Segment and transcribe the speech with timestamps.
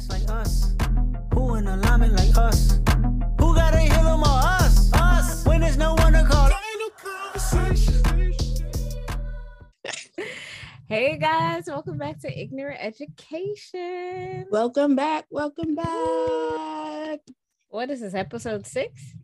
[0.00, 0.74] It's like us.
[1.34, 2.80] Who in alignment like us?
[3.38, 4.38] Who gotta heal them all?
[4.38, 4.90] Us.
[4.94, 5.44] Us.
[5.44, 6.48] When there's no one to call.
[10.88, 14.46] Hey guys, welcome back to Ignorant Education.
[14.50, 15.26] Welcome back.
[15.28, 17.20] Welcome back.
[17.68, 19.14] What is this, episode six?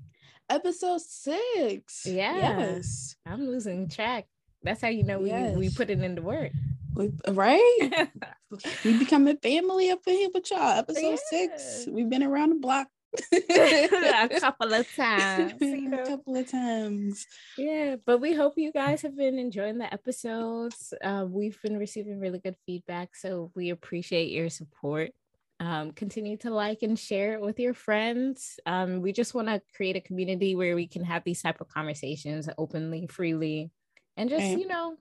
[0.50, 2.04] Episode six.
[2.04, 2.36] Yeah.
[2.36, 3.16] Yes.
[3.24, 4.26] I'm losing track.
[4.62, 6.52] That's how you know we, we put it into work.
[6.94, 8.08] We, right?
[8.84, 10.78] we become a family up in here with y'all.
[10.78, 11.16] Episode Yeah.
[11.30, 11.86] six.
[11.90, 12.88] We've been around the block.
[13.32, 15.54] a couple of times.
[15.60, 17.26] you a couple of times.
[17.56, 20.92] Yeah, but we hope you guys have been enjoying the episodes.
[21.02, 25.12] Uh, we've been receiving really good feedback, so we appreciate your support.
[25.58, 28.60] Um, continue to like and share it with your friends.
[28.66, 31.68] Um, we just want to create a community where we can have these type of
[31.68, 33.70] conversations openly, freely,
[34.18, 34.58] and just Right.
[34.58, 34.96] you know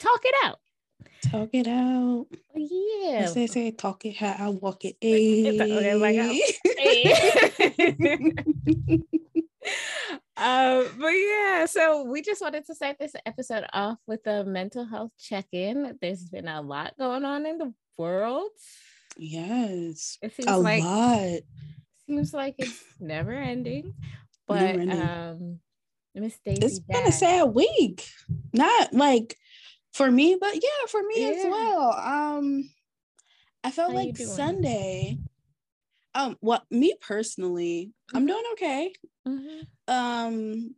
[0.00, 0.58] talk it out.
[1.30, 2.26] Talk it out.
[2.54, 3.18] Yeah.
[3.24, 4.96] As they say, talk it how I walk it.
[5.02, 6.16] Okay, like
[6.78, 7.12] Hey.
[10.36, 14.84] um, but yeah, so we just wanted to start this episode off with a mental
[14.84, 15.98] health check-in.
[16.00, 18.50] There's been a lot going on in the world.
[19.16, 20.18] yes.
[20.22, 21.40] It seems A like lot.
[22.06, 23.94] seems like it's never ending.
[24.46, 25.02] But Never ending.
[25.02, 25.60] um
[26.14, 26.64] Miss Daisy.
[26.64, 28.08] It's been a sad week.
[28.52, 29.36] Not like
[29.98, 31.92] for me, but yeah, for me as well.
[31.92, 32.70] Um,
[33.64, 34.16] I felt How like?
[34.16, 35.20] Sunday.
[36.14, 38.92] Um, well, me personally, I'm doing okay.
[39.26, 39.68] Mhm.
[39.88, 40.76] Um,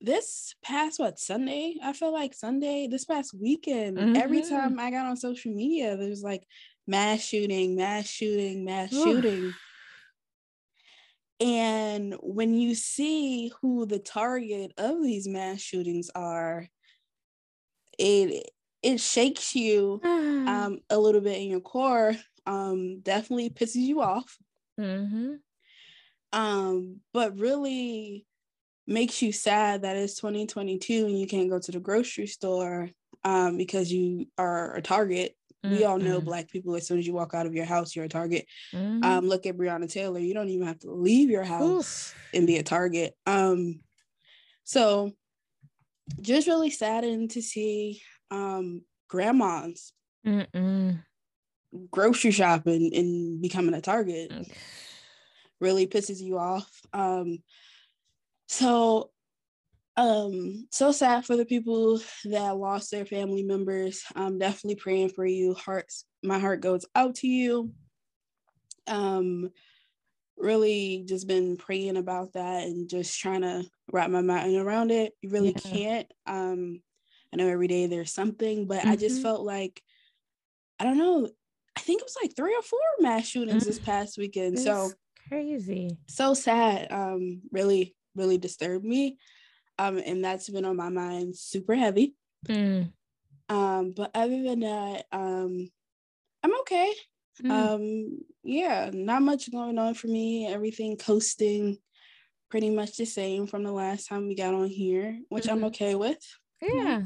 [0.00, 4.48] this past what Sunday, I feel like Sunday, this past weekend, every Mhm.
[4.48, 6.46] time I got on social media, there's like
[6.86, 8.96] mass shooting, mass shooting, mass Oof.
[8.96, 9.58] shooting.
[11.40, 16.68] And when you see who the target of these mass shootings are,
[17.98, 18.50] it
[18.82, 22.14] it shakes you um a little bit in your core.
[22.46, 24.36] Um, definitely pisses you off.
[24.78, 25.38] Mhm.
[26.32, 28.26] Um, but really
[28.86, 32.90] makes you sad that it's 2022 and you can't go to the grocery store
[33.24, 35.36] um because you are a target.
[35.62, 36.24] We all know Mm-mm.
[36.24, 38.46] black people as soon as you walk out of your house, you're a target.
[38.74, 39.04] Mhm.
[39.04, 40.18] Um, look at Breonna Taylor.
[40.18, 41.68] You don't even have to leave your house
[42.12, 42.16] Oof.
[42.34, 43.14] and be a target.
[43.26, 43.80] Um,
[44.64, 45.12] so
[46.20, 49.92] just really saddened to see um grandmas
[50.26, 51.02] Mm-mm.
[51.90, 54.32] grocery shopping and becoming a target.
[55.60, 56.70] Really pisses you off.
[56.92, 57.38] Um,
[58.48, 59.10] so
[59.96, 64.02] um so sad for the people that lost their family members.
[64.14, 65.54] I'm definitely praying for you.
[65.54, 67.72] Hearts, my heart goes out to you.
[68.86, 69.50] Um
[70.42, 75.14] really just been praying about that and just trying to wrap my mind around it.
[75.22, 75.60] You really Yeah.
[75.60, 76.12] can't.
[76.26, 76.82] Um
[77.32, 79.22] I know every day there's something, but I just Mhm.
[79.22, 79.82] felt like
[80.78, 81.30] I don't know.
[81.76, 84.58] I think it was like three or four mass shootings this past weekend.
[84.58, 84.92] So
[85.28, 85.96] crazy.
[86.08, 86.92] so sad.
[86.92, 89.18] Um, really, really disturbed me.
[89.78, 92.14] Um, and that's been on my mind super heavy.
[92.46, 92.92] Mm.
[93.48, 95.70] Um, but other than that, um,
[96.42, 96.92] I'm okay.
[97.42, 97.50] Mm.
[97.50, 100.46] Um, yeah, not much going on for me.
[100.46, 101.78] Everything coasting
[102.50, 105.66] pretty much the same from the last time we got on here, which I'm Mhm.
[105.66, 106.18] okay with.
[106.60, 107.02] yeah.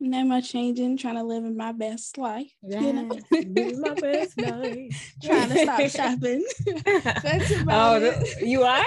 [0.00, 2.50] Not much changing, trying to live in my best life.
[2.62, 3.18] You know?
[3.30, 5.14] Yes, my best life.
[5.22, 6.44] trying to stop shopping.
[7.22, 8.46] That's oh, about th- it.
[8.46, 8.84] you are?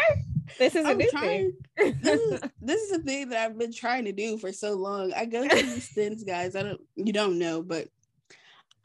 [0.60, 1.54] This is a I'm new trying.
[1.78, 2.00] thing.
[2.04, 5.12] this is this is a thing that I've been trying to do for so long.
[5.14, 6.56] I go through these things, guys.
[6.56, 7.88] I don't you don't know, but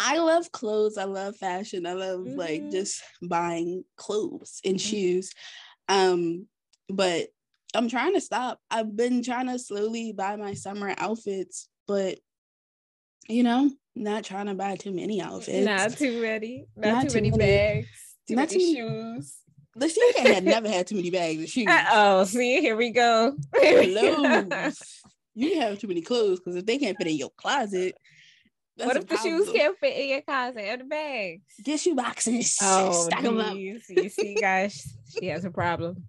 [0.04, 0.98] I love clothes.
[0.98, 1.86] I love fashion.
[1.86, 2.72] I love like Mhm.
[2.72, 4.80] just buying clothes and Mhm.
[4.80, 5.30] shoes.
[5.88, 6.48] Um,
[6.88, 7.28] but
[7.74, 8.60] I'm trying to stop.
[8.70, 12.18] I've been trying to slowly buy my summer outfits, but
[13.28, 15.64] you know, not trying to buy too many outfits.
[15.64, 16.66] Not too many.
[16.76, 17.38] Not, Not too, too many, many.
[17.38, 17.88] bags.
[18.26, 19.36] Too Not many too shoes.
[19.76, 21.70] The she had never had too many bags of shoes.
[21.92, 23.36] Oh, see, here we go.
[23.54, 25.02] clothes.
[25.34, 27.94] You have too many clothes because if they can't fit in your closet,
[28.77, 31.43] that's what if the shoes can't fit in your closet and the bags?
[31.65, 32.56] Get shoe boxes.
[32.62, 33.55] Oh, stack them up.
[33.56, 36.05] you see, guys, she has a problem.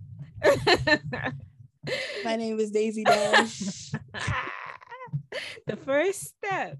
[2.24, 3.92] My name is Daisy Dash.
[5.68, 6.78] the first step.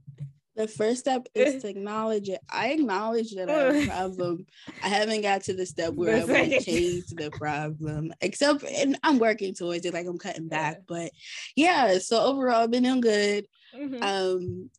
[0.56, 2.40] the first step is to acknowledge it.
[2.50, 4.46] I acknowledge that I have a problem.
[4.84, 8.14] I haven't got to the step where I want change the problem.
[8.22, 9.94] Except, and I'm working towards it.
[9.94, 11.12] Like I'm cutting back, but
[11.56, 11.98] yeah.
[12.00, 13.46] So overall, I've been doing good.
[13.76, 14.02] Mhm.
[14.04, 14.70] Um.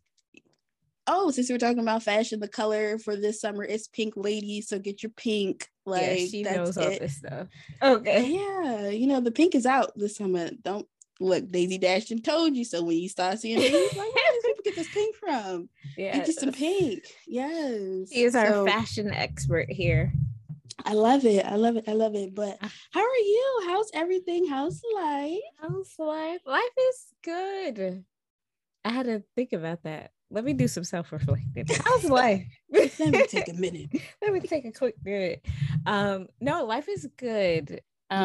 [1.06, 4.60] Oh, since we're talking about fashion, the color for this summer is pink, lady.
[4.62, 5.68] So get your pink.
[5.84, 7.00] Like yeah, she that's knows all it.
[7.00, 7.48] this stuff.
[7.82, 8.30] Okay.
[8.30, 10.48] Yeah, you know the pink is out this summer.
[10.62, 10.86] Don't
[11.20, 12.64] look, Daisy Dash and told you.
[12.64, 15.68] So when you start seeing things like, do people get this pink from?
[15.96, 16.16] Yeah.
[16.24, 17.04] Get some pink.
[17.26, 18.08] Yes.
[18.10, 20.12] He is our So, fashion expert here.
[20.86, 21.44] I love it.
[21.46, 21.84] I love it.
[21.86, 22.34] I love it.
[22.34, 23.62] But Uh, how are you?
[23.66, 24.46] How's everything?
[24.46, 25.38] How's life?
[25.60, 26.40] How's life?
[26.46, 28.04] Life is good.
[28.84, 30.10] I had to think about that.
[30.30, 31.66] Let me do some self-reflecting.
[31.84, 32.46] How's life?
[32.72, 33.90] Let me take a minute.
[34.22, 35.44] Let me take a quick minute.
[35.86, 37.80] Um, no, life is good.
[38.12, 38.18] Mhm.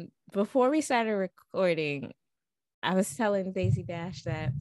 [0.00, 2.12] Um, before we started recording,
[2.82, 4.52] I was telling Daisy Dash that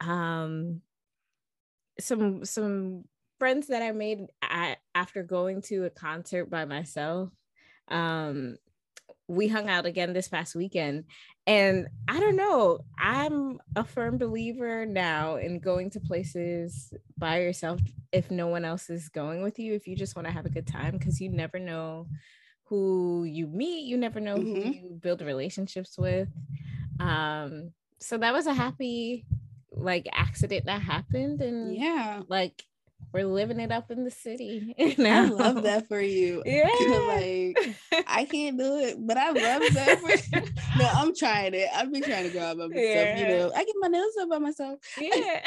[0.00, 0.80] um
[1.98, 3.04] some some
[3.38, 7.30] friends that I made a after going to a concert by myself,
[7.88, 8.56] um,
[9.30, 11.04] we hung out again this past weekend.
[11.46, 17.80] And I don't know, I'm a firm believer now in going to places by yourself
[18.12, 20.50] if no one else is going with you, if you just want to have a
[20.50, 22.08] good time, because you never know
[22.64, 24.74] who you meet, you never know who Mhm.
[24.74, 26.28] you build relationships with.
[26.98, 29.26] Um, so that was a happy
[29.72, 32.22] like accident that happened and Yeah.
[32.28, 32.64] like
[33.12, 34.74] we're living it up in the city.
[34.98, 36.42] I love that for you.
[36.46, 36.68] Yeah.
[37.08, 41.68] like I can't do it, but I love that for No, I'm trying it.
[41.74, 42.84] I've been trying to go out by myself.
[42.84, 43.18] Yeah.
[43.18, 44.78] You know, I get my nails done by myself.
[44.98, 45.40] yeah.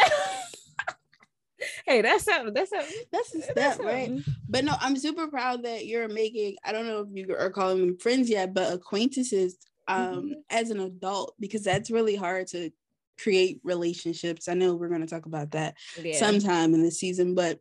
[1.85, 2.53] hey, that's something.
[2.53, 2.93] That's something.
[3.11, 4.11] That's a That's right?
[4.49, 6.55] But no, I'm super proud that you're making.
[6.65, 9.57] I don't know if you are calling them friends yet, but acquaintances
[9.89, 9.97] um
[10.29, 10.33] Mhm.
[10.49, 12.71] as an adult because that's really hard to
[13.19, 14.47] create relationships.
[14.47, 16.19] I know we're going to talk about that Yeah.
[16.19, 17.59] sometime in the season, but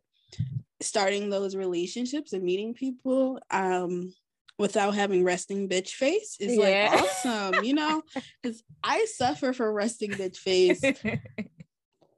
[0.81, 4.13] starting those relationships and meeting people um
[4.59, 6.89] without having resting bitch face is Yeah.
[6.91, 8.01] like awesome, you know?
[8.43, 10.83] Because I suffer for resting bitch face.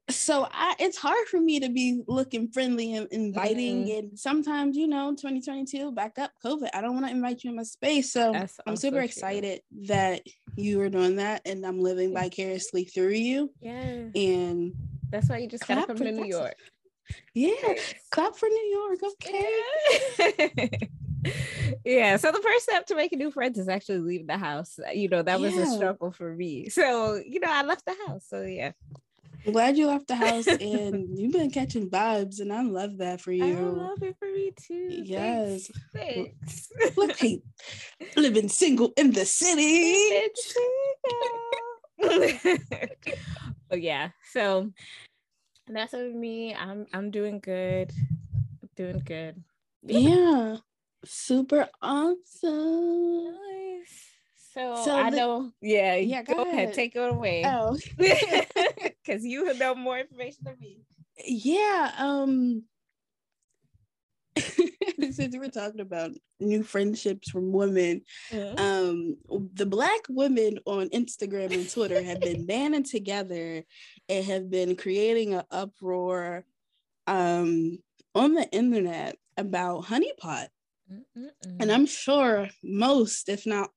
[0.10, 3.98] so I it's hard for me to be looking friendly and inviting Mhm.
[4.00, 7.56] and sometimes you know 2022 back up COVID I don't want to invite you in
[7.56, 9.06] my space so That's I'm super true.
[9.06, 10.22] excited that
[10.56, 14.10] you are doing that and I'm living vicariously through you Yeah.
[14.14, 14.74] and
[15.10, 16.56] That's why you just gotta Clap come to New York.
[17.34, 17.74] yeah
[18.12, 19.50] clap for New York okay
[20.20, 20.70] Yeah.
[21.86, 22.18] yeah.
[22.18, 24.78] So the first step to making new friends is actually leaving the house.
[24.94, 26.70] You know, that was a struggle for me.
[26.70, 28.26] So, you know, I left the house.
[28.28, 28.74] So yeah.
[29.46, 33.22] I'm glad you left the house and you've been catching vibes and I love that
[33.22, 33.46] for you.
[33.46, 35.04] I love it for me too.
[35.06, 35.72] Yes.
[35.94, 36.70] Thanks.
[36.98, 37.42] look hey
[38.16, 40.22] living single in the city
[43.70, 44.72] but yeah, so
[45.68, 46.54] that's with me.
[46.54, 47.92] I'm I'm doing good.
[48.76, 49.42] Doing good.
[49.84, 50.58] yeah
[51.06, 54.15] super awesome Nice.
[54.56, 56.74] So, So I the- know, yeah, Yeah, go, go ahead, ahead.
[56.74, 57.44] take it away.
[57.46, 57.78] oh
[59.06, 60.80] Because you know more information than me.
[61.26, 62.64] yeah um
[65.12, 68.02] since we're talking about new friendships from women
[68.58, 69.16] um
[69.54, 73.64] the black women on instagram and twitter have been banding together
[74.10, 76.44] and have been creating an uproar
[77.08, 77.78] um
[78.14, 80.48] on the internet about honeypot
[81.60, 83.70] and i'm sure most if not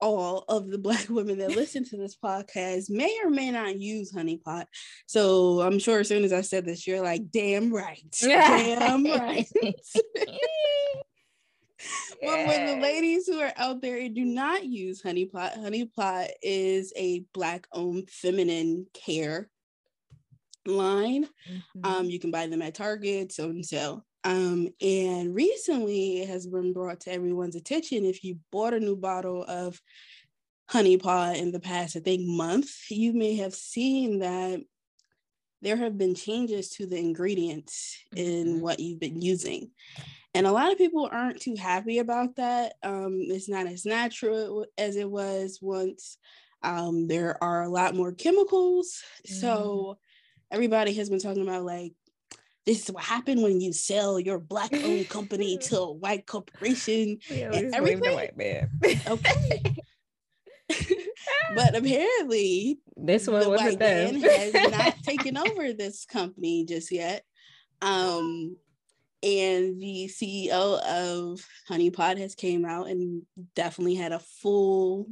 [0.00, 4.12] all of the black women that listen to this podcast may or may not use
[4.12, 4.64] honeypot
[5.06, 9.46] so i'm sure as soon as i said this you're like damn right damn right
[12.20, 16.92] But for the ladies who are out there and do not use Honeypot, Honeypot is
[16.96, 19.48] a black owned feminine care
[20.66, 21.24] line.
[21.24, 21.84] Mm-hmm.
[21.84, 24.02] Um, you can buy them at Target, so and so.
[24.24, 28.04] Um, and recently it has been brought to everyone's attention.
[28.04, 29.80] If you bought a new bottle of
[30.70, 34.60] Honeypot in the past, I think, month, you may have seen that
[35.62, 38.60] there have been changes to the ingredients in Mhm.
[38.60, 39.72] what you've been using.
[40.34, 42.76] And a lot of people aren't too happy about that.
[42.82, 46.18] Um, it's not as natural as it was once.
[46.62, 49.02] Um, there are a lot more chemicals.
[49.24, 49.98] So
[50.50, 51.94] everybody has been talking about like,
[52.68, 57.18] this is what happened when you sell your black owned company to a white corporation.
[57.26, 58.68] Blame the everything- white man.
[59.08, 59.74] Okay.
[61.56, 66.92] but apparently, this one the wasn't white man has not taken over this company just
[66.92, 67.24] yet.
[67.80, 68.54] Um,
[69.22, 73.22] and the CEO of Honeypot has came out and
[73.54, 75.08] definitely had a full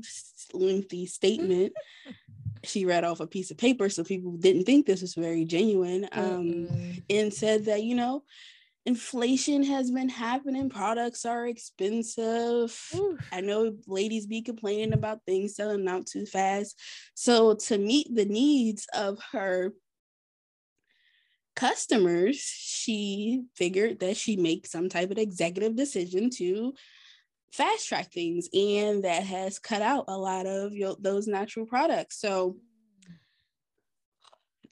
[0.52, 1.72] lengthy statement.
[2.66, 6.08] She read off a piece of paper, so people didn't think this was very genuine.
[6.12, 6.68] Um,
[7.08, 8.22] and said that you know
[8.84, 12.78] inflation has been happening products are expensive.
[13.32, 16.80] I know ladies be complaining about things selling out too fast.
[17.14, 19.72] So to meet the needs of her
[21.56, 26.74] customers she figured that she make some type of executive decision to
[27.52, 32.20] fast track things and that has cut out a lot of your, those natural products
[32.20, 32.56] so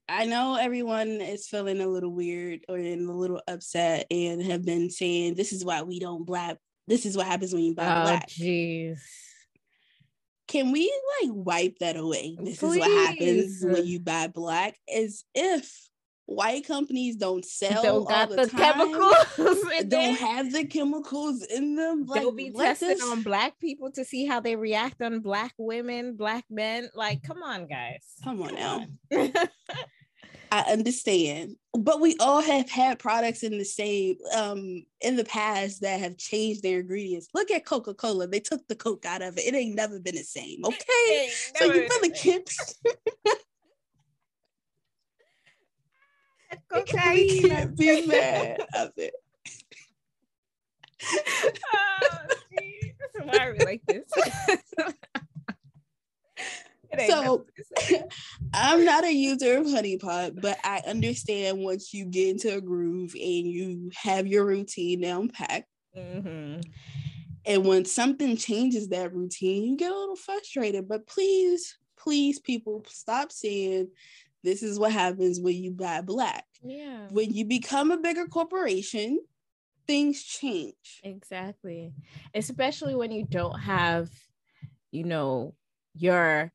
[0.08, 4.64] I know everyone is feeling a little weird or in a little upset and have
[4.64, 6.58] been saying this is why we don't black.
[6.86, 8.28] This is what happens when you buy Oh, black.
[8.28, 8.98] jeez.
[10.46, 12.36] Can we like wipe that away?
[12.38, 15.88] This is what happens when you buy black, as if
[16.26, 19.60] white companies don't sell Don't all got the, the, chemicals.
[19.88, 22.04] don't have the chemicals in them.
[22.06, 25.54] Like, They'll be testing this- on black people to see how they react on black
[25.58, 26.88] women, black men.
[26.94, 28.04] Like, come on, guys.
[28.22, 28.86] Come on now.
[30.52, 35.80] I understand, but we all have had products in the same um in the past
[35.80, 37.26] that have changed their ingredients.
[37.34, 39.46] Look at Coca Cola; they took the Coke out of it.
[39.46, 40.64] It ain't never been the same.
[40.64, 42.48] Okay, so you really can't,
[46.86, 49.14] can't be mad of it.
[51.74, 52.18] oh,
[52.58, 52.92] geez.
[53.22, 54.04] Why are we like this?
[57.08, 57.44] So-
[58.54, 62.60] I'm not a user of Honey Pot, but I understand once you get into a
[62.60, 65.68] groove and you have your routine down packed.
[65.96, 66.62] Mhm.
[67.46, 70.88] And when something changes that routine, you get a little frustrated.
[70.88, 73.88] But please, please, people, stop saying
[74.44, 76.44] this is what happens when you buy black.
[76.62, 77.08] yeah.
[77.10, 79.18] When you become a bigger corporation,
[79.86, 81.00] things change.
[81.02, 81.92] Exactly.
[82.34, 84.10] Especially when you don't have,
[84.92, 85.54] you know,
[85.96, 86.52] your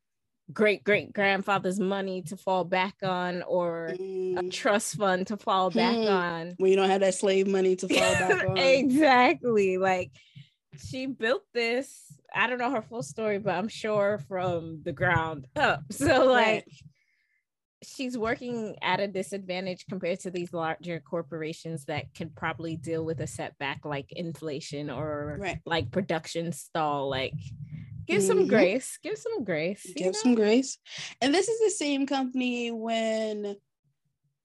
[0.54, 5.70] great great grandfather's money to fall back on or a Mm, trust fund to fall
[5.72, 6.08] back Hmm.
[6.08, 6.54] on.
[6.58, 8.58] when you don't have that slave money to fall back on.
[8.60, 9.78] exactly.
[9.78, 10.12] Like
[10.78, 12.06] she built this.
[12.34, 15.84] I don't know her full story, but I'm sure from the ground up.
[15.92, 16.74] So like Right.
[17.82, 23.22] She's working at a disadvantage compared to these larger corporations that can probably deal with
[23.22, 25.60] a setback like inflation or Right.
[25.66, 27.10] like production stall.
[27.10, 27.34] Like
[28.06, 28.50] give some Mhm.
[28.50, 28.98] grace.
[29.02, 29.86] Give some grace.
[29.96, 30.12] give know?
[30.12, 30.78] some grace.
[31.22, 33.56] And this is the same company when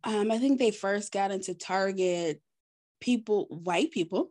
[0.05, 2.41] um I think they first got into Target,
[3.01, 4.31] people, white people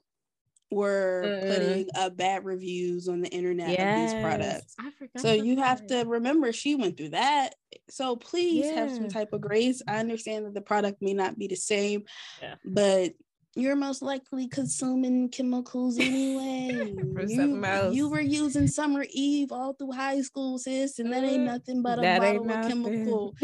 [0.74, 1.54] were Mm.
[1.56, 4.76] putting up bad reviews on the internet of these products.
[5.18, 7.56] So you have to remember she went through that.
[7.90, 9.82] So please have some type of grace.
[9.88, 12.04] I understand that the product may not be the same,
[12.42, 12.56] Yeah.
[12.66, 13.14] but
[13.56, 16.94] you're most likely consuming chemicals anyway.
[17.26, 21.46] You, you were using Summer Eve all through high school, sis, and that ain't Mm,
[21.46, 23.36] nothing but a That bottle of chemical.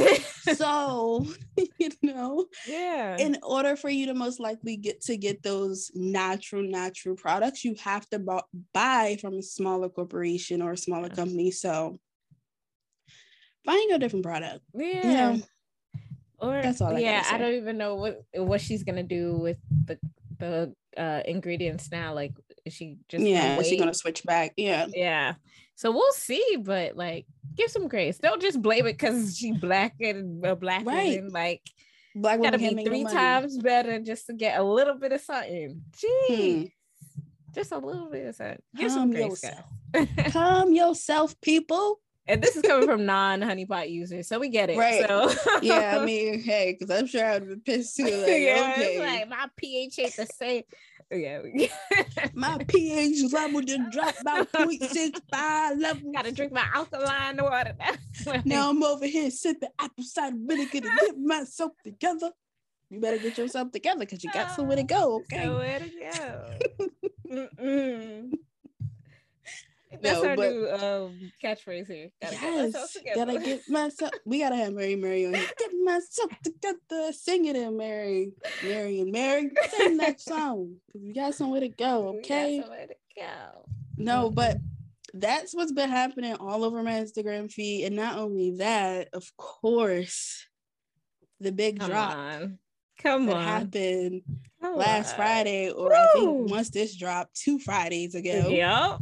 [0.42, 1.26] so,
[1.80, 3.18] you know, yeah.
[3.18, 7.76] in order for you to most likely get to get those natural natural products you
[7.76, 8.40] have to bu-
[8.74, 11.16] buy from a smaller corporation or a smaller Yeah.
[11.16, 11.98] company so
[13.66, 15.08] find a different product yeah.
[15.08, 15.42] you know
[16.42, 19.38] Or That's all I yeah, gotta I don't even know what what she's gonna do
[19.38, 20.00] with the
[20.38, 22.14] the uh ingredients now.
[22.14, 22.34] Like
[22.66, 25.34] is she just gonna yeah is she gonna switch back yeah yeah.
[25.76, 28.18] So we'll see, but like give some grace.
[28.18, 31.24] Don't just blame it because she black and a black Right.
[31.24, 31.62] Like
[32.16, 35.12] black gotta women be make no three times better just to get a little bit
[35.14, 35.82] of something.
[35.98, 36.74] Gee,
[37.16, 37.24] Hmm.
[37.54, 38.62] just a little bit of something.
[38.76, 39.66] Give Calm some grace, yourself.
[40.34, 42.00] calm yourself people
[42.30, 44.78] and this is coming from non-honeypot users, so we get it.
[44.78, 45.06] Right.
[45.08, 45.32] So
[45.62, 49.30] yeah i mean hey because i'm sure i'd be pissed too like yeah, okay like
[49.30, 50.64] my pH ain't the same.
[51.12, 51.42] Oh, yeah,
[52.36, 57.76] my ph level just dropped about 0.65 level gotta drink my alkaline water
[58.46, 58.70] now.
[58.70, 62.30] I'm over here sipping apple cider vinegar to get myself together.
[62.92, 65.24] You better get yourself together because you got somewhere to go.
[65.34, 65.46] Ah, okay.
[65.46, 65.90] So where to
[68.30, 68.30] go?
[70.02, 72.10] That's No, our but- new um, catchphrase here.
[72.22, 73.26] Gotta get yes, together.
[73.26, 74.12] gotta get myself.
[74.26, 75.48] We gotta have Mary Mary on here.
[75.58, 77.12] Get myself together.
[77.12, 78.32] Sing it in Mary,
[78.64, 79.50] Mary and Mary.
[79.78, 82.12] Sing that song we got somewhere to go.
[82.12, 82.62] We got Okay.
[82.62, 83.66] somewhere to go.
[83.98, 84.58] No, but
[85.14, 90.46] that's what's been happening all over my Instagram feed, and not only that, of course,
[91.40, 92.60] the big Come drop on.
[93.02, 93.44] Come that on.
[93.44, 94.22] happened
[94.62, 95.16] Come last on.
[95.16, 98.50] Friday, or I think once this dropped, two Fridays ago.
[98.50, 99.00] Yep.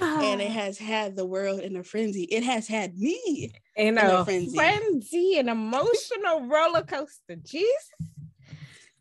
[0.00, 0.54] And it ah.
[0.54, 2.24] has had the world in a frenzy.
[2.24, 3.52] It has had me.
[3.76, 4.56] in a a frenzy.
[4.56, 7.36] frenzy, an emotional roller coaster.
[7.36, 7.90] Jesus.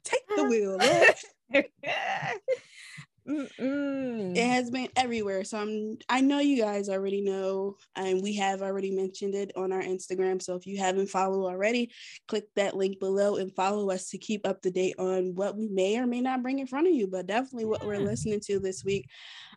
[0.04, 0.48] Take the ah.
[0.48, 0.78] wheel.
[3.28, 4.38] Mm-mm.
[4.38, 5.44] It has been everywhere.
[5.44, 9.72] So I'm I know you guys already know, and we have already mentioned it on
[9.72, 10.42] our Instagram.
[10.42, 11.92] So if you haven't followed already,
[12.28, 15.68] click that link below and follow us to keep up to date on what we
[15.68, 18.60] may or may not bring in front of you, but definitely what we're listening to
[18.60, 19.10] this week.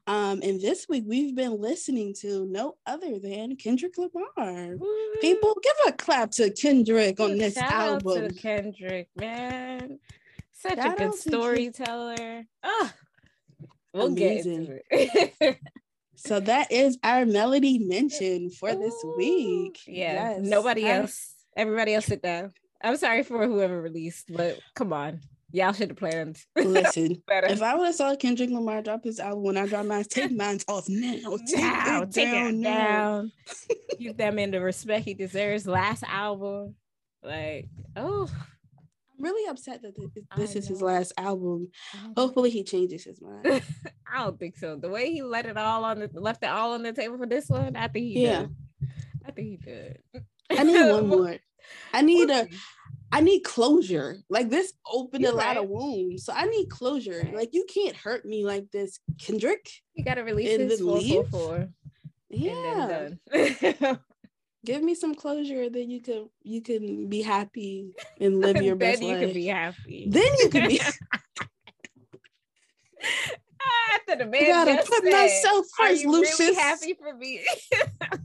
[0.06, 4.76] Um, and this week we've been listening to no other than Kendrick Lamar.
[4.76, 5.10] Woo.
[5.20, 8.28] People, give a clap to Kendrick on this Shout out album.
[8.28, 9.98] to Kendrick, man.
[10.52, 12.44] Such Shout a good to Ken- storyteller.
[12.62, 12.90] Oh,
[13.92, 15.30] we'll get into Amazing.
[15.40, 15.58] it.
[16.20, 19.78] So that is our melody mention for this week.
[19.86, 20.30] Yeah.
[20.32, 20.40] Yes.
[20.42, 21.32] Nobody I- else.
[21.56, 22.52] Everybody else sit down.
[22.82, 25.20] I'm sorry for whoever released, but come on.
[25.52, 26.38] Y'all should have planned.
[26.56, 30.04] Listen, if I would have saw Kendrick Lamar drop his album when I drop mine,
[30.04, 31.36] take mine off now.
[31.46, 33.32] Take now, it take down, it down.
[33.98, 35.66] Give that man the respect he deserves.
[35.66, 36.74] Last album,
[37.22, 38.28] like, oh.
[39.18, 39.94] Really upset that
[40.36, 41.68] this is his last album.
[42.16, 43.62] Hopefully, he changes his mind.
[44.10, 44.76] I don't think so.
[44.76, 47.26] The way he let it all on the left it all on the table for
[47.26, 48.42] this one, I think he yeah.
[48.42, 48.88] Did.
[49.26, 49.98] I think he did.
[50.50, 51.36] I need one more.
[51.92, 52.48] I need a
[53.10, 54.16] I need closure.
[54.28, 55.56] Like this opened You're a right.
[55.56, 56.24] lot of wounds.
[56.24, 57.22] So I need closure.
[57.24, 57.34] Right.
[57.34, 59.70] Like you can't hurt me like this, Kendrick.
[59.94, 61.68] You gotta release and his 444.
[62.30, 63.10] Yeah.
[64.64, 69.02] Give me some closure, then you can you can be happy and live your best
[69.02, 69.10] life.
[69.10, 70.06] Then you can be happy.
[70.08, 70.80] Then you can be
[73.94, 76.38] After the man I gotta put said, myself first, Lucius.
[76.40, 77.44] Really happy for me.
[77.72, 78.18] I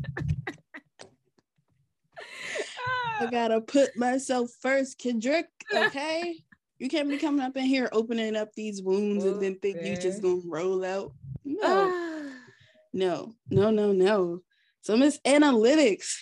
[3.21, 3.27] ah.
[3.29, 5.47] gotta put myself first, Kendrick.
[5.73, 6.35] Okay.
[6.77, 9.95] you can't be coming up in here opening up these wounds and then think you
[9.95, 11.13] just gonna roll out.
[11.45, 11.59] No.
[11.63, 12.23] Ah.
[12.91, 14.41] no, no, no, no.
[14.83, 16.17] So Miss Annelytics,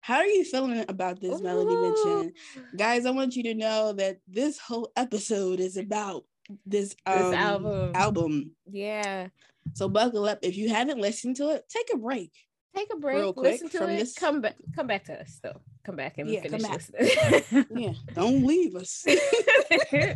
[0.00, 1.44] how are you feeling about this Ooh.
[1.44, 2.32] melody mention?
[2.76, 6.24] Guys, I want you to know that this whole episode is about
[6.64, 7.92] this, um, this album.
[7.94, 8.50] album.
[8.70, 9.28] Yeah.
[9.74, 10.38] So buckle up.
[10.42, 12.32] If you haven't listened to it, take a break
[12.78, 14.14] take a break, listen to it, this...
[14.14, 15.60] come back, come back to us though.
[15.84, 17.66] Come back and yeah, finish listening.
[17.74, 19.04] yeah, don't leave us.
[19.92, 20.14] uh,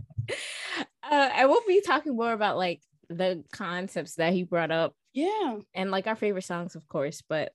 [1.03, 2.83] I will be talking more about like
[3.13, 4.95] the concepts that he brought up.
[5.13, 7.53] Yeah, and like our favorite songs, of course, but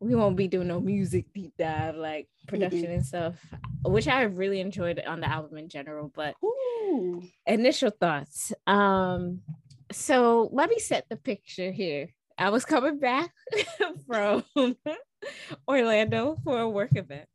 [0.00, 2.92] we won't be doing no music deep dive like production mm-hmm.
[2.92, 3.34] and stuff,
[3.84, 6.12] which I really enjoyed on the album in general.
[6.14, 7.22] But Ooh.
[7.46, 8.52] initial thoughts.
[8.66, 9.40] Um,
[9.92, 12.10] so let me set the picture here.
[12.36, 13.30] I was coming back
[14.06, 14.44] from
[15.68, 17.28] Orlando for a work event.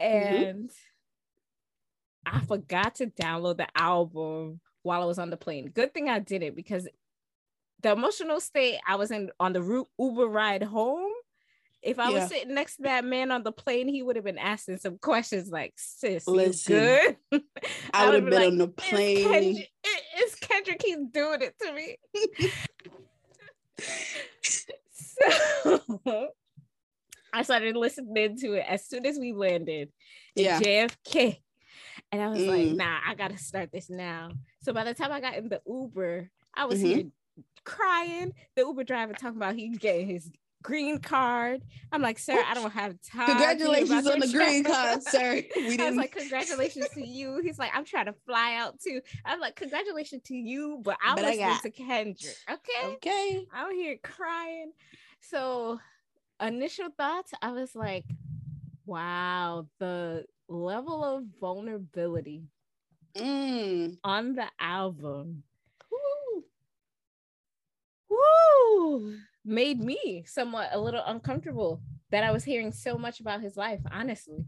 [0.00, 0.16] Mm-hmm.
[0.16, 2.36] And mm-hmm.
[2.36, 5.68] I forgot to download the album while I was on the plane.
[5.68, 6.88] Good thing I did it because
[7.82, 11.12] the emotional state I was in on the Uber ride home.
[11.82, 12.20] If I yeah.
[12.20, 14.98] was sitting next to that man on the plane, he would have been asking some
[14.98, 17.16] questions like, "Sis, Listen, good?"
[17.92, 19.28] I, would have been like, on the plane.
[19.28, 19.68] Kendrick,
[20.22, 21.96] is Kendrick he's doing it to me
[24.42, 26.28] so
[27.32, 29.90] I started listening to it as soon as we landed
[30.34, 30.60] yeah.
[30.60, 31.38] JFK.
[32.12, 32.48] And I was mm.
[32.48, 34.30] like, nah, I gotta start this now.
[34.62, 36.86] So by the time I got in the Uber, I was mm-hmm.
[36.86, 37.04] here
[37.64, 38.32] crying.
[38.54, 40.30] The Uber driver talking about he's getting his
[40.62, 41.62] green card.
[41.90, 43.26] I'm like, sir, I don't have time.
[43.26, 45.42] Congratulations on the green card, sir.
[45.56, 47.40] We I was like, congratulations to you.
[47.42, 49.00] He's like, I'm trying to fly out too.
[49.24, 51.62] I'm like, congratulations to you, but I'm but listening got...
[51.62, 52.36] to Kendrick.
[52.50, 52.94] Okay.
[52.94, 53.46] Okay.
[53.52, 54.72] I'm here crying.
[55.20, 55.80] So
[56.40, 58.04] initial thoughts, I was like,
[58.86, 62.44] wow, the level of vulnerability
[63.16, 63.96] mm.
[64.04, 65.42] on the album.
[65.90, 66.44] Woo.
[68.10, 73.56] Woo made me somewhat a little uncomfortable that I was hearing so much about his
[73.56, 74.44] life, honestly.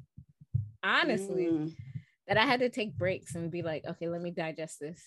[0.83, 1.75] Honestly, mm.
[2.29, 5.03] that I had to take breaks and be like, okay, let me digest this.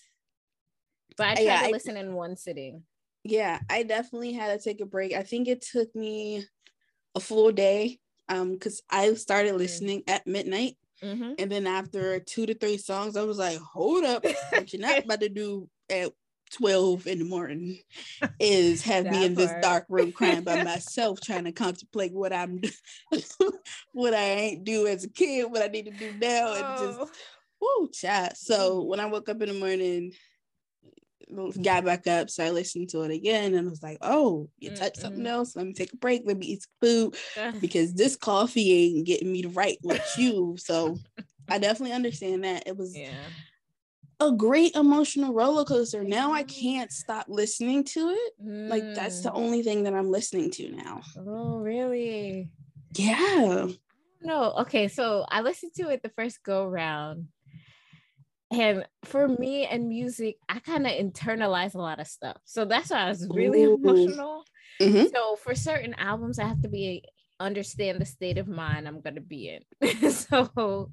[1.16, 2.82] But I tried yeah, to listen in one sitting.
[3.24, 5.12] Yeah, I definitely had to take a break.
[5.12, 6.44] I think it took me
[7.14, 9.58] a full day um because I started mm.
[9.58, 10.76] listening at midnight.
[11.02, 11.32] Mm-hmm.
[11.38, 14.98] And then after two to three songs, I was like, hold up, what you're not
[15.04, 16.12] about to do at
[16.52, 17.78] 12 in the morning
[18.40, 22.60] is have me in this dark room crying by myself trying to contemplate what I'm
[23.92, 26.98] what I ain't do as a kid, what I need to do now and just
[27.00, 27.10] oh.
[27.60, 28.36] whoo chat.
[28.36, 30.12] So when I woke up in the morning,
[31.62, 34.96] got back up, started listening to it again, and I was like, oh, you touched
[34.96, 35.02] mm-hmm.
[35.02, 35.56] something else.
[35.56, 39.32] Let me take a break, let me eat some food because this coffee ain't getting
[39.32, 40.56] me to write with you.
[40.58, 40.98] So
[41.48, 42.64] I definitely understand that.
[42.66, 43.10] It was yeah
[44.20, 46.02] a great emotional roller coaster.
[46.02, 48.32] Now I can't stop listening to it.
[48.44, 48.68] Mm.
[48.68, 49.36] Like that's the mm.
[49.36, 51.02] only thing that I'm listening to now.
[51.16, 52.50] Oh, really?
[52.94, 53.68] Yeah.
[54.20, 54.88] No, okay.
[54.88, 57.28] So I listened to it the first go round.
[58.50, 62.38] And for me and music, I kind of internalize a lot of stuff.
[62.44, 63.74] So that's why I was really Ooh.
[63.74, 64.44] emotional.
[64.80, 65.06] Mm-hmm.
[65.14, 67.04] So for certain albums, I have to be
[67.40, 70.10] understand the state of mind I'm gonna be in.
[70.10, 70.90] so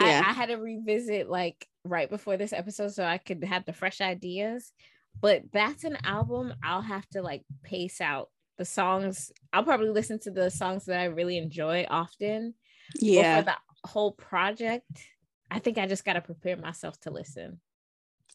[0.00, 0.22] yeah.
[0.24, 3.72] I, I had to revisit like right before this episode so I could have the
[3.72, 4.72] fresh ideas.
[5.20, 9.32] But that's an album I'll have to like pace out the songs.
[9.52, 12.54] I'll probably listen to the songs that I really enjoy often.
[12.94, 13.36] Yeah.
[13.36, 15.06] But for the whole project,
[15.50, 17.60] I think I just got to prepare myself to listen.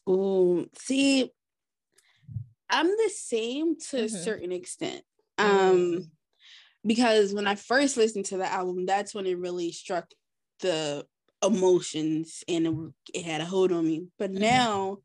[0.06, 1.30] Oh, see,
[2.68, 4.04] I'm the same to mm-hmm.
[4.04, 5.02] a certain extent.
[5.38, 5.98] Um, mm-hmm.
[6.86, 10.10] because when I first listened to the album, that's when it really struck
[10.60, 11.06] the
[11.44, 14.06] emotions and it, it had a hold on me.
[14.18, 14.40] But Mhm.
[14.40, 14.98] now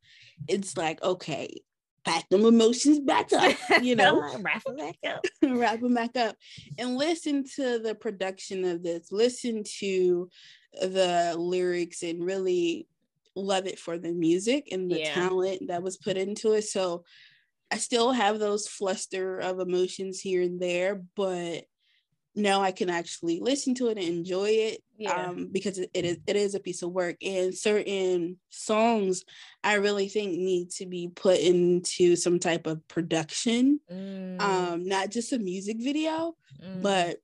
[0.47, 1.61] it's like, okay,
[2.05, 5.25] back them emotions back up, you know, wrap it back up.
[5.43, 6.35] wrap them back up
[6.77, 10.29] and listen to the production of this, listen to
[10.73, 12.87] the lyrics and really
[13.35, 15.13] love it for the music and the Yeah.
[15.13, 16.63] talent that was put into it.
[16.63, 17.03] So
[17.71, 21.65] I still have those fluster of emotions here and there, but
[22.35, 25.29] now I can actually listen to it and enjoy it Yeah.
[25.29, 27.17] um, because it, is it is a piece of work.
[27.21, 29.23] And certain songs
[29.63, 35.09] I really think need to be put into some type of production, Mm, um, not
[35.11, 36.81] just a music video, mm.
[36.81, 37.17] but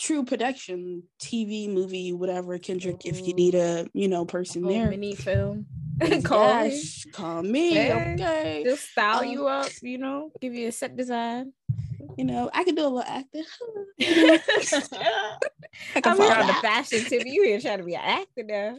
[0.00, 2.58] true production, TV, movie, whatever.
[2.58, 5.66] Kendrick, if you need a you know person whole there, mini film.
[6.24, 6.82] Call me.
[7.12, 7.74] Call me.
[7.74, 8.14] Yeah.
[8.18, 11.52] Okay, Just style Um, you up, you know, give you a set design.
[12.16, 13.44] you know I can do a little acting.
[14.00, 14.10] I
[16.02, 17.24] follow here on the fashion tip.
[17.26, 18.76] You here trying to be an actor now.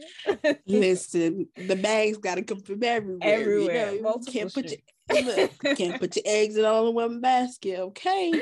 [0.66, 3.18] Listen, the bags got to come from everywhere.
[3.22, 4.20] Everywhere, You, know?
[4.20, 7.78] you can't put your look, can't put your eggs in all in one basket.
[7.78, 8.32] Okay.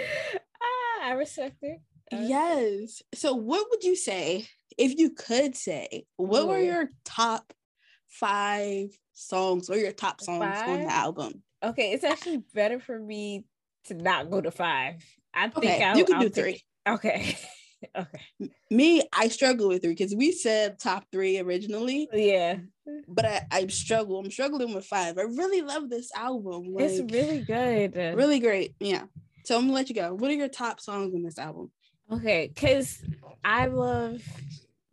[0.62, 1.81] ah, I respect it.
[2.12, 3.03] Yes.
[3.14, 4.46] So, what would you say
[4.77, 6.05] if you could say?
[6.16, 6.66] What were mm-hmm.
[6.66, 7.53] your top
[8.09, 11.42] five songs or your top songs on the album?
[11.62, 13.44] Okay, it's actually better for me
[13.85, 15.05] to not go to five.
[15.35, 16.53] I think Okay, I'll, you can I'll do three.
[16.53, 17.37] it- Okay.
[17.96, 18.51] okay.
[18.70, 22.57] Me, I struggle with three because we said top three originally, Yeah.
[23.07, 24.18] but I, I struggle.
[24.18, 25.18] I'm struggling with five.
[25.18, 26.75] I really love this album.
[26.79, 27.94] It's really good.
[28.16, 28.75] really great.
[28.81, 29.05] Yeah.
[29.44, 30.14] So I'm gonna let you go.
[30.14, 31.70] What are your top songs on this album?
[32.11, 33.03] Okay, because
[33.44, 34.23] I love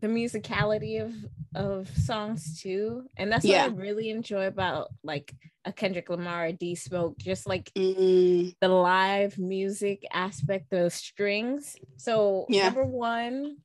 [0.02, 1.14] the musicality of
[1.56, 3.66] of songs too, and that's Yeah.
[3.66, 5.34] what I really enjoy about like
[5.66, 11.76] a Kendrick Lamar, a D Smoke, just like Mm, the live music aspect, of strings.
[11.98, 12.66] So Yeah.
[12.66, 13.58] number one,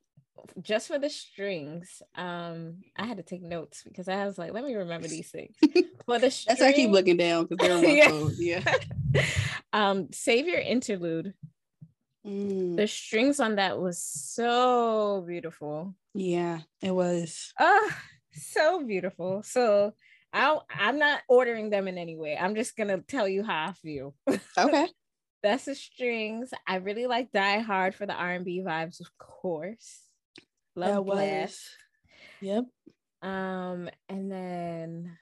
[0.61, 4.63] just for the strings, um, I had to take notes because I was like, let
[4.63, 5.55] me remember these things.
[6.05, 8.09] For the strings, that's why I keep looking down because they're on my Yeah.
[8.09, 8.35] phone.
[8.39, 8.63] Yeah.
[9.73, 11.33] um, Savior Interlude.
[12.25, 15.95] Mm, The strings on that was so beautiful.
[16.13, 17.53] yeah, it was.
[17.59, 17.91] Oh,
[18.31, 19.43] so beautiful.
[19.43, 19.93] So
[20.31, 22.37] I I'm not ordering them in any way.
[22.37, 24.15] I'm just gonna tell you how I feel.
[24.57, 24.87] Okay.
[25.41, 26.51] That's the strings.
[26.65, 29.99] I really like Die Hard for the R&B vibes, of course.
[30.75, 31.59] Love that Blast.
[32.39, 32.63] Yep.
[33.21, 35.17] Um, and then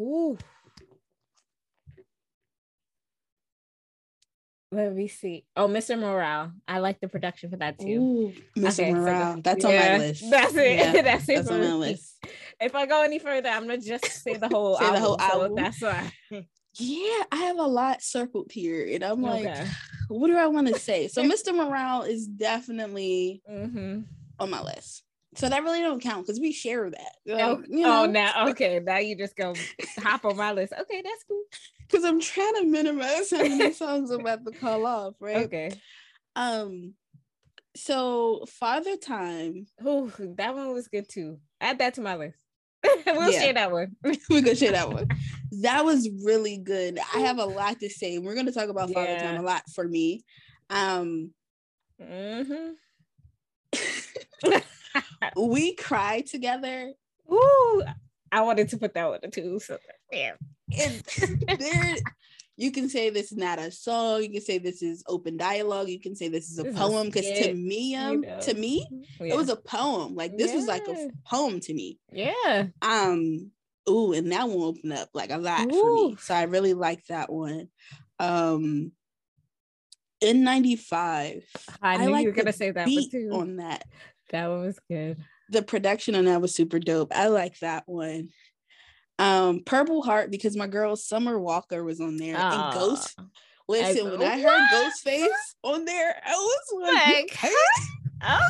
[0.00, 0.38] ooh.
[4.70, 5.44] Let me see.
[5.56, 5.98] Oh, Mr.
[5.98, 6.52] Morale.
[6.66, 7.86] I like the production for that too.
[7.86, 8.80] Ooh, Mr.
[8.80, 9.36] Okay, Morale.
[9.36, 10.24] the- that's on yeah, my list.
[10.30, 10.76] That's it.
[10.78, 11.36] Yeah, that's it.
[11.36, 12.16] that's on my list.
[12.60, 15.00] If I go any further, I'm gonna just say the whole Say album.
[15.00, 16.12] the whole so that's why.
[16.80, 19.66] Yeah, I have a lot circled here, and I'm like, okay.
[20.08, 21.08] what do I want to say?
[21.08, 21.54] So Mr.
[21.54, 24.00] Morale is definitely Mm-hmm.
[24.38, 25.02] on my list.
[25.38, 27.12] So that really don't count because we share that.
[27.28, 28.80] Oh, you know, oh, now okay.
[28.80, 29.54] Now you just go
[30.00, 30.72] hop on my list.
[30.72, 31.42] Okay, that's cool.
[31.88, 35.46] because I'm trying to minimize how many songs I'm about to call off, right?
[35.46, 35.70] Okay.
[36.34, 36.94] Um,
[37.76, 41.38] so Father Time, Oh, that one was good too.
[41.60, 42.36] Add that to my list.
[43.06, 43.40] we'll Yeah.
[43.40, 43.94] share that one.
[44.30, 45.06] we're gonna share that one.
[45.62, 46.98] That was really good.
[47.14, 48.18] I have a lot to say.
[48.18, 50.24] We're gonna talk about Father Time a lot for me.
[50.68, 51.32] Um,
[52.02, 52.72] Mm-hmm.
[55.36, 56.92] We cried together.
[57.32, 57.82] Ooh,
[58.32, 59.58] I wanted to put that one too.
[59.60, 59.78] So
[60.12, 60.32] yeah.
[60.78, 61.02] And
[61.58, 61.96] there,
[62.56, 64.22] you can say this is not a song.
[64.22, 65.88] You can say this is open dialogue.
[65.88, 67.06] You can say this is a This poem.
[67.06, 68.40] Because to me, you um, know.
[68.40, 68.86] to me,
[69.20, 69.34] Yeah.
[69.34, 70.14] it was a poem.
[70.14, 71.06] Like this was like a Yeah.
[71.26, 71.98] poem to me.
[72.12, 72.66] yeah.
[72.82, 73.50] Um,
[73.88, 76.16] ooh, and that one opened up like a lot for me.
[76.20, 77.68] So I really like that one.
[78.18, 78.92] Um,
[80.22, 81.44] N95,
[81.80, 83.30] I knew like you were gonna say that beat too.
[83.32, 83.84] on that.
[84.30, 85.18] That one was good.
[85.50, 87.12] The production on that was super dope.
[87.14, 88.28] I like that one.
[89.18, 93.18] Um, Purple Heart because my girl Summer Walker was on there and Ghost.
[93.68, 94.92] Listen, I- when I heard What?
[95.04, 95.28] Ghostface
[95.62, 97.52] on there, I was like, Like,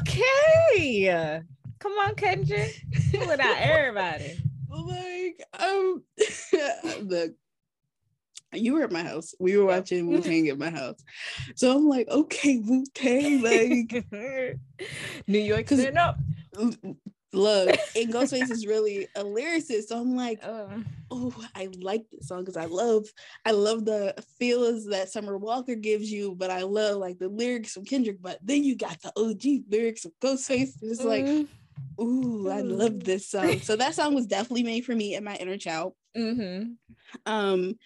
[0.01, 1.41] okay.
[1.79, 2.81] Come on, Kendrick.
[3.13, 4.39] Without everybody.
[4.71, 6.03] like, um,
[7.03, 7.33] look,
[8.55, 9.35] you were at my house.
[9.39, 11.03] We were watching Wu Tang at my house,
[11.57, 14.05] so I'm like, okay, Wu Tang, like,
[15.27, 16.19] New York stand up.
[17.33, 19.85] look, and Ghostface is really a lyricist.
[19.89, 20.41] So I'm like,
[21.11, 23.05] oh, I like this song because I love,
[23.45, 27.73] I love the feels that Summer Walker gives you, but I love like the lyrics
[27.73, 28.21] from Kendrick.
[28.21, 30.81] But then you got the OG lyrics of Ghostface.
[30.81, 31.49] And It's like, mm,
[32.01, 33.61] ooh, I love this song.
[33.61, 35.95] So that song was definitely made for me and my inner child.
[36.17, 36.77] mhm.
[37.27, 37.79] Um,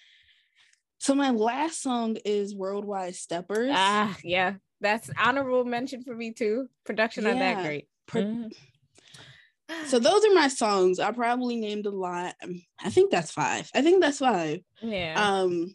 [1.02, 3.72] so my last song is Worldwide Steppers.
[3.74, 4.54] Ah, yeah.
[4.80, 6.68] That's honorable mention for me too.
[6.84, 7.88] Production on that great.
[8.06, 8.52] Pro- Mhm.
[9.86, 11.00] so those are my songs.
[11.00, 12.36] I probably named a lot.
[12.40, 13.68] Um, I think that's five.
[13.74, 14.60] I think that's five.
[14.80, 15.14] Yeah.
[15.16, 15.74] Um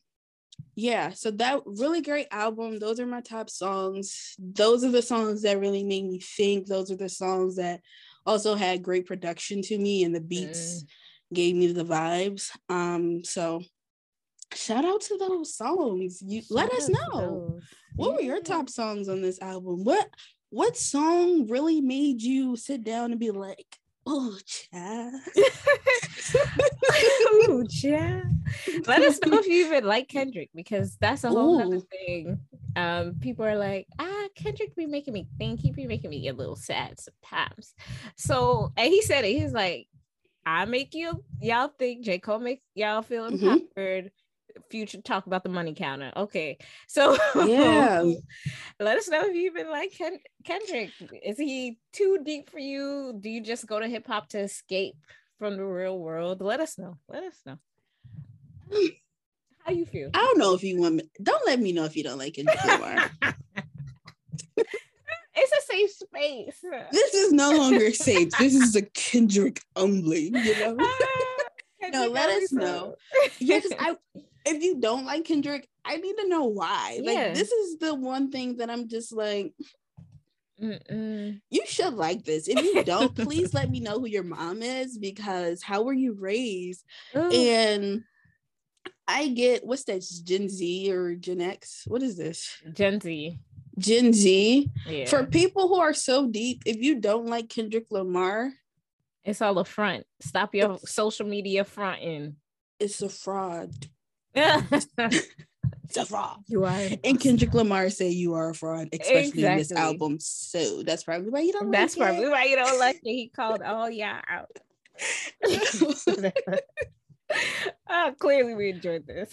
[0.76, 2.80] yeah, so that really great album.
[2.80, 4.34] Those are my top songs.
[4.40, 6.68] Those are the songs that really made me think.
[6.68, 7.82] Those are the songs that
[8.26, 10.88] also had great production to me and the beats mm.
[11.34, 12.50] gave me the vibes.
[12.70, 13.62] Um so
[14.54, 16.22] shout out to those songs.
[16.26, 17.60] You shout let us know.
[17.96, 18.16] What yeah.
[18.16, 19.84] were your top songs on this album?
[19.84, 20.08] What
[20.50, 25.14] what song really made you sit down and be like, oh, child?
[27.26, 28.24] oh, child.
[28.86, 32.40] Let us know if you even like Kendrick because that's a whole other thing.
[32.76, 35.60] Um, people are like, ah, Kendrick be making me think.
[35.60, 37.74] He be making me get a little sad sometimes.
[38.16, 39.38] So, and he said it.
[39.38, 39.88] He's like,
[40.46, 42.20] I make you y'all think J.
[42.20, 43.46] Cole makes y'all feel mm-hmm.
[43.46, 44.06] empowered.
[44.06, 44.08] Mm-hmm
[44.70, 46.12] future talk about the money counter.
[46.16, 46.58] Okay.
[46.88, 48.04] So yeah.
[48.80, 50.92] let us know if you even like Ken- Kendrick.
[51.24, 53.18] Is he too deep for you?
[53.20, 54.96] Do you just go to hip hop to escape
[55.40, 56.42] from the real world?
[56.42, 56.98] Let us know.
[57.08, 57.58] Let us know.
[59.60, 60.10] How you feel?
[60.14, 61.04] I don't know if you want me.
[61.22, 63.12] Don't let me know if you don't like Kendrick Lamar.
[64.58, 66.64] it's a safe space.
[66.92, 68.32] This is no longer safe.
[68.40, 70.78] This is a Kendrick only, you know.
[71.92, 72.96] no, let us know.
[73.40, 73.96] Yeah, because I
[74.48, 77.00] if you don't like Kendrick, I need to know why.
[77.02, 77.12] Yeah.
[77.12, 79.54] Like this is the one thing that I'm just like
[80.62, 81.40] Mm-mm.
[81.50, 82.48] you should like this.
[82.48, 86.14] If you don't, please let me know who your mom is because how were you
[86.14, 86.84] raised?
[87.16, 87.30] Ooh.
[87.30, 88.04] And
[89.08, 91.84] I get what's that Gen Z or Gen X?
[91.88, 92.58] What is this?
[92.74, 93.38] Gen Z.
[93.78, 94.72] Gen Z.
[94.88, 95.06] Yeah.
[95.06, 98.52] For people who are so deep, if you don't like Kendrick Lamar,
[99.24, 100.06] it's all a front.
[100.22, 102.38] Stop your social media fronting.
[102.80, 103.72] It's a fraud.
[104.38, 106.44] It's a fraud.
[106.48, 106.80] You are.
[107.04, 109.44] And Kendrick Lamar say you are a fraud, especially exactly.
[109.46, 110.18] in this album.
[110.20, 111.72] So that's probably why you don't.
[111.72, 112.32] That's like probably it.
[112.32, 113.02] why you don't like it.
[113.04, 114.52] He called all y'all out.
[117.90, 119.30] uh, clearly, we enjoyed this.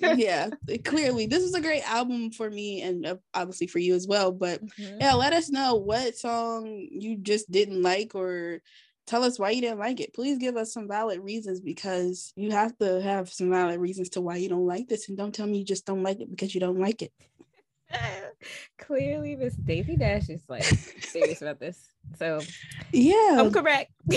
[0.00, 0.50] yeah,
[0.84, 4.32] clearly, this is a great album for me and uh, obviously for you as well.
[4.32, 4.98] But mm-hmm.
[5.00, 8.60] yeah, let us know what song you just didn't like or
[9.06, 10.14] tell us why you didn't like it.
[10.14, 14.20] Please give us some valid reasons because you have to have some valid reasons to
[14.20, 15.08] why you don't like this.
[15.08, 17.12] And don't tell me you just don't like it because you don't like it.
[18.78, 21.88] Clearly, Miss Daisy Dash is like serious about this.
[22.18, 22.40] So,
[22.92, 23.92] yeah, I'm correct.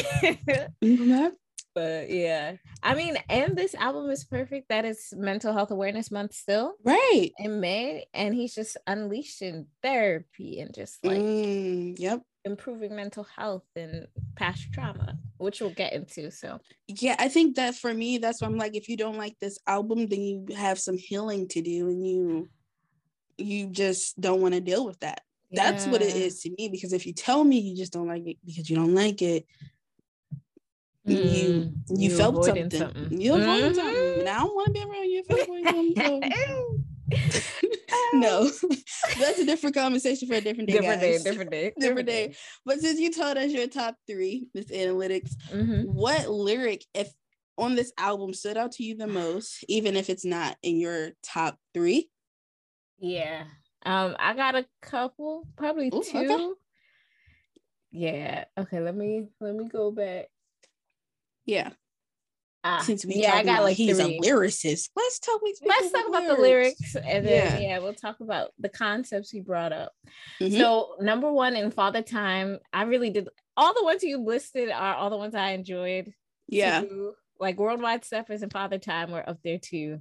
[0.82, 1.28] Mm-hmm.
[1.75, 6.34] But yeah, I mean, and this album is perfect that it's Mental Health Awareness Month
[6.34, 7.32] still, right?
[7.38, 13.65] In May, and he's just unleashing therapy and just like, mm, yep, improving mental health
[13.75, 16.32] and past trauma, which we'll get into.
[16.32, 19.38] So, yeah, I think that for me, that's why I'm like, if you don't like
[19.39, 22.49] this album, then you have some healing to do, and you
[23.38, 25.21] you just don't want to deal with that.
[25.49, 25.71] Yeah.
[25.71, 26.69] That's what it is to me.
[26.69, 29.45] Because if you tell me you just don't like it because you don't like it,
[31.10, 32.69] you you, you felt something.
[32.69, 33.22] something.
[33.22, 33.76] You avoided mm-hmm.
[33.76, 34.19] something.
[34.19, 36.86] And I don't want to be around you something.
[38.13, 38.43] no,
[39.19, 40.80] that's a different conversation for a different day.
[40.80, 41.24] Different guys.
[41.24, 42.36] day, different day, different day.
[42.65, 45.91] But since you told us your top three, Miss Annelytics, mm-hmm.
[45.91, 47.12] what lyric, if
[47.58, 51.12] on this album, stood out to you the most, even if it's not in your
[51.24, 52.10] top three?
[53.00, 53.43] Yeah,
[53.86, 56.17] um, I got a couple, probably Ooh, two.
[56.17, 56.50] Okay.
[57.91, 58.45] Yeah.
[58.58, 58.80] Okay.
[58.80, 60.28] Let me let me go back.
[61.45, 61.69] Yeah.
[62.63, 64.17] Ah, Since we yeah, I got like he's three.
[64.17, 64.89] a lyricist.
[64.93, 65.39] Let's talk.
[65.65, 67.69] Let's talk about the lyrics, and then yeah.
[67.69, 67.80] yeah.
[67.80, 69.93] we'll talk about the concepts he brought up.
[70.41, 70.58] Mm-hmm.
[70.58, 74.93] So number one in Father Time, I really did all the ones you listed are
[74.93, 76.13] all the ones I enjoyed.
[76.49, 77.13] Yeah, too.
[77.39, 79.99] like Worldwide Steppers and Father Time were up there too.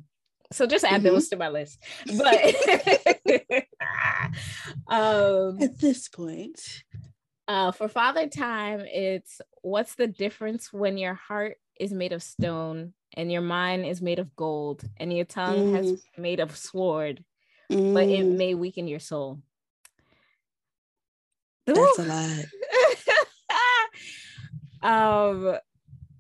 [0.50, 1.14] So just add mm-hmm.
[1.14, 1.78] those to my list.
[2.06, 2.54] But
[4.88, 6.60] um, at this point,
[7.46, 12.92] uh, for Father Time, it's what's the difference when your heart is made of stone
[13.16, 15.76] and your mind is made of gold and your tongue mm.
[15.76, 17.24] has made of sword
[17.70, 17.94] mm.
[17.94, 18.36] but it mm.
[18.36, 19.40] may weaken your soul
[21.66, 22.02] that's Ooh.
[22.02, 22.04] a
[24.82, 25.58] lot um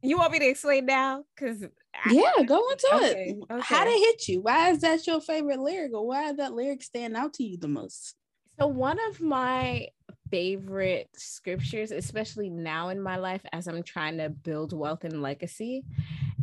[0.02, 1.64] you want me to explain now because
[2.10, 3.60] yeah go into okay, it okay.
[3.62, 6.52] how did it hit you why is that your favorite lyric or why did that
[6.52, 8.14] lyric stand out to you the most
[8.58, 9.86] so one of my
[10.30, 15.84] favorite scriptures, especially now in my life as I'm trying to build wealth and legacy,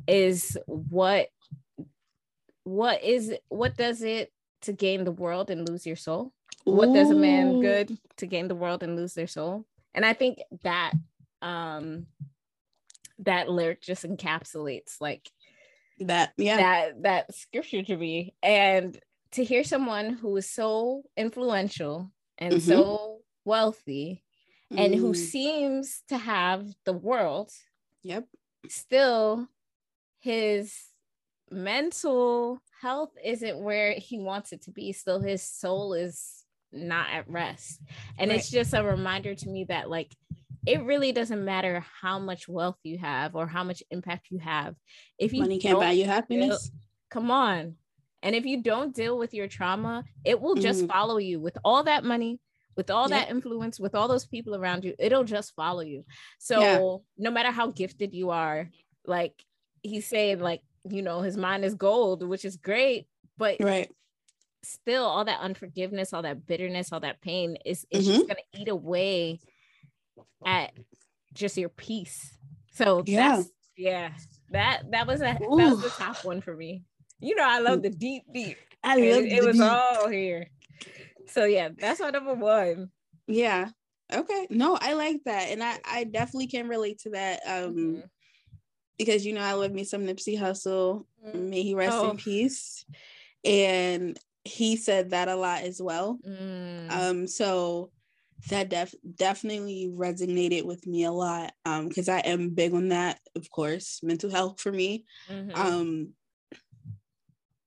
[0.07, 1.29] is what
[2.63, 4.31] what is what does it
[4.63, 6.33] to gain the world and lose your soul?
[6.63, 9.65] What does a man good to gain the world and lose their soul?
[9.93, 10.93] And I think that
[11.41, 12.07] um
[13.19, 15.29] that lyric just encapsulates like
[15.99, 18.99] that yeah that that scripture to me and
[19.31, 22.67] to hear someone who is so influential and mm-hmm.
[22.69, 24.23] so wealthy
[24.71, 27.51] and who Mm, seems to have the world
[28.03, 28.27] Yep.
[28.67, 29.47] still
[30.19, 30.89] his
[31.51, 34.91] mental health isn't where he wants it to be.
[34.91, 37.79] Still his soul is not at rest.
[38.17, 40.11] And it's just a reminder to me that like
[40.65, 44.75] it really doesn't matter how much wealth you have or how much impact you have.
[45.19, 46.71] If you Money can't buy you happiness.
[47.11, 47.75] come on.
[48.23, 50.87] And if you don't deal with your trauma it will just Mhm.
[50.87, 51.39] follow you.
[51.39, 52.39] With all that money
[52.77, 53.19] with all Yep.
[53.27, 56.03] that influence with all those people around you it'll just follow you
[56.39, 56.97] so Yeah.
[57.17, 58.69] no matter how gifted you are
[59.05, 59.33] like
[59.81, 63.07] he's saying like you know his mind is gold which is great
[63.37, 63.91] but Right.
[64.63, 68.15] still all that unforgiveness all that bitterness all that pain is it's Mm-hmm.
[68.15, 69.39] just going to eat away
[70.45, 70.71] at
[71.33, 72.37] just your peace
[72.71, 73.43] so Yeah.
[73.77, 74.11] yeah
[74.51, 76.83] that that was a that was the top one for me
[77.19, 79.63] you know i love the deep deep I it, love it the was beat.
[79.63, 80.47] all here
[81.27, 82.89] so yeah that's my number one
[83.27, 83.69] Yeah.
[84.13, 84.45] Okay.
[84.51, 85.49] No, I like that.
[85.49, 87.39] And I, I definitely can relate to that.
[87.47, 88.03] Um, Mhm.
[88.99, 91.05] because you know, I love me some Nipsey Hussle.
[91.25, 91.49] Mhm.
[91.49, 92.11] May he rest Oh.
[92.11, 92.85] in peace.
[93.43, 96.19] And he said that a lot as well.
[96.23, 96.91] Mm.
[96.91, 97.91] Um, so
[98.49, 101.53] that def- definitely resonated with me a lot.
[101.65, 105.05] Um, because I am big on that, of course, mental health for me.
[105.27, 105.55] Mhm.
[105.57, 106.13] Um,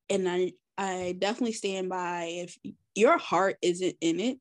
[0.08, 2.56] and I I definitely stand by if
[2.98, 4.38] your heart isn't in it,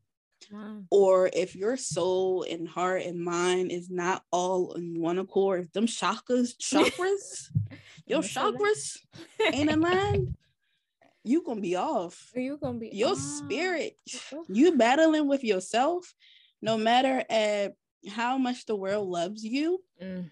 [0.90, 5.72] or if your soul and heart and mind is not all in one accord, if
[5.74, 7.50] them chakras, chakras,
[8.08, 8.54] your Wanna say that?
[8.56, 8.98] chakras
[9.54, 10.36] ain't in line,
[11.24, 12.32] you gonna be off.
[12.36, 13.14] you gonna be Your oh.
[13.16, 13.98] spirit,
[14.48, 16.14] you battling with yourself,
[16.62, 17.74] no matter at
[18.10, 20.30] how much the world loves you, Mm.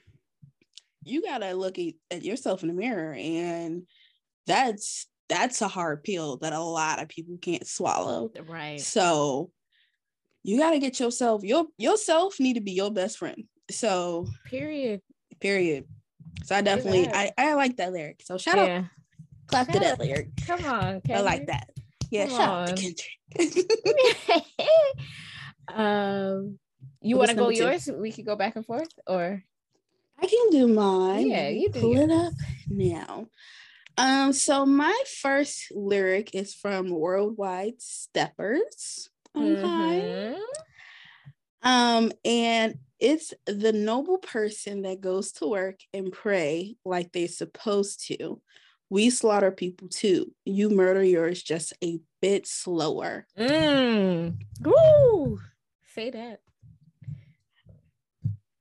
[1.04, 3.88] you gotta look at, at yourself in the mirror, and
[4.48, 8.32] that's that's a hard pill that a lot of people can't swallow.
[8.48, 9.52] right So
[10.44, 13.46] you gotta get yourself your yourself need to be your best friend.
[13.72, 15.02] So period
[15.40, 15.86] period.
[16.44, 17.32] So I definitely I.
[17.38, 18.22] I like that lyric.
[18.24, 18.84] So shout out yeah
[19.48, 20.00] clap to that out.
[20.00, 20.30] lyric.
[20.46, 21.70] come on I like that.
[22.12, 22.96] Yeah, Come shout out to.
[23.36, 23.72] Kendrick.
[25.76, 26.60] um
[27.02, 27.64] you want to go number two?
[27.64, 29.44] yours we could go back and forth or
[30.22, 31.28] I can do mine.
[31.28, 32.34] Yeah, you do pull it up
[32.70, 33.28] now.
[33.98, 39.10] Um, so my first lyric is from Worldwide Steppers.
[39.36, 40.36] Okay.
[40.36, 40.40] Mhm.
[41.62, 48.06] Um, and it's the noble person that goes to work and pray like they're supposed
[48.08, 48.42] to.
[48.90, 50.34] We slaughter people too.
[50.46, 53.26] You murder yours just a bit slower.
[53.38, 54.38] Mm.
[54.62, 55.40] Woo.
[55.94, 56.42] Say that.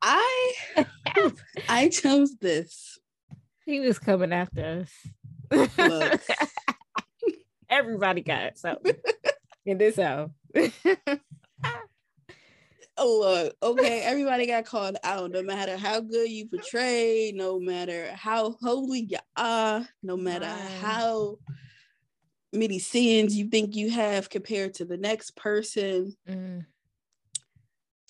[0.00, 0.54] I
[1.68, 2.98] I chose this.
[3.66, 4.90] He was coming after us.
[7.68, 8.94] Everybody got something
[9.66, 10.30] in this house.
[12.96, 15.32] Oh, look, okay, everybody got called out.
[15.32, 20.70] No matter how good you portray, no matter how holy you are, no matter Right.
[20.80, 21.38] how
[22.52, 26.66] many sins you think you have compared to the next person, Mm.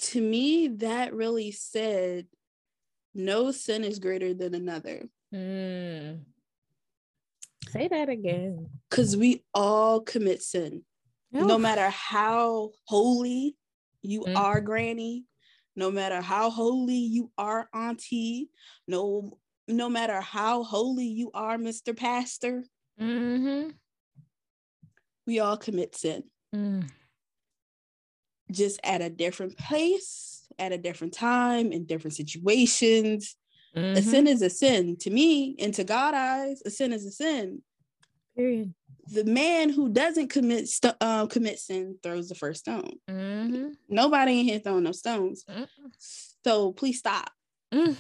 [0.01, 2.27] to me, that really said
[3.15, 5.09] no sin is greater than another.
[5.33, 6.27] Mm.
[7.69, 8.69] Say that again.
[8.89, 10.85] Because we all commit sin.
[11.33, 13.57] No matter how holy
[14.03, 14.37] you Mm.
[14.37, 15.25] are, Granny,
[15.75, 18.51] no matter how holy you are, Auntie,
[18.87, 21.97] no, no matter how holy you are, Mr.
[21.97, 22.65] Pastor,
[23.01, 23.75] Mhm.
[25.27, 26.31] we all commit sin.
[26.55, 26.89] Mm.
[28.51, 33.37] Just at a different pace, at a different time, in different situations.
[33.77, 34.03] A Mhm.
[34.05, 34.97] sin is a sin.
[34.99, 37.63] To me, and to God eyes, a sin is a sin.
[38.37, 38.73] Period.
[39.09, 43.01] The man who doesn't commit st- uh, commit sin throws the first stone.
[43.09, 43.77] Mhm.
[43.89, 45.45] Nobody in here throwing no stones.
[45.45, 45.69] Mm.
[46.45, 47.31] So please stop.
[47.73, 47.97] Mm.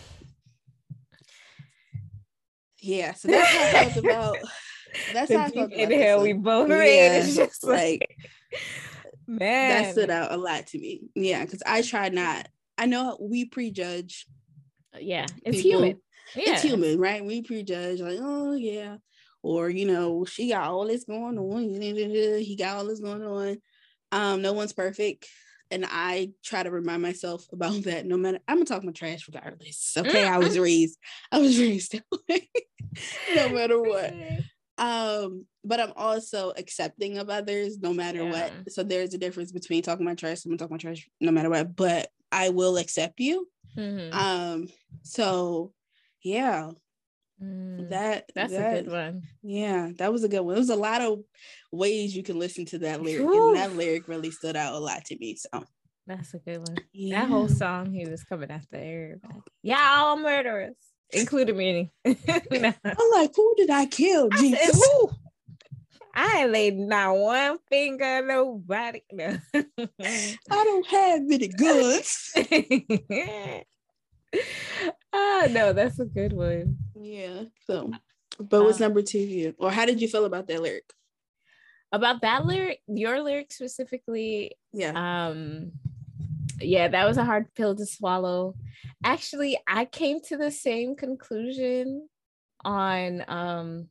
[2.80, 4.38] Yeah, so that's how I felt about
[5.12, 7.18] that's how I felt about inhale we both Yeah, made.
[7.18, 8.18] It's just like, like,
[9.26, 9.84] man.
[9.84, 11.02] that stood out a lot to me.
[11.14, 12.48] Yeah, because I try not.
[12.78, 14.27] I know we prejudge.
[15.01, 15.83] Yeah, it's people.
[15.83, 16.01] human.
[16.35, 16.53] Yeah.
[16.53, 17.25] It's human, right?
[17.25, 18.97] We prejudge, like, oh yeah,
[19.42, 21.81] or you know, she got all this going on.
[21.81, 23.59] He got all this going on.
[24.13, 25.27] Um, no one's perfect.
[25.71, 28.07] And I try to remind myself about that.
[28.07, 29.95] No matter, I'm gonna talk my trash regardless.
[29.97, 30.99] Okay, I was raised,
[31.31, 32.49] I was raised that way.
[33.37, 34.15] no matter what.
[34.79, 38.31] um but i'm also accepting of others no matter Yeah.
[38.31, 41.48] what so there's a difference between talking my trash and talking my trash no matter
[41.50, 44.12] what but i will accept you Mhm.
[44.12, 44.68] um
[45.02, 45.72] so
[46.22, 46.70] yeah
[47.42, 47.90] Mm.
[47.90, 49.22] that That's that, a good one.
[49.42, 51.18] yeah that was a good one there's a lot of
[51.72, 55.04] ways you can listen to that lyric and that lyric really stood out a lot
[55.06, 55.64] to me so
[56.06, 56.77] That's a good one.
[56.92, 57.22] Yeah.
[57.22, 59.40] That whole song, he was coming after everybody.
[59.62, 60.77] Y'all murderers,
[61.15, 61.92] including me.
[62.04, 64.29] I'm like, who did I kill?
[64.31, 64.75] Jesus.
[64.75, 65.10] Who?
[66.15, 69.02] I laid not one finger nobody.
[69.12, 69.37] No.
[69.52, 72.33] I don't have any goods.
[75.12, 76.79] ah, no, that's a good one.
[77.00, 77.44] Yeah.
[77.67, 77.90] So,
[78.38, 79.54] but what's uh, number two you?
[79.58, 80.85] Or how did you feel about that lyric?
[81.92, 84.52] About that lyric, your lyric specifically.
[84.73, 84.92] Yeah.
[85.29, 85.73] Um,
[86.61, 88.55] yeah, that was a hard pill to swallow.
[89.05, 92.09] Actually, I came to the same conclusion
[92.65, 93.88] on um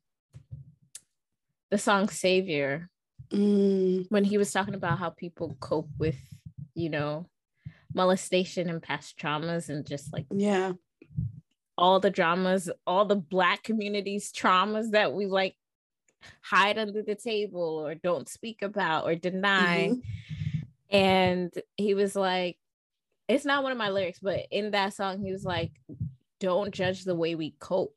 [1.70, 2.89] the song Savior
[3.32, 4.05] mm.
[4.09, 6.20] when he was talking about how people cope with,
[6.76, 7.28] you know,
[7.93, 10.72] molestation and past traumas and just like yeah
[11.78, 15.55] all the dramas all the black communities traumas that we like
[16.41, 20.42] hide under the table or don't speak about or deny mm-hmm.
[20.93, 22.57] And he was like
[23.27, 25.71] it's not one of my lyrics, but in that song, he was like,
[26.39, 27.95] don't judge the way we cope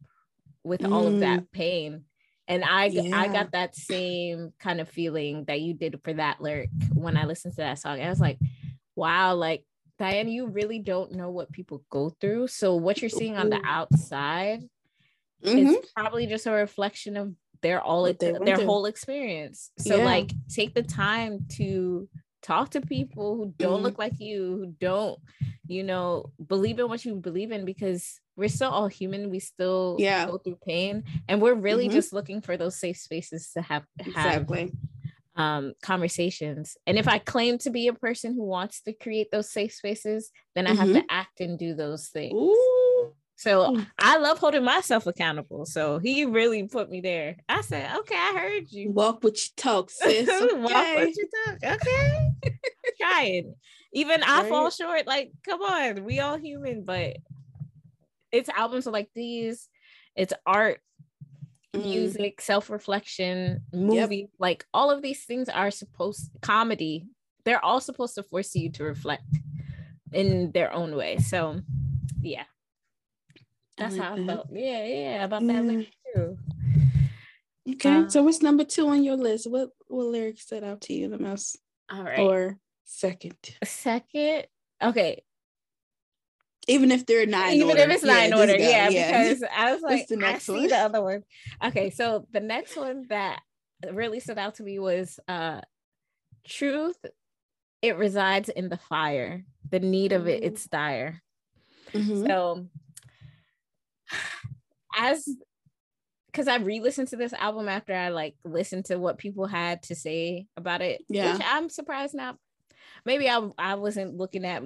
[0.62, 0.92] with mm.
[0.92, 1.52] all of that mm.
[1.52, 2.04] pain.
[2.48, 3.18] And I yeah.
[3.18, 7.24] I got that same kind of feeling that you did for that lyric when I
[7.24, 8.00] listened to that song.
[8.00, 8.38] I was like,
[8.94, 9.64] wow, like
[9.98, 12.46] Diane, you really don't know what people go through.
[12.46, 14.60] So what you're seeing on the outside
[15.44, 15.58] mm-hmm.
[15.58, 19.72] is probably just a reflection of their all it, their whole experience.
[19.78, 20.04] So yeah.
[20.04, 22.08] like take the time to
[22.46, 23.84] talk to people who don't mm-hmm.
[23.84, 25.18] look like you who don't
[25.66, 29.96] you know believe in what you believe in because we're still all human we still
[29.98, 30.26] yeah.
[30.26, 31.94] go through pain and we're really mm-hmm.
[31.94, 34.72] just looking for those safe spaces to have, have exactly
[35.34, 39.50] um, conversations and if i claim to be a person who wants to create those
[39.50, 40.78] safe spaces then i mm-hmm.
[40.78, 42.85] have to act and do those things Ooh.
[43.36, 43.80] So.
[43.98, 45.66] I love holding myself accountable.
[45.66, 47.36] So he really put me there.
[47.48, 48.90] I said, okay, I heard you.
[48.90, 50.28] Walk with your talk, sis.
[50.28, 50.56] Okay.
[50.56, 51.80] Walk with your talk.
[51.82, 52.30] Okay.
[53.00, 53.54] Trying.
[53.92, 54.44] Even right.
[54.44, 55.06] I fall short.
[55.06, 57.18] Like, come on, we all human, but
[58.32, 59.68] it's albums like these,
[60.14, 60.80] it's art,
[61.74, 61.82] mm.
[61.82, 64.16] music, self-reflection, movie.
[64.16, 64.30] Yep.
[64.38, 67.06] Like all of these things are supposed comedy.
[67.44, 69.24] They're all supposed to force you to reflect
[70.12, 71.18] in their own way.
[71.18, 71.60] So
[72.20, 72.44] yeah
[73.76, 74.48] that's how I felt.
[74.52, 75.52] Yeah, yeah, about yeah.
[75.52, 76.38] that lyric too.
[77.68, 79.50] Okay, um, so what's number two on your list?
[79.50, 81.58] What what lyric stood out to you the most?
[81.90, 82.18] All right.
[82.18, 83.36] Or second.
[83.64, 84.46] Second.
[84.82, 85.22] Okay.
[86.68, 87.82] Even if they're not even order.
[87.82, 90.52] if it's not yeah, in order, yeah, yeah, because I was like, the next I
[90.52, 90.62] one?
[90.62, 91.22] see the other one.
[91.62, 93.40] Okay, so the next one that
[93.92, 95.60] really stood out to me was uh
[96.46, 96.98] truth.
[97.82, 99.44] It resides in the fire.
[99.70, 101.22] The need of it, it's dire.
[101.92, 102.26] Mm-hmm.
[102.26, 102.66] So
[104.96, 105.28] as
[106.26, 109.94] because I re-listened to this album after I like listened to what people had to
[109.94, 111.02] say about it.
[111.08, 111.32] Yeah.
[111.32, 112.36] Which I'm surprised now.
[113.04, 114.62] Maybe I I wasn't looking at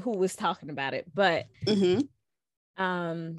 [0.00, 2.82] who was talking about it, but mm-hmm.
[2.82, 3.36] um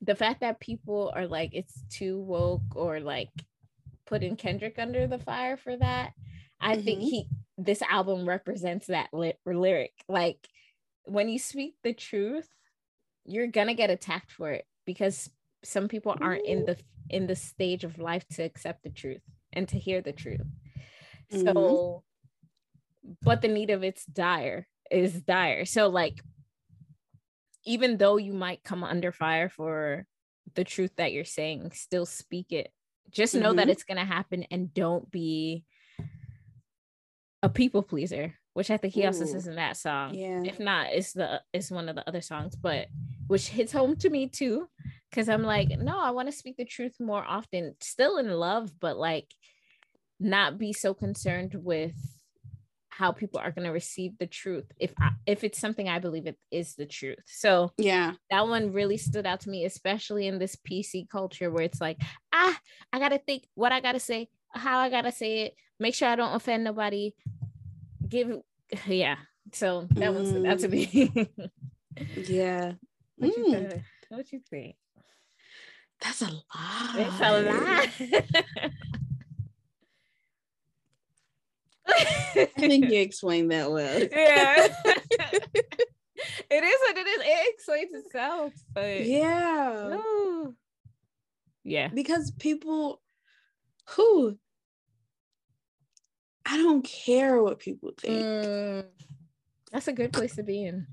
[0.00, 3.30] the fact that people are like it's too woke or like
[4.06, 6.12] putting Kendrick under the fire for that,
[6.60, 6.84] I mm-hmm.
[6.84, 7.26] think he
[7.58, 9.92] this album represents that lyric.
[10.08, 10.48] Like
[11.04, 12.48] when you speak the truth,
[13.24, 15.30] you're gonna get attacked for it because
[15.64, 16.76] some people aren't in the
[17.10, 19.22] in the stage of life to accept the truth
[19.52, 20.40] and to hear the truth
[21.32, 21.46] mm-hmm.
[21.46, 22.02] so
[23.22, 26.22] but the need of it's dire is dire so like
[27.66, 30.06] even though you might come under fire for
[30.54, 32.70] the truth that you're saying still speak it
[33.10, 33.56] just know mm-hmm.
[33.56, 35.64] that it's going to happen and don't be
[37.42, 39.06] a people pleaser which i think he Ooh.
[39.06, 40.14] also says in that song.
[40.14, 40.42] Yeah.
[40.44, 42.86] If not it's the it's one of the other songs but
[43.26, 44.68] which hits home to me too
[45.10, 47.74] because i'm like no i want to speak the truth more often.
[47.80, 49.28] Still in love but like
[50.18, 51.94] not be so concerned with
[52.88, 56.28] how people are going to receive the truth if I, if it's something i believe
[56.28, 57.18] it is the truth.
[57.26, 58.12] So yeah.
[58.30, 62.00] that one really stood out to me especially in this pc culture where it's like
[62.32, 62.56] ah
[62.92, 66.16] i gotta think what i gotta say how i gotta say it make sure i
[66.16, 67.12] don't offend nobody
[68.14, 68.40] give
[68.86, 69.16] yeah
[69.52, 70.14] so that mm.
[70.14, 71.10] was that to me
[72.28, 72.72] yeah
[73.16, 73.36] what, mm.
[73.36, 73.82] you think?
[74.08, 74.76] what you think?
[76.00, 76.42] That's a lot.
[76.96, 77.88] It's a lot.
[82.36, 84.00] I think you explained that well.
[84.00, 84.66] Yeah.
[86.50, 87.22] it is what it is.
[87.24, 88.52] It explains itself.
[88.72, 89.96] But yeah.
[89.96, 90.54] Ooh.
[91.62, 91.88] Yeah.
[91.88, 93.00] Because people
[93.90, 94.36] who
[96.46, 98.24] I don't care what people think.
[98.24, 98.84] Mm,
[99.72, 100.86] that's a good place to be in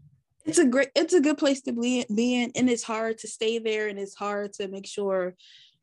[0.44, 3.28] it's a great it's a good place to be, be in and it's hard to
[3.28, 5.36] stay there and it's hard to make sure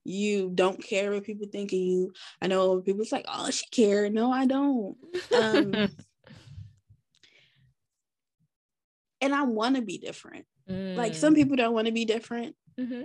[0.05, 2.13] you don't care what people think of you
[2.43, 4.97] i know people's like oh she care no i don't
[5.33, 5.89] um
[9.21, 10.47] and I want to be different.
[10.69, 10.97] Mm.
[10.97, 12.55] Like some people don't want to be different.
[12.79, 13.05] Mhm.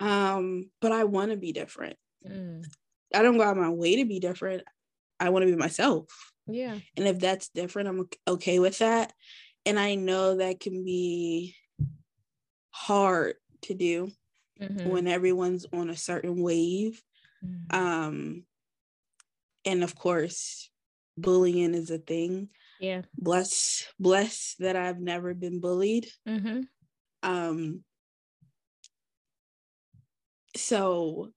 [0.00, 1.96] Um, but I want to be different.
[2.26, 2.64] Mm.
[3.14, 4.62] I don't go out my way to be different.
[5.18, 6.32] I want to be myself.
[6.46, 6.78] Yeah.
[6.96, 9.12] And if that's different, I'm ok- okay with that.
[9.64, 11.56] And I know that can be
[12.70, 14.12] hard to do
[14.60, 14.86] Mhm.
[14.88, 17.02] when everyone's on a certain wave.
[17.44, 17.72] Mhm.
[17.74, 18.46] Um,
[19.64, 20.70] and of course,
[21.16, 22.50] bullying is a thing.
[22.78, 23.02] yeah.
[23.16, 26.12] Bless, bless that I've never been bullied.
[26.28, 26.60] Mm-hmm.
[27.22, 27.84] Um,
[30.54, 31.32] so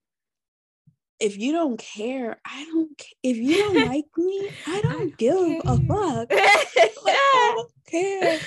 [1.20, 3.02] if you don't care, I don't.
[3.24, 6.28] If you don't like me, I don't give a fuck.
[6.32, 8.40] I don't care.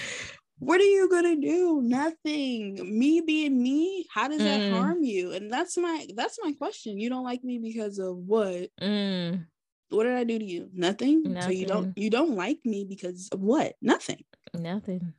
[0.59, 1.81] What are you gonna do?
[1.83, 2.79] Nothing.
[2.99, 4.71] Me being me, how does that Mm.
[4.71, 5.33] harm you?
[5.33, 6.99] And that's my that's my question.
[7.01, 8.71] You don't like me because of what?
[8.81, 9.47] Mm.
[9.91, 10.71] What did I do to you?
[10.73, 11.37] Nothing.
[11.41, 13.75] So you don't you don't like me because of what?
[13.83, 14.23] Nothing.
[14.55, 15.15] Nothing.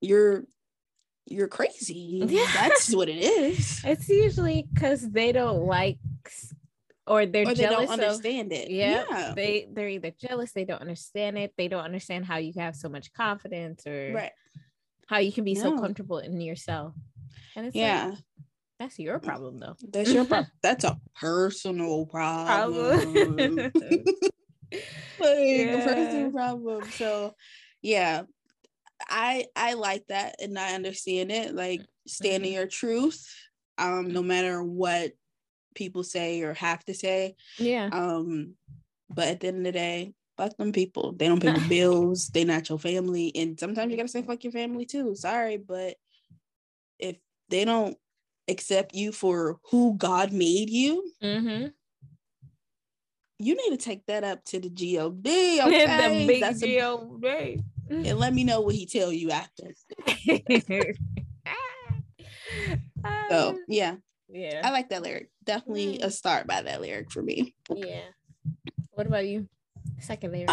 [0.00, 0.44] You're
[1.26, 2.24] you're crazy.
[2.28, 2.46] Yeah.
[2.54, 3.82] That's what it is.
[3.84, 5.98] It's usually because they don't like
[7.06, 8.70] or they're or they jealous don't of understand it.
[8.70, 9.32] yeah, yeah.
[9.36, 12.88] they they're either jealous they don't understand it they don't understand how you have so
[12.88, 14.32] much confidence or right.
[15.06, 16.94] how you can be so comfortable in yourself
[17.54, 18.14] and it's like, Yeah.
[18.78, 20.50] that's your problem though That's your problem.
[20.62, 23.36] That's a personal problem.
[23.36, 23.56] Problem.
[23.60, 23.72] like
[24.70, 24.82] a
[25.20, 25.84] Yeah.
[25.84, 26.84] personal problem.
[26.90, 27.34] So
[27.82, 28.22] yeah.
[29.08, 31.54] I I like that and I understand it.
[31.54, 32.56] Like standing Mm-hmm.
[32.58, 33.26] your truth,
[33.78, 35.12] um, no matter what
[35.76, 37.36] people say or have to say.
[37.58, 38.54] yeah Um,
[39.08, 41.12] but at the end of the day, fuck them people.
[41.12, 42.28] They don't pay the bills.
[42.28, 43.30] They not your family.
[43.36, 45.14] And sometimes you gotta say fuck your family too.
[45.14, 45.94] Sorry, but
[46.98, 47.16] if
[47.48, 47.96] they don't
[48.48, 51.66] accept you for who God made you, mm-hmm.
[53.38, 55.60] you need to take that up to the God.
[55.66, 59.72] Okay, the big That's a- right and let me know what he tell you after.
[63.28, 63.96] So yeah,
[64.34, 65.30] I like that lyric.
[65.44, 67.54] Definitely a start by that lyric for me.
[67.74, 68.02] yeah
[68.92, 69.48] what about you
[70.00, 70.46] second layer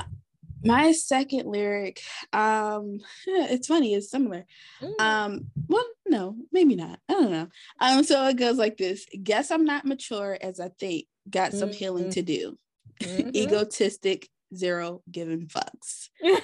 [0.63, 2.01] My second lyric,
[2.32, 4.45] um, it's funny, it's similar.
[4.82, 5.01] Mm.
[5.01, 6.99] Um, well, no, maybe not.
[7.09, 7.47] I don't know.
[7.82, 11.05] Um, so it goes like this: Guess I'm not mature as I think.
[11.30, 12.11] Got some healing Mhm.
[12.13, 12.57] to do.
[13.01, 13.36] Mhm.
[13.36, 16.09] Egotistic, zero giving fucks.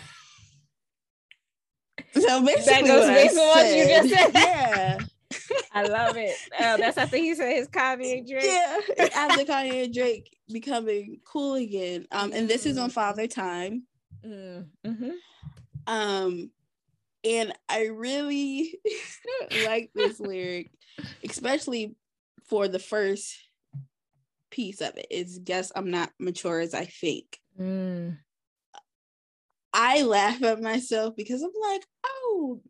[2.14, 4.32] So basically, that goes what, I on what you just said.
[4.34, 4.98] Yeah,
[5.74, 6.36] I love it.
[6.60, 8.44] Oh, that's after he said his Kanye Drake.
[8.44, 8.80] yeah.
[9.16, 12.94] After Kanye and Drake becoming cool again, um, and this is on Mm.
[12.94, 13.84] Father Time.
[14.26, 15.12] Mm, mhm.
[15.88, 16.52] Um,
[17.24, 18.80] and I really
[19.66, 20.72] like this lyric,
[21.24, 21.96] especially
[22.48, 23.36] for the first
[24.50, 25.08] piece of it.
[25.12, 27.40] Is guess I'm not mature as I think.
[27.60, 28.18] Mm.
[29.72, 32.62] I laugh at myself because I'm like, oh,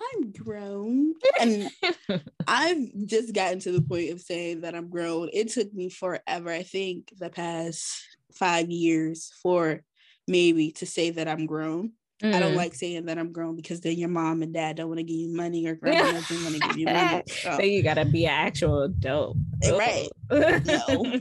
[0.00, 1.14] I'm grown.
[1.40, 1.70] And
[2.46, 5.28] I've just gotten to the point of saying that I'm grown.
[5.32, 8.02] It took me forever, I think, the past
[8.34, 9.82] five years for
[10.26, 11.92] maybe to say that I'm grown.
[12.24, 12.56] I don't Mm.
[12.56, 15.16] like saying that I'm grown because then your mom and dad don't want to give
[15.16, 17.22] you money or grandma doesn't want to give you money.
[17.42, 19.36] So Then you gotta be an actual adult.
[19.64, 20.08] Right.
[20.30, 21.20] No.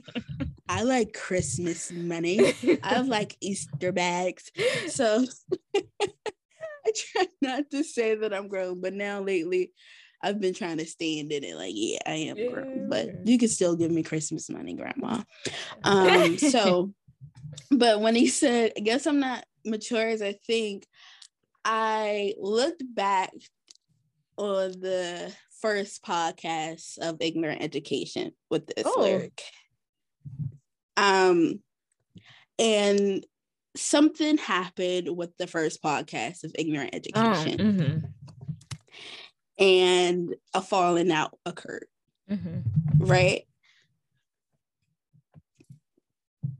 [0.69, 2.53] I like Christmas money.
[2.83, 4.51] I like Easter bags.
[4.87, 5.25] So
[6.85, 9.71] I try not to say that I'm grown, but now lately
[10.23, 11.55] I've been trying to stand in it.
[11.55, 15.23] Like, yeah, I am grown, but you can still give me Christmas money, grandma.
[15.83, 16.93] Um, so
[17.71, 20.85] but when he said, I guess I'm not mature as I think,
[21.65, 23.31] I looked back
[24.37, 29.01] on the first podcast of Ignorant Education with this Oh.
[29.01, 29.41] lyric.
[30.97, 31.61] Um,
[32.59, 33.25] and
[33.75, 38.13] something happened with the first podcast of Ignorant Oh, Education, mhm,
[39.57, 41.87] and a falling out occurred,
[42.29, 42.63] mhm.
[42.99, 43.43] right?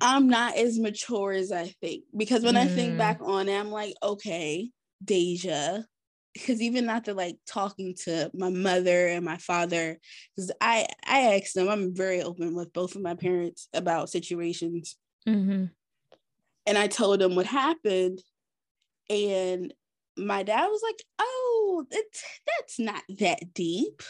[0.04, 2.98] I'm not as mature as I think because when I think Mm.
[2.98, 4.72] back on it, I'm like, okay,
[5.04, 5.84] Deja.
[6.34, 10.00] Because even after like talking to my mother and my father,
[10.36, 14.96] because I I asked them, I'm very open with both of my parents about situations,
[15.28, 15.72] Mhm.
[16.66, 18.22] And I told him what happened,
[19.10, 19.74] and
[20.18, 24.04] my dad was like, "Oh, it's that's not that deep,"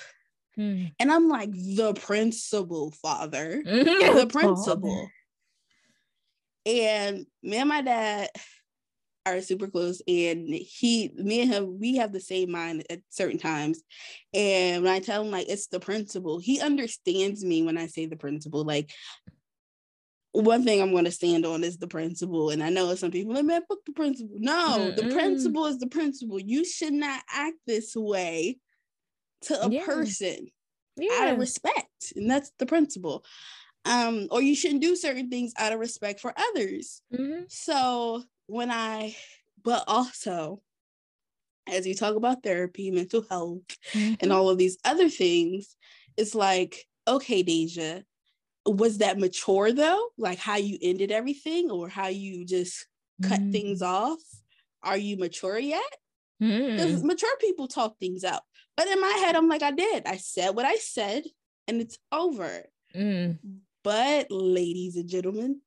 [0.58, 0.94] Mm.
[1.00, 5.10] and I'm like, "The principle, father." The principle.
[6.66, 8.30] And me and my dad
[9.26, 13.38] are super close, and he, me and him, we have the same mind at certain
[13.38, 13.82] times.
[14.34, 18.08] And when I tell him like it's the principle, he understands me when I say
[18.08, 18.64] the principle.
[18.64, 18.92] Like
[20.34, 22.50] one thing I'm going to stand on is the principle.
[22.50, 24.38] And I know some people like, man, fuck the principle.
[24.40, 24.96] No, Mm-mm.
[24.96, 26.40] the principle is the principle.
[26.40, 28.58] You should not act this way
[29.44, 29.86] to a yeah.
[29.86, 30.48] person
[30.96, 31.12] yeah.
[31.20, 32.14] out of respect.
[32.16, 33.26] And that's the principle.
[33.84, 37.02] Um, or you shouldn't do certain things out of respect for others.
[37.14, 37.44] Mm-hmm.
[37.50, 39.16] So when I,
[39.64, 40.62] but also,
[41.68, 43.62] as you talk about therapy, mental health,
[43.94, 44.16] mm-hmm.
[44.20, 45.76] and all of these other things,
[46.16, 48.04] it's like, okay, Deja,
[48.66, 50.10] was that mature though?
[50.18, 52.86] Like how you ended everything or how you just
[53.24, 53.52] cut mm.
[53.52, 54.20] things off?
[54.84, 55.82] Are you mature yet?
[56.40, 57.04] Because mm.
[57.04, 58.42] mature people talk things out.
[58.76, 60.08] But in my head, I'm like, I did.
[60.08, 61.24] I said what I said
[61.68, 62.64] and it's over.
[62.96, 63.38] Mm.
[63.84, 65.62] But ladies and gentlemen,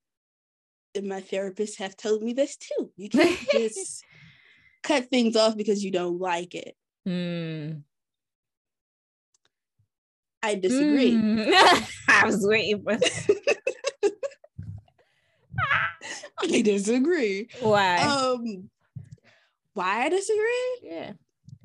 [0.94, 2.90] and my therapists have told me this too.
[2.96, 4.04] You can't just
[4.82, 6.76] cut things off because you don't like it.
[10.44, 11.12] I disagree.
[11.12, 11.50] Mm.
[12.08, 12.92] I was waiting for
[16.42, 17.48] I disagree.
[17.60, 17.96] Why?
[17.96, 18.68] Um
[19.72, 20.78] why I disagree?
[20.82, 21.12] Yeah.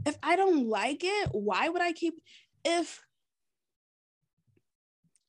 [0.05, 2.13] If I don't like it, why would I keep
[2.63, 3.01] if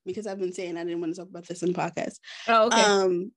[0.06, 2.20] because I've been saying I didn't want to talk about this in the podcast.
[2.46, 2.80] Oh, okay.
[2.80, 3.32] Um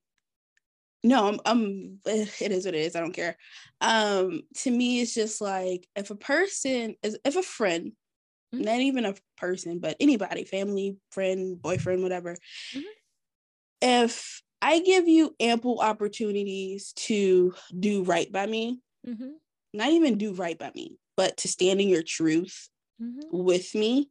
[1.04, 2.96] no, I'm, I'm it is what it is.
[2.96, 3.36] I don't care.
[3.82, 7.94] Um to me it's just like if a person is if a friend
[8.54, 8.64] mm-hmm.
[8.64, 12.36] not even a person, but anybody, family, friend, boyfriend, whatever.
[12.74, 12.82] Mm-hmm.
[13.82, 19.32] If I give you ample opportunities to do right by me, mm-hmm.
[19.74, 22.70] not even do right by me, but to stand in your truth
[23.02, 23.20] mm-hmm.
[23.32, 24.10] with me,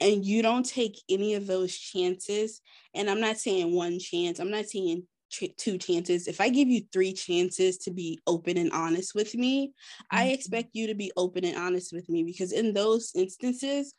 [0.00, 2.60] and you don't take any of those chances,
[2.94, 6.26] and I'm not saying one chance, I'm not saying two chances.
[6.26, 10.16] If I give you three chances to be open and honest with me, mm-hmm.
[10.16, 13.94] I expect you to be open and honest with me because in those instances,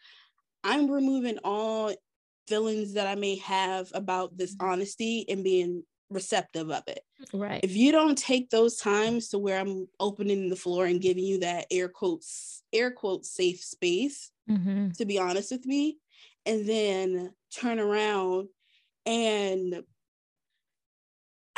[0.63, 1.93] I'm removing all
[2.47, 4.69] feelings that I may have about this mm-hmm.
[4.69, 7.01] honesty and being receptive of it.
[7.33, 7.59] Right.
[7.63, 11.39] If you don't take those times to where I'm opening the floor and giving you
[11.41, 14.89] that air quotes air quotes safe space mm-hmm.
[14.91, 15.97] to be honest with me
[16.45, 18.47] and then turn around
[19.05, 19.83] and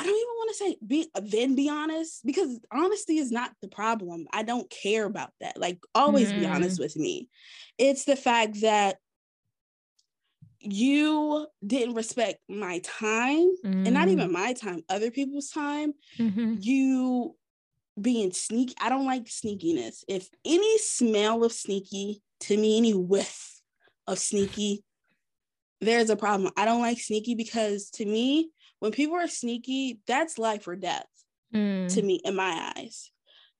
[0.01, 3.67] I don't even want to say be then be honest because honesty is not the
[3.67, 4.25] problem.
[4.33, 5.59] I don't care about that.
[5.59, 6.39] Like always mm.
[6.39, 6.81] be honest mm.
[6.81, 7.29] with me.
[7.77, 8.97] It's the fact that
[10.59, 13.85] you didn't respect my time mm.
[13.85, 14.33] and not even mm.
[14.33, 15.93] my time, other people's time.
[16.17, 16.55] Mm-hmm.
[16.59, 17.35] You
[18.01, 18.73] being sneaky.
[18.81, 20.03] I don't like sneakiness.
[20.07, 23.61] If any smell of sneaky to me, any whiff
[24.07, 24.83] of sneaky,
[25.79, 26.51] there's a problem.
[26.57, 28.49] I don't like sneaky because to me,
[28.81, 31.05] when people are sneaky, that's life or death
[31.53, 31.87] mm.
[31.93, 33.11] to me in my eyes.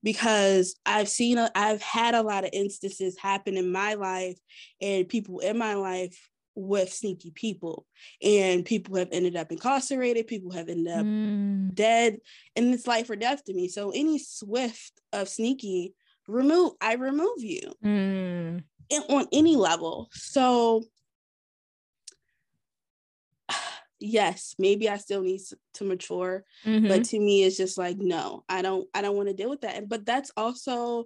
[0.04, 4.40] Because I've seen, i I've had a lot of instances happen in my life
[4.82, 6.18] and people in my life
[6.56, 7.86] with sneaky people
[8.22, 11.74] and people have ended up incarcerated people have ended up mm.
[11.74, 12.18] dead
[12.58, 15.94] and it's life or death to me so any swift of sneaky
[16.28, 18.62] remove i remove you mm.
[19.08, 20.84] on any level so
[24.02, 25.40] yes maybe i still need
[25.74, 26.88] to mature mm-hmm.
[26.88, 29.62] but to me it's just like no i don't i don't want to deal with
[29.62, 31.06] that but that's also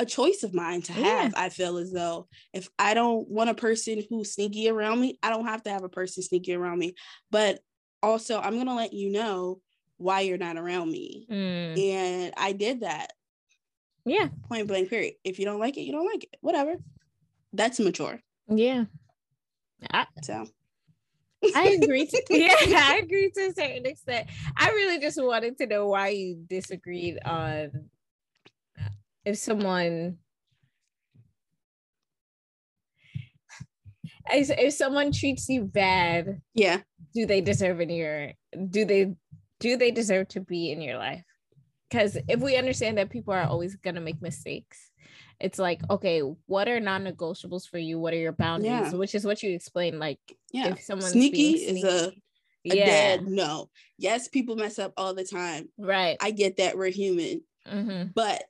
[0.00, 1.30] a choice of mine to have yeah.
[1.36, 5.30] i feel as though if i don't want a person who's sneaky around me i
[5.30, 6.94] don't have to have a person sneaky around me
[7.30, 7.60] but
[8.02, 9.60] also i'm going to let you know
[9.96, 11.90] why you're not around me mm.
[11.90, 13.12] and i did that.
[14.04, 14.28] Yeah.
[14.48, 15.14] Point blank period.
[15.24, 16.76] If you don't like it you don't like it whatever.
[17.52, 18.20] That's mature.
[18.48, 18.84] Yeah.
[19.90, 20.46] I, so
[21.54, 22.06] I agree.
[22.06, 24.28] To, yeah, I agree to a certain extent.
[24.56, 27.88] I really just wanted to know why you disagreed on
[28.80, 28.88] uh,
[29.24, 30.18] if someone
[34.30, 36.40] if, if someone treats you bad.
[36.54, 36.80] Yeah.
[37.14, 38.32] Do they deserve in your?
[38.70, 39.14] Do they
[39.60, 41.24] do they deserve to be in your life?
[41.88, 44.90] Because if we understand that people are always gonna make mistakes,
[45.44, 47.98] it's like okay what are non-negotiables for you?
[47.98, 48.92] What are your boundaries?
[48.92, 48.98] Yeah.
[48.98, 50.18] which is what you explained like
[50.52, 50.68] yeah.
[50.68, 52.12] if someone sneaky, sneaky is a, a
[52.76, 52.86] yeah.
[52.86, 53.68] dead no.
[53.98, 55.68] Yes people mess up all the time.
[55.78, 56.16] Right.
[56.20, 57.42] I get that we're human.
[57.70, 58.10] Mm-hmm.
[58.14, 58.44] but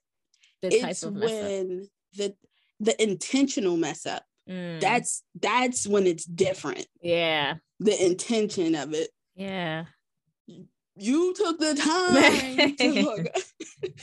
[0.62, 2.34] the it's when the
[2.80, 4.24] the intentional mess up.
[4.48, 4.78] Mm.
[4.80, 6.86] that's that's when it's different.
[7.00, 7.54] Yeah.
[7.80, 9.10] The intention of it.
[9.34, 9.86] Yeah
[10.96, 12.84] you took the time to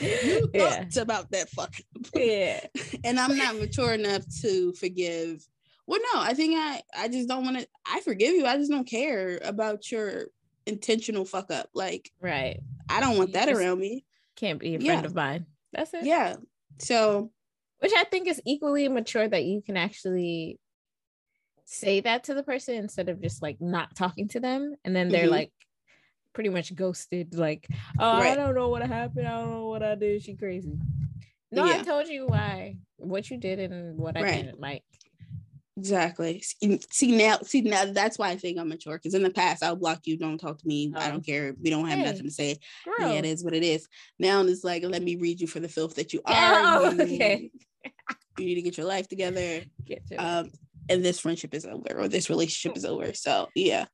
[0.00, 0.70] you yeah.
[0.70, 2.60] thought about that fucking yeah.
[3.04, 5.46] And i'm not mature enough to forgive.
[5.86, 8.70] Well no i think i i just don't want to i forgive you i just
[8.70, 10.26] don't care about your
[10.66, 11.68] intentional fuck up.
[11.74, 12.60] Like right.
[12.88, 14.04] I don't want you that around me.
[14.36, 15.06] can't be a friend yeah.
[15.06, 15.46] of mine.
[15.72, 16.04] That's it.
[16.04, 16.36] Yeah.
[16.78, 17.30] So
[17.78, 20.60] which i think is equally mature that you can actually
[21.64, 24.74] say that to the person instead of just like not talking to them.
[24.84, 25.30] And then they're mm-hmm.
[25.30, 25.52] like
[26.32, 27.34] pretty much ghosted.
[27.34, 27.68] Like,
[27.98, 29.26] oh, I don't know what happened.
[29.26, 30.22] I don't know what I did.
[30.22, 30.78] She crazy.
[31.50, 34.42] No, I told you why, what you did and what I Right.
[34.44, 34.84] didn't like.
[35.76, 36.42] Exactly.
[36.90, 38.96] See now, see now that's why I think I'm mature.
[38.96, 40.18] Because in the past, I'll block you.
[40.18, 40.92] Don't talk to me.
[40.94, 41.12] I Oh.
[41.12, 41.54] don't care.
[41.62, 42.58] We don't have Hey, nothing to say.
[42.84, 43.88] Girl, Yeah, it is what it is.
[44.18, 46.32] Now it's like, let me read you for the filth that you are.
[46.34, 47.50] Oh, okay.
[48.38, 49.62] You need to get your life together.
[49.86, 50.50] get to Um,
[50.88, 53.12] and this friendship is over, or this relationship is over.
[53.12, 53.84] So yeah,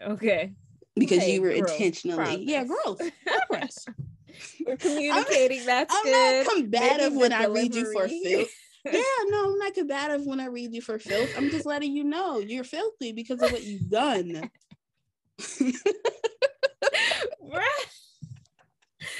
[0.00, 0.52] okay.
[0.98, 2.84] Because Hey, you were growth, intentionally, yeah, progress.
[2.84, 3.12] growth,
[3.48, 3.86] progress.
[4.66, 5.64] We're communicating.
[5.66, 6.46] That's I'm good.
[6.46, 8.48] not combative when I read you for filth.
[8.84, 11.30] yeah, no, I'm not combative when I read you for filth.
[11.36, 14.50] I'm just letting you know you're filthy because of what you've done.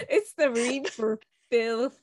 [0.09, 1.19] It's the read for
[1.51, 1.97] filth.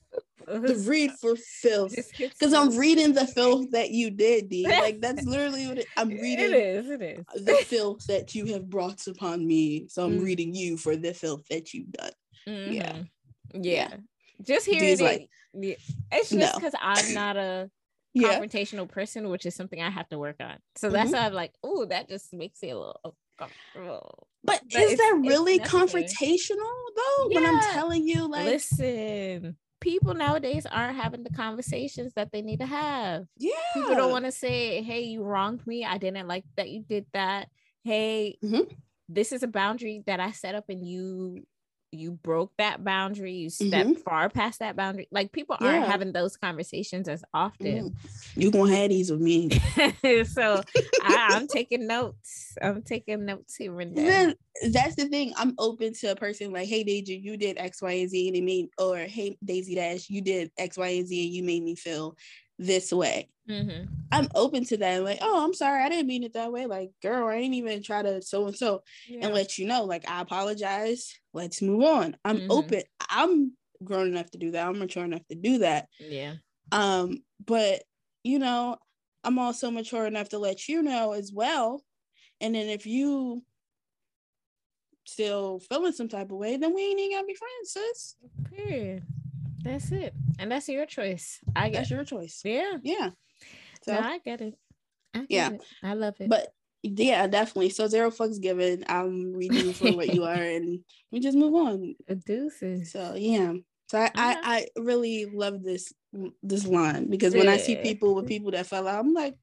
[0.45, 1.95] The read for filth.
[2.17, 4.67] Because I'm reading the filth that you did, D.
[4.79, 6.89] Like that's literally what it, I'm reading is.
[6.89, 7.45] It is.
[7.45, 9.87] the filth that you have brought upon me.
[9.89, 10.23] So I'm Mm.
[10.23, 12.11] reading you for the filth that you've done.
[12.45, 12.93] Yeah.
[12.93, 13.07] Mhm.
[13.53, 13.97] Yeah.
[14.41, 15.03] Just hearing Dude's it.
[15.03, 15.75] like, yeah.
[16.11, 17.69] It's just because I'm not a
[18.13, 18.39] Yeah.
[18.39, 20.57] confrontational person, which is something I have to work on.
[20.75, 21.13] So that's Mhm.
[21.13, 24.27] why I'm like, oh, that just makes it a little uncomfortable.
[24.43, 26.57] But, But is that really confrontational
[26.95, 27.29] though?
[27.31, 32.59] When I'm telling you, like, Listen, people nowadays aren't having the conversations that they need
[32.59, 33.25] to have.
[33.37, 35.83] yeah, People don't want to say, hey, you wronged me.
[35.85, 37.49] I didn't like that you did that.
[37.83, 38.75] Hey, Mhm.
[39.09, 41.45] this is a boundary that I set up and you
[41.91, 43.33] you broke that boundary.
[43.33, 44.03] You stepped Mhm.
[44.03, 45.07] far past that boundary.
[45.11, 47.91] Like people aren't having those conversations as often.
[47.91, 47.95] Mhm.
[48.35, 49.49] You gonna have these with me.
[50.25, 50.61] so
[51.01, 52.57] I, I'm taking notes.
[52.61, 54.33] I'm taking notes here and there.
[54.71, 55.33] that's the thing.
[55.37, 58.35] I'm open to a person like, hey Daisy, you did X, Y, and Z, and
[58.37, 61.63] it made or hey Daisy Dash, you did X, Y, and Z, and you made
[61.63, 62.15] me feel
[62.59, 63.29] this way.
[63.47, 63.87] Mhm.
[64.11, 65.03] I'm open to that.
[65.03, 66.65] Like, oh, I'm sorry, I didn't mean it that way.
[66.67, 69.83] Like, girl, I ain't even try to so and so and let you know.
[69.83, 71.13] Like, I apologize.
[71.33, 72.15] Let's move on.
[72.23, 72.47] I'm Mhm.
[72.49, 72.83] open.
[73.09, 74.67] I'm grown enough to do that.
[74.67, 75.89] I'm mature enough to do that.
[75.99, 76.35] yeah.
[76.71, 77.83] Um, but
[78.23, 78.77] you know,
[79.23, 81.83] I'm also mature enough to let you know as well.
[82.41, 83.43] And then if you
[85.05, 88.15] still feeling some type of way, then we ain't even gotta be friends, sis.
[88.49, 89.03] Period.
[89.63, 90.13] That's it.
[90.39, 91.39] And that's your choice.
[91.55, 92.41] I guess That's your choice.
[92.43, 92.77] yeah.
[92.83, 93.11] Yeah.
[93.85, 94.57] So No, I get it.
[95.13, 95.49] I get Yeah.
[95.51, 95.63] it.
[95.83, 96.29] I love it.
[96.29, 96.47] but
[96.81, 97.69] yeah, definitely.
[97.69, 98.83] So zero fucks given.
[98.87, 100.79] I'm reading for what you are and
[101.11, 101.95] we just move on.
[102.25, 102.91] deuces.
[102.91, 103.53] So yeah.
[103.89, 104.35] So I, Uh-huh.
[104.43, 105.93] I, I really love this
[106.41, 109.35] this line because when I see people with people that fell out, I'm like,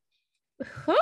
[0.61, 0.95] Huh?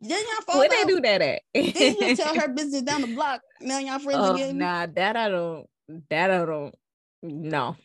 [0.00, 1.42] then y'all fall Where they do that at?
[1.54, 3.40] Then you tell her business down the block.
[3.60, 4.58] Now y'all friends oh, again.
[4.58, 5.66] nah, that I don't.
[6.10, 6.74] That I don't.
[7.22, 7.76] No,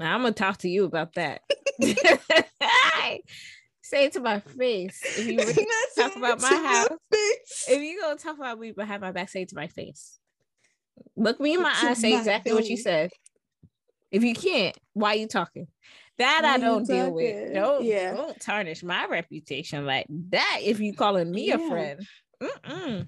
[0.00, 1.42] I'm gonna talk to you about that.
[3.92, 5.02] Say it to my face.
[5.18, 5.66] If you really
[5.98, 6.88] talk about my house.
[7.68, 10.18] if you gonna talk about me behind my back, say it to my face.
[11.14, 13.10] Look me in my eyes, say exactly what you said.
[14.10, 15.66] If you can't, why are you talking?
[16.16, 17.52] That Why I don't deal with.
[17.52, 18.14] Don't Yeah.
[18.14, 20.60] don't tarnish my reputation like that.
[20.62, 22.00] If you calling me a friend,
[22.42, 23.06] Mm-mm.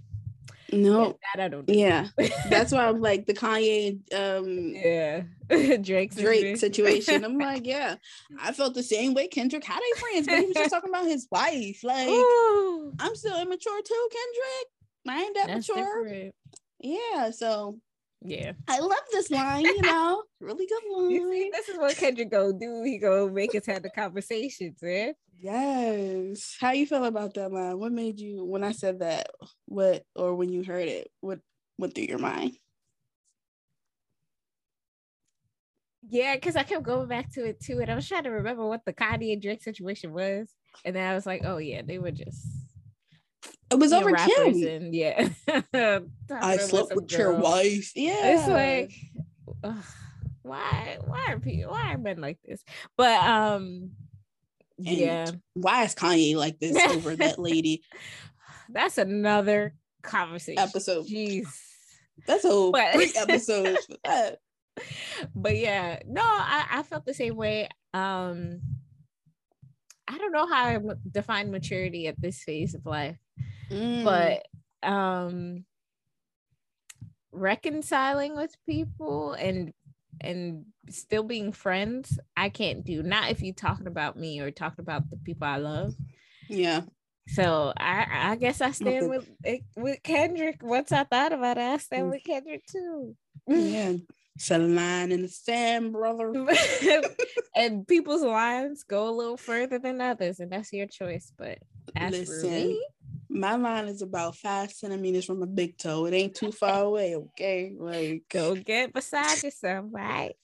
[0.72, 1.66] No, that I don't.
[1.66, 1.72] Do.
[1.72, 2.08] yeah.
[2.48, 5.22] That's why I'm like the Kanye um yeah,
[5.78, 7.24] Drake Drake situation.
[7.24, 7.96] I'm like, yeah,
[8.40, 9.28] I felt the same way.
[9.28, 11.82] Kendrick had a friends, but he was just talking about his wife.
[11.82, 14.68] Like, Ooh, I'm still immature too, Kendrick.
[15.06, 16.04] I ain't that that's mature.
[16.04, 16.34] different.
[16.80, 17.78] Yeah, so
[18.26, 18.52] Yeah.
[18.68, 21.50] I love this line, you know, really good You see, line.
[21.52, 22.82] this is what Kendrick go do.
[22.82, 25.12] He go make us have the conversations, man.
[25.38, 26.56] Yes.
[26.58, 27.78] How you feel about that line?
[27.78, 29.28] What made you when I said that?
[29.66, 31.10] What or when you heard it?
[31.20, 31.40] What
[31.76, 32.56] went through your mind?
[36.08, 38.66] Yeah, because I kept going back to it too, and I was trying to remember
[38.66, 40.48] what the Kanye and Drake situation was,
[40.84, 42.46] and then I was like, oh yeah, they were just
[43.70, 44.92] It was over Kim.
[44.92, 45.28] yeah.
[46.30, 47.92] I slept with your wife.
[47.97, 48.38] Yeah.
[48.38, 48.92] It's like,
[49.64, 49.84] ugh,
[50.42, 52.62] why, why are people, why are men like this?
[52.97, 53.90] But um,
[54.78, 57.82] And yeah, why is Kanye like this over that lady?
[58.70, 61.07] that's another conversation Episode.
[61.07, 61.47] Jeez.
[62.26, 64.38] That's a But- three episodes for that.
[65.34, 67.68] but yeah, no, I, I felt the same way.
[67.92, 68.61] Um,
[70.07, 73.16] I don't know how I m- define maturity at this phase of life,
[73.70, 74.04] Mm.
[74.04, 75.64] but um,
[77.32, 79.72] reconciling with people and
[80.20, 83.02] and still being friends, I can't do.
[83.02, 85.94] Not if you're talking about me or talking about the people I love.
[86.48, 86.82] yeah,
[87.28, 89.28] So I I guess I stand with
[89.76, 90.62] with Kendrick.
[90.62, 93.16] Once I thought about it, I stand with Kendrick too.
[93.46, 93.94] yeah.
[94.36, 96.32] Set a line in the sand, brother.
[97.56, 101.32] and people's lines go a little further than others, and that's your choice.
[101.38, 101.58] But
[101.94, 102.84] as for me,
[103.35, 106.07] my line is about five centimeters from a big toe.
[106.07, 107.74] It ain't too far away, okay?
[107.76, 110.37] Like go get beside yourself, right?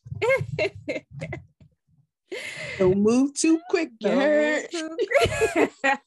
[2.79, 4.67] Don't move too quick, you heard.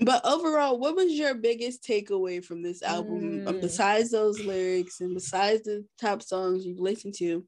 [0.00, 3.46] but overall, what was your biggest takeaway from this album?
[3.46, 3.60] Um, mm.
[3.60, 7.44] besides those lyrics and besides the top songs you've listened to,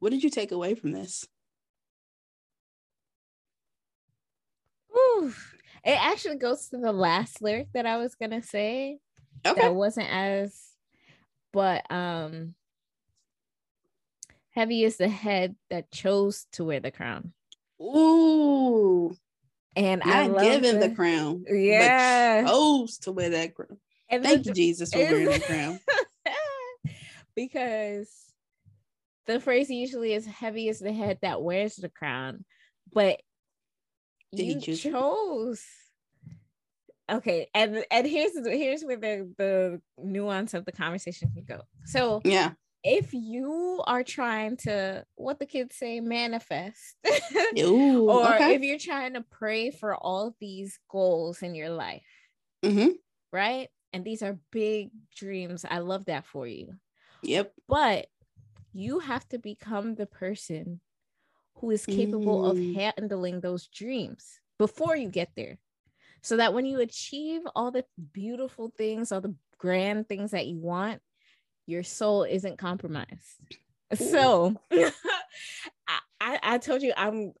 [0.00, 1.26] what did you take away from this?
[4.96, 5.32] Ooh,
[5.86, 8.98] it actually goes to the last lyric that I was gonna say.
[9.46, 9.60] Okay.
[9.60, 10.58] That wasn't as,
[11.52, 12.54] but um,
[14.50, 17.32] heavy is the head that chose to wear the crown.
[17.80, 19.16] Ooh.
[19.76, 21.44] And Not I love given the, the crown.
[21.48, 22.44] Yeah.
[22.46, 23.78] chose to wear that crown.
[24.08, 25.78] And Thank the, you, Jesus, for wearing the crown.
[27.36, 28.08] because
[29.26, 32.44] the phrase usually is heavy is the head that wears the crown,
[32.92, 33.20] but
[34.34, 35.62] Did you chose.
[37.10, 41.62] Okay, and and here's here's where the the nuance of the conversation can go.
[41.84, 42.52] So yeah,
[42.86, 46.96] if you are trying to what the kids say manifest
[47.58, 48.54] Ooh, or okay.
[48.54, 52.06] if you're trying to pray for all these goals in your life
[52.64, 52.90] mm-hmm.
[53.32, 56.74] right and these are big dreams i love that for you
[57.22, 58.06] yep but
[58.72, 60.80] you have to become the person
[61.56, 62.50] who is capable mm.
[62.50, 65.58] of handling those dreams before you get there
[66.22, 70.58] so that when you achieve all the beautiful things all the grand things that you
[70.58, 71.00] want
[71.66, 73.56] your soul isn't compromised.
[73.94, 74.56] So
[76.20, 77.32] I, I told you I'm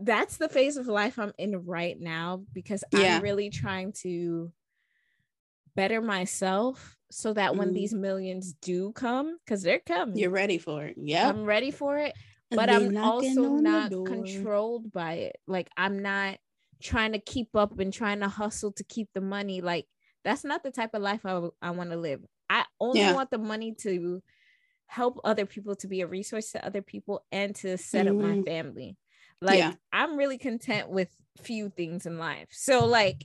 [0.00, 3.16] that's the phase of life I'm in right now because yeah.
[3.16, 4.52] I'm really trying to
[5.74, 7.74] better myself so that when mm.
[7.74, 10.16] these millions do come, because they're coming.
[10.16, 10.96] You're ready for it.
[10.98, 11.28] Yeah.
[11.28, 12.14] I'm ready for it.
[12.50, 15.36] But I'm also not controlled by it.
[15.46, 16.38] Like I'm not
[16.82, 19.60] trying to keep up and trying to hustle to keep the money.
[19.60, 19.86] Like
[20.24, 22.20] that's not the type of life I, I want to live.
[22.48, 23.12] I only yeah.
[23.12, 24.22] want the money to
[24.86, 28.18] help other people to be a resource to other people and to set mm-hmm.
[28.18, 28.42] up my mm-hmm.
[28.44, 28.96] family.
[29.40, 29.74] Like yeah.
[29.92, 31.08] I'm really content with
[31.42, 32.48] few things in life.
[32.50, 33.24] So like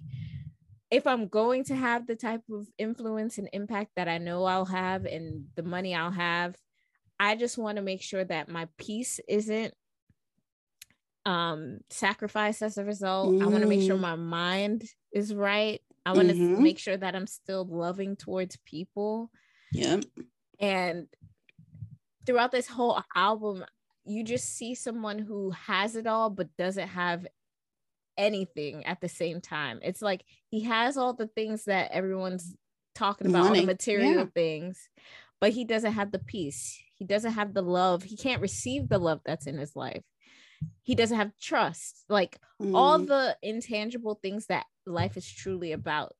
[0.91, 4.65] if I'm going to have the type of influence and impact that I know I'll
[4.65, 6.55] have and the money I'll have,
[7.23, 9.73] I just want to make sure that my peace isn't
[11.25, 13.33] um sacrificed as a result.
[13.33, 13.43] Mm.
[13.43, 14.01] I want to make sure mm.
[14.01, 15.79] my mind is right.
[16.05, 16.61] I want to mm-hmm.
[16.61, 19.31] make sure that I'm still loving towards people.
[19.71, 20.01] Yeah.
[20.59, 21.07] And
[22.25, 23.63] throughout this whole album,
[24.03, 27.25] you just see someone who has it all but doesn't have
[28.17, 29.79] anything at the same time.
[29.81, 32.53] It's like he has all the things that everyone's
[32.95, 33.59] talking about, Money.
[33.59, 34.25] all the material yeah.
[34.33, 34.89] things,
[35.39, 36.77] but he doesn't have the peace.
[36.95, 38.03] He doesn't have the love.
[38.03, 40.03] He can't receive the love that's in his life.
[40.83, 42.05] He doesn't have trust.
[42.07, 42.75] Like mm.
[42.75, 46.13] all the intangible things that life is truly about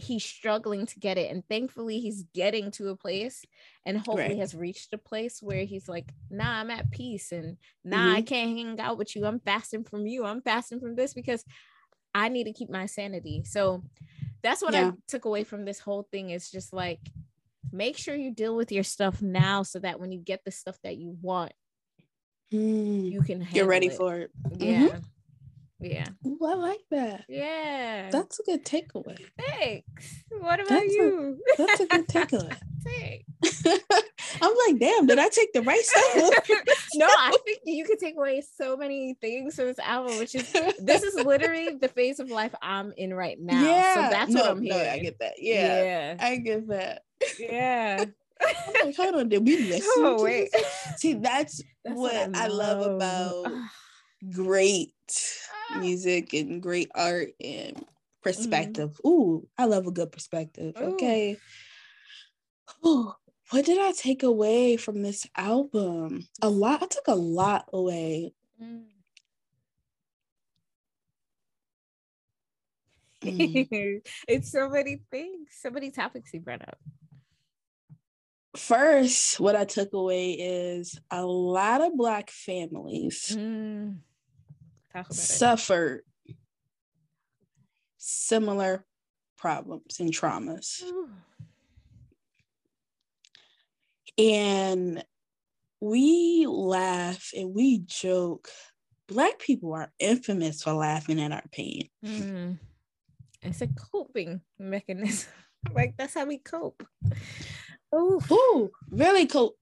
[0.00, 3.44] he's struggling to get it and thankfully he's getting to a place
[3.84, 4.38] and hopefully right.
[4.38, 8.16] has reached a place where he's like nah i'm at peace and nah mm-hmm.
[8.16, 11.44] i can't hang out with you i'm fasting from you i'm fasting from this because
[12.14, 13.82] i need to keep my sanity so
[14.42, 14.88] that's what yeah.
[14.88, 17.00] i took away from this whole thing is just like
[17.72, 20.78] make sure you deal with your stuff now so that when you get the stuff
[20.82, 21.52] that you want
[22.52, 23.10] mm.
[23.10, 23.94] you can you're ready it.
[23.94, 24.98] for it yeah mm-hmm.
[25.80, 26.06] Yeah.
[26.26, 27.24] Ooh, I like that.
[27.28, 28.10] Yeah.
[28.10, 29.18] That's a good takeaway.
[29.38, 30.24] Thanks.
[30.28, 31.38] What about that's you?
[31.54, 32.56] A, that's a good takeaway.
[32.84, 33.64] Thanks.
[34.42, 36.48] I'm like, damn, did I take the right stuff?
[36.94, 40.52] no, I think you could take away so many things from this album, which is
[40.78, 43.62] this is literally the phase of life I'm in right now.
[43.62, 43.94] Yeah.
[43.94, 44.84] So that's no, what I'm hearing.
[44.84, 45.34] No, I get that.
[45.38, 45.82] Yeah.
[45.82, 46.16] yeah.
[46.20, 47.02] I get that.
[47.38, 48.04] Yeah.
[48.82, 49.92] Like, hold on, did we listen?
[49.98, 50.48] Oh, wait.
[50.96, 52.78] See, that's, that's what, what I, love.
[52.78, 53.52] I love about
[54.32, 54.94] great
[55.78, 57.84] music and great art and mm-hmm.
[58.22, 58.92] perspective.
[58.92, 59.08] Mm-hmm.
[59.08, 60.74] Ooh, I love a good perspective.
[60.80, 60.94] Ooh.
[60.94, 61.36] Okay.
[62.86, 63.12] Ooh,
[63.50, 66.26] what did I take away from this album?
[66.40, 66.82] A lot.
[66.82, 68.32] I took a lot away.
[68.62, 68.84] Mm.
[73.22, 74.00] Mm.
[74.28, 76.78] it's so many things, so many topics you brought up.
[78.56, 83.96] First, what I took away is a lot of Black families mm
[85.10, 86.02] suffered
[87.96, 88.84] similar
[89.36, 90.82] problems and traumas.
[94.18, 95.04] And
[95.80, 98.48] we laugh and we joke.
[99.06, 101.88] Black people are infamous for laughing at our pain.
[102.04, 102.58] Mm.
[103.42, 105.30] It's a coping mechanism.
[105.74, 106.86] like that's how we cope.
[107.94, 108.20] Ooh.
[108.30, 109.56] Ooh, really cope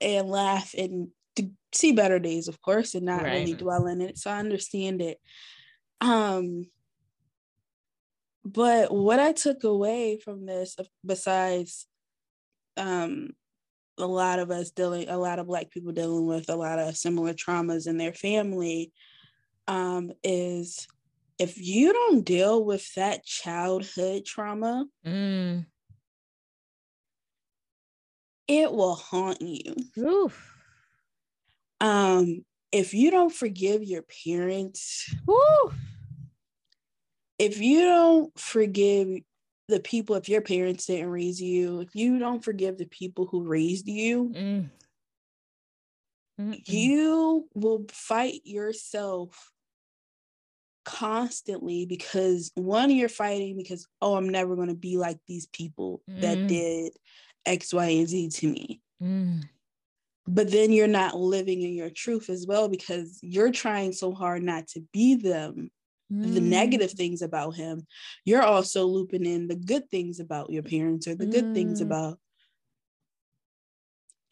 [0.00, 3.32] and laugh and to see better days, of course, and not right.
[3.32, 4.18] really dwell in it.
[4.18, 5.18] So I understand it.
[6.00, 6.66] Um,
[8.44, 11.86] but what I took away from this, besides
[12.76, 13.30] um,
[13.98, 16.96] a lot of us dealing, a lot of Black people dealing with a lot of
[16.96, 18.92] similar traumas in their family,
[19.68, 20.88] um, is
[21.38, 25.64] if you don't deal with that childhood trauma, mm.
[28.50, 29.76] It will haunt you.
[29.96, 30.56] Oof.
[31.80, 35.72] Um, if you don't forgive your parents, Woo.
[37.38, 39.20] if you don't forgive
[39.68, 43.46] the people, if your parents didn't raise you, if you don't forgive the people who
[43.46, 44.68] raised you, mm.
[46.66, 49.52] you will fight yourself
[50.84, 56.02] constantly because one, you're fighting because, oh, I'm never going to be like these people
[56.10, 56.20] mm.
[56.20, 56.92] that did
[57.46, 58.80] X, Y, and Z to me.
[59.02, 59.44] Mm
[60.26, 64.42] but then you're not living in your truth as well because you're trying so hard
[64.42, 65.70] not to be them
[66.12, 66.34] mm.
[66.34, 67.86] the negative things about him
[68.24, 71.32] you're also looping in the good things about your parents or the mm.
[71.32, 71.86] good things mm.
[71.86, 72.18] about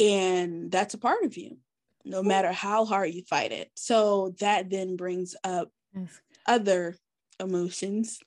[0.01, 1.59] and that's a part of you
[2.05, 5.71] no matter how hard you fight it so that then brings up
[6.47, 6.97] other
[7.41, 8.21] emotions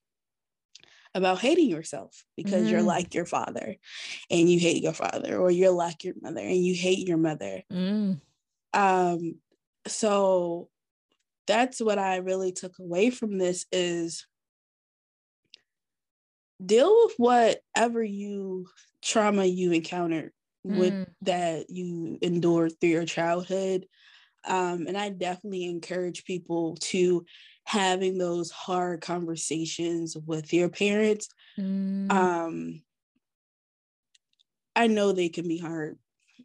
[1.14, 2.72] about hating yourself because mm.
[2.72, 3.76] you're like your father
[4.30, 7.64] and you hate your father or you're like your mother and you hate your mother
[7.72, 8.20] mm.
[8.74, 9.36] um
[9.88, 10.70] so
[11.48, 14.26] that's what i really took away from this is
[16.64, 18.68] deal with whatever you
[19.02, 20.32] trauma you encountered
[20.66, 20.78] mm.
[20.78, 23.86] with that you endured through your childhood
[24.46, 27.26] um, and i definitely encourage people to
[27.64, 32.12] having those hard conversations with your parents mm.
[32.12, 32.82] um
[34.76, 35.98] i know they can be hard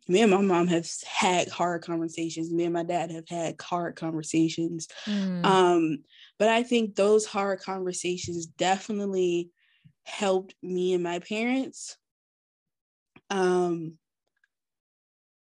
[0.08, 3.96] me and my mom have had hard conversations me and my dad have had hard
[3.96, 5.44] conversations mm.
[5.44, 5.98] um
[6.38, 9.50] but i think those hard conversations definitely
[10.04, 11.96] helped me and my parents
[13.30, 13.94] um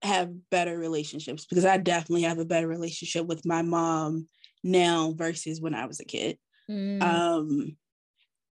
[0.02, 4.26] have better relationships because i definitely have a better relationship with my mom
[4.64, 6.38] now versus when I was a kid.
[6.68, 7.02] Mm.
[7.02, 7.76] Um,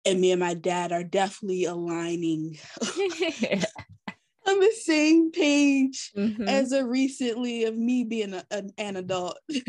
[0.04, 6.48] and me and my dad are definitely aligning on the same page mm-hmm.
[6.48, 9.38] as a recently of me being a, an, an adult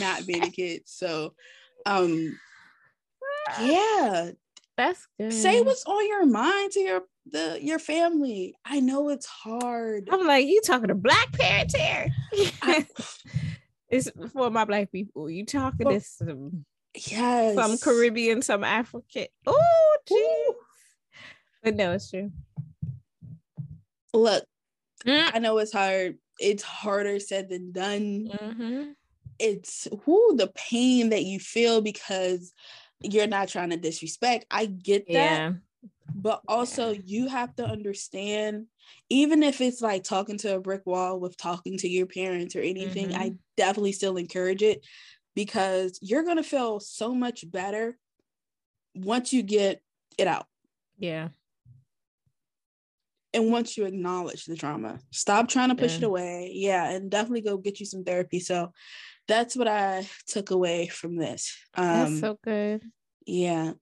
[0.00, 0.82] not being a kid.
[0.86, 1.34] So,
[1.84, 2.38] um,
[3.60, 4.30] yeah,
[4.76, 5.32] that's good.
[5.32, 8.54] Say what's on your mind to your the your family.
[8.64, 10.08] I know it's hard.
[10.10, 12.08] I'm like, you talking to black parents here?
[12.62, 12.86] I,
[13.92, 15.30] it's for my black people.
[15.30, 16.64] You talking well, to some
[16.94, 19.26] yes, some Caribbean, some African.
[19.46, 20.56] Oh, geez.
[21.62, 22.32] But no, it's true.
[24.14, 24.44] Look,
[25.06, 25.30] mm.
[25.32, 26.18] I know it's hard.
[26.40, 28.30] It's harder said than done.
[28.32, 28.82] Mm-hmm.
[29.38, 32.52] It's who the pain that you feel because
[33.00, 34.46] you're not trying to disrespect.
[34.50, 35.12] I get that.
[35.12, 35.52] Yeah.
[36.14, 38.66] But also, you have to understand
[39.08, 42.60] even if it's like talking to a brick wall with talking to your parents or
[42.60, 43.20] anything, mm-hmm.
[43.20, 44.84] I definitely still encourage it
[45.34, 47.96] because you're going to feel so much better
[48.94, 49.82] once you get
[50.18, 50.46] it out.
[50.98, 51.28] Yeah.
[53.34, 55.98] And once you acknowledge the trauma, stop trying to push yeah.
[55.98, 56.50] it away.
[56.54, 56.90] Yeah.
[56.90, 58.40] And definitely go get you some therapy.
[58.40, 58.72] So
[59.26, 61.56] that's what I took away from this.
[61.74, 62.82] Um, that's so good.
[63.26, 63.72] Yeah.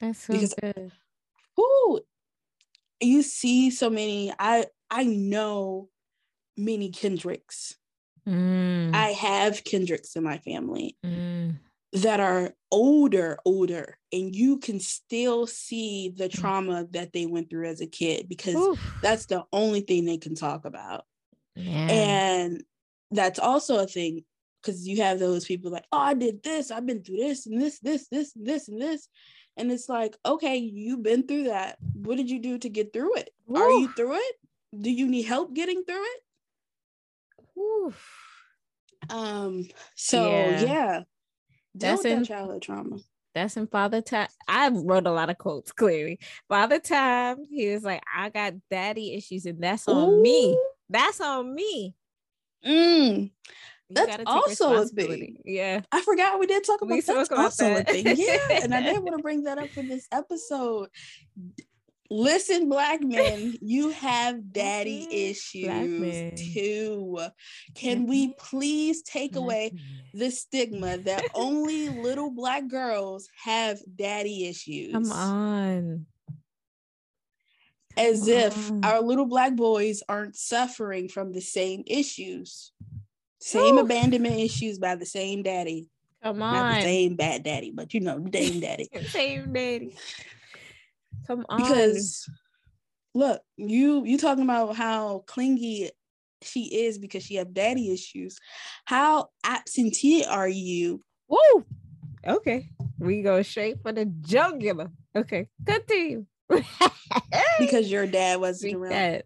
[0.00, 0.92] That's so because, good.
[1.56, 2.00] Who
[3.00, 5.88] you see so many i i know
[6.56, 7.76] many kendricks
[8.28, 8.94] mm.
[8.94, 11.56] i have kendricks in my family mm.
[11.92, 16.32] that are older older and you can still see the mm.
[16.32, 18.94] trauma that they went through as a kid because Oof.
[19.02, 21.04] that's the only thing they can talk about
[21.54, 21.88] yeah.
[21.90, 22.62] and
[23.10, 24.24] that's also a thing
[24.60, 27.60] because you have those people like oh i did this i've been through this and
[27.60, 29.08] this this this this and this
[29.58, 31.78] and it's like, okay, you've been through that.
[31.92, 33.30] What did you do to get through it?
[33.50, 33.56] Ooh.
[33.56, 34.36] Are you through it?
[34.80, 36.20] Do you need help getting through it?
[37.58, 37.92] Ooh.
[39.10, 41.00] Um, so yeah, yeah.
[41.74, 42.98] that's in childhood trauma.
[43.34, 44.28] That's in father time.
[44.46, 46.18] I've wrote a lot of quotes clearly.
[46.48, 50.22] Father time, he was like, I got daddy issues, and that's on Ooh.
[50.22, 50.58] me.
[50.88, 51.94] That's on me.
[52.64, 53.30] Mm.
[53.90, 55.38] That's also a thing.
[55.44, 55.80] Yeah.
[55.90, 57.88] I forgot we did talk about we that's about also that.
[57.88, 58.16] a thing.
[58.16, 58.38] Yeah.
[58.62, 60.88] and I did want to bring that up for this episode.
[62.10, 66.04] Listen, black men, you have daddy mm-hmm.
[66.04, 67.18] issues too.
[67.74, 68.38] Can we mm-hmm.
[68.38, 69.72] please take away
[70.14, 74.92] the stigma that only little black girls have daddy issues?
[74.92, 76.06] Come on.
[77.98, 78.84] As Come if on.
[78.84, 82.72] our little black boys aren't suffering from the same issues.
[83.48, 83.80] Same Ooh.
[83.80, 85.88] abandonment issues by the same daddy.
[86.22, 86.52] Come on.
[86.52, 88.90] Not the same bad daddy, but you know, the same daddy.
[89.06, 89.96] same daddy.
[91.26, 91.56] Come on.
[91.56, 92.28] Because
[93.14, 95.90] look, you you talking about how clingy
[96.42, 98.38] she is because she have daddy issues.
[98.84, 101.00] How absentee are you?
[101.26, 101.64] Woo!
[102.26, 102.68] Okay.
[102.98, 104.90] We go straight for the jugular.
[105.16, 106.26] Okay, continue.
[107.58, 108.90] because your dad wasn't around.
[108.90, 109.24] that.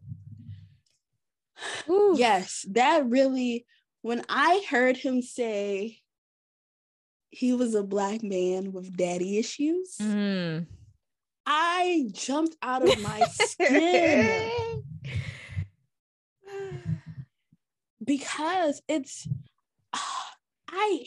[2.15, 3.67] Yes, that really
[4.03, 5.99] when I heard him say
[7.31, 10.67] he was a black man with daddy issues, Mm.
[11.47, 14.83] I jumped out of my skin
[18.05, 19.27] because it's
[20.69, 21.05] I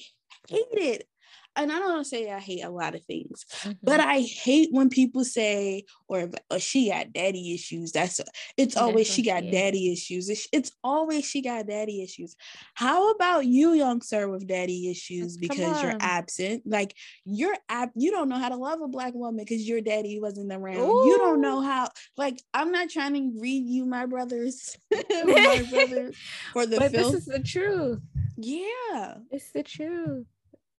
[0.49, 1.07] hate it.
[1.55, 3.45] And I don't want to say I hate a lot of things,
[3.81, 4.05] but Mhm.
[4.05, 7.91] I hate when people say, or, or she got daddy issues.
[7.91, 8.19] That's
[8.57, 9.51] it's always That's she got she is.
[9.51, 10.29] daddy issues.
[10.29, 12.35] It's, it's always she got daddy issues.
[12.73, 16.63] How about you, young sir, with daddy issues because you're absent?
[16.65, 16.93] Like
[17.25, 20.51] you're ab- you don't know how to love a black woman because your daddy wasn't
[20.51, 21.05] around.
[21.05, 21.89] You don't know how.
[22.17, 26.15] Like I'm not trying to read you my brothers, my brothers
[26.53, 27.11] for the but film.
[27.11, 27.99] this is the truth.
[28.37, 30.25] yeah, It's the truth.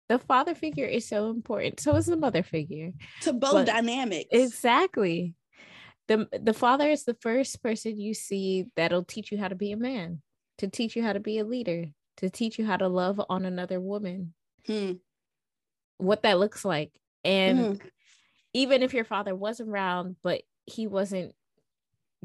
[0.08, 1.80] The father figure is so important.
[1.80, 2.92] So is the mother figure.
[3.22, 4.28] to both But- dynamics.
[4.30, 5.34] Exactly.
[6.08, 9.72] The the father is the first person you see that'll teach you how to be
[9.72, 10.22] a man,
[10.58, 11.86] to teach you how to be a leader,
[12.18, 14.32] to teach you how to love on another woman,
[14.66, 14.92] Hmm.
[15.98, 16.92] what that looks like.
[17.24, 17.90] And Mhm.
[18.52, 21.34] even if your father was around, but he wasn't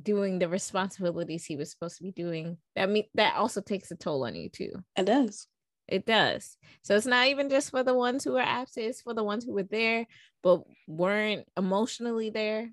[0.01, 3.95] doing the responsibilities he was supposed to be doing, that mean that also takes a
[3.95, 4.71] toll on you too.
[4.95, 5.47] It does.
[5.87, 6.57] It does.
[6.83, 9.43] So it's not even just for the ones who are absent, it's for the ones
[9.43, 10.07] who were there
[10.41, 12.71] but weren't emotionally there,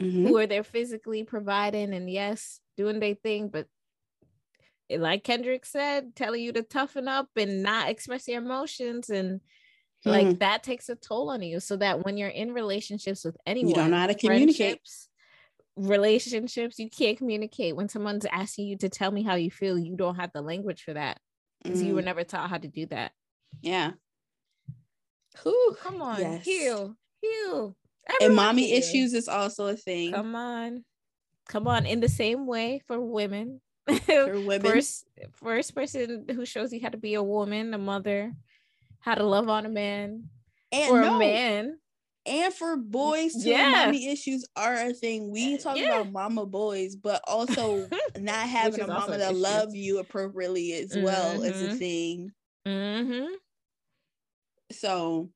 [0.00, 0.28] Mhm.
[0.28, 3.66] who are there physically providing and yes, doing their thing, but
[4.90, 9.40] like Kendrick said, telling you to toughen up and not express your emotions and
[10.04, 10.38] like Mhm.
[10.40, 13.76] that takes a toll on you so that when you're in relationships with anyone, You
[13.76, 14.80] don't know how to communicate.
[15.76, 17.76] relationships, you can't communicate.
[17.76, 20.82] When someone's asking you to tell me how you feel, you don't have the language
[20.82, 21.20] for that
[21.62, 23.12] because you were Mm, never taught how to do that.
[23.60, 23.92] yeah.
[25.44, 25.74] Who?
[25.80, 26.44] Come on, yes.
[26.44, 27.76] heal, heal.
[28.20, 28.78] And mommy heal.
[28.78, 30.84] issues is also a thing Come on,
[31.48, 31.86] come on.
[31.86, 33.60] In the same way for women,
[34.04, 34.60] for women.
[34.60, 38.32] first first person who shows you how to be a woman, a mother,
[39.00, 40.24] how to love on a man,
[40.70, 41.78] and or no, a man.
[42.26, 43.50] And for boys too.
[43.50, 43.86] Yeah.
[43.86, 45.30] Mommy issues are a thing.
[45.30, 46.00] We talk Yeah.
[46.00, 51.42] about mama boys, but also not having a mama that love you appropriately as well
[51.42, 51.78] is a Mhm.
[51.78, 52.32] thing.
[52.66, 53.34] Mm-hmm.
[54.72, 55.30] So,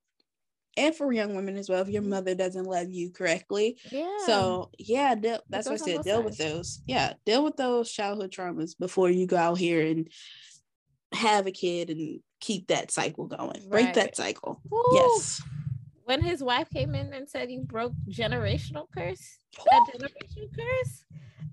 [0.77, 3.79] and for young women as well, if your mother doesn't love you correctly.
[3.91, 4.17] Yeah.
[4.27, 6.03] So yeah, deal, that's what I said.
[6.03, 6.83] Deal with those.
[6.87, 10.09] Yeah, deal with those childhood traumas before you go out here and
[11.13, 13.69] have a kid and keep that cycle going.
[13.69, 13.95] Break Right.
[13.95, 14.61] that cycle.
[14.71, 14.83] Woo.
[14.93, 15.43] Yes.
[16.07, 21.05] When his wife came in and said you broke generational curse, that generational curse,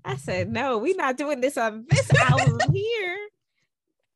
[0.04, 3.18] I said no, we're not doing this on this album here.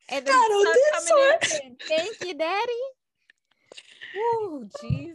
[0.08, 1.42] And then Not on this coming in one.
[1.42, 2.72] saying, Thank you, daddy.
[4.14, 5.14] Woo, jeez.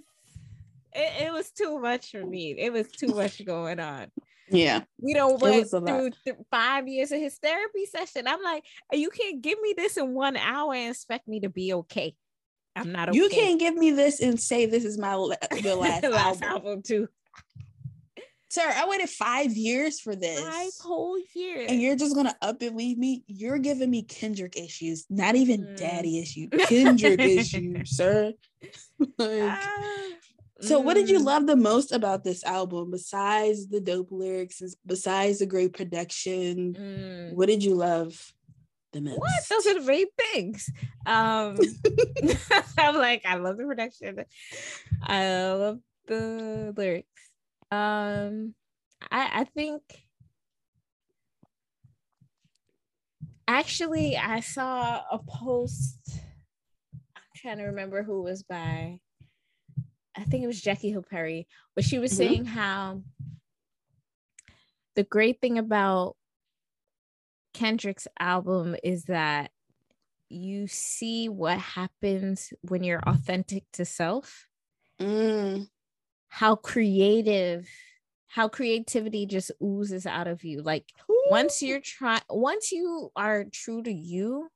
[0.93, 2.55] It, it was too much for me.
[2.57, 4.11] It was too much going on.
[4.49, 4.81] Yeah.
[5.01, 5.87] We don't went was a lot.
[5.87, 8.27] through th- five years of his therapy session.
[8.27, 11.73] I'm like, you can't give me this in one hour and expect me to be
[11.73, 12.13] okay.
[12.75, 13.17] I'm not okay.
[13.17, 16.43] You can't give me this and say this is my your last, last album.
[16.43, 17.07] album too.
[18.49, 20.39] Sir, I waited five years for this.
[20.39, 21.65] Five whole years.
[21.71, 23.23] and you're just gonna up and leave me.
[23.25, 25.77] You're giving me Kendrick issues, not even Mm.
[25.77, 26.49] daddy issues.
[26.67, 28.33] Kendrick issues, sir.
[29.17, 30.09] Like, Ah,
[30.61, 31.25] So, what did you mm.
[31.25, 36.73] love the most about this album besides the dope lyrics, besides the great production?
[36.73, 37.33] Mm.
[37.33, 38.33] What did you love
[38.93, 39.01] the?
[39.01, 39.43] What?
[39.49, 40.69] Those are the main things.
[41.05, 41.59] Um,
[42.77, 44.23] I'm like, I love the production.
[45.01, 47.07] I love the lyrics.
[47.71, 48.55] Um,
[49.11, 49.81] I I think
[53.47, 55.99] actually I saw a post.
[57.15, 58.99] I'm trying to remember who was by.
[60.15, 62.17] I think it was Jackie Hill Perry, but she was Mhm.
[62.17, 63.01] saying how
[64.95, 66.15] the great thing about
[67.53, 69.51] Kendrick's album is that
[70.29, 74.47] you see what happens when you're authentic to self,
[74.99, 75.67] Mm,
[76.29, 77.67] how creative,
[78.27, 80.61] how creativity just oozes out of you.
[80.61, 80.85] Like
[81.29, 84.49] once you're trying, once you are true to you,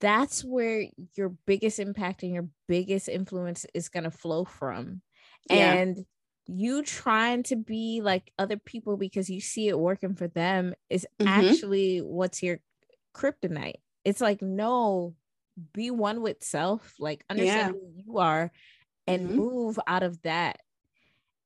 [0.00, 5.00] that's where your biggest impact and your biggest influence is going to flow from.
[5.48, 5.72] Yeah.
[5.74, 6.04] And
[6.46, 11.06] you trying to be like other people because you see it working for them is
[11.20, 11.26] Mhm.
[11.28, 12.60] actually what's your
[13.14, 13.80] kryptonite.
[14.04, 15.14] It's like, no,
[15.72, 18.52] be one with self, like understand who you are
[19.06, 19.34] and Mhm.
[19.36, 20.60] move out of that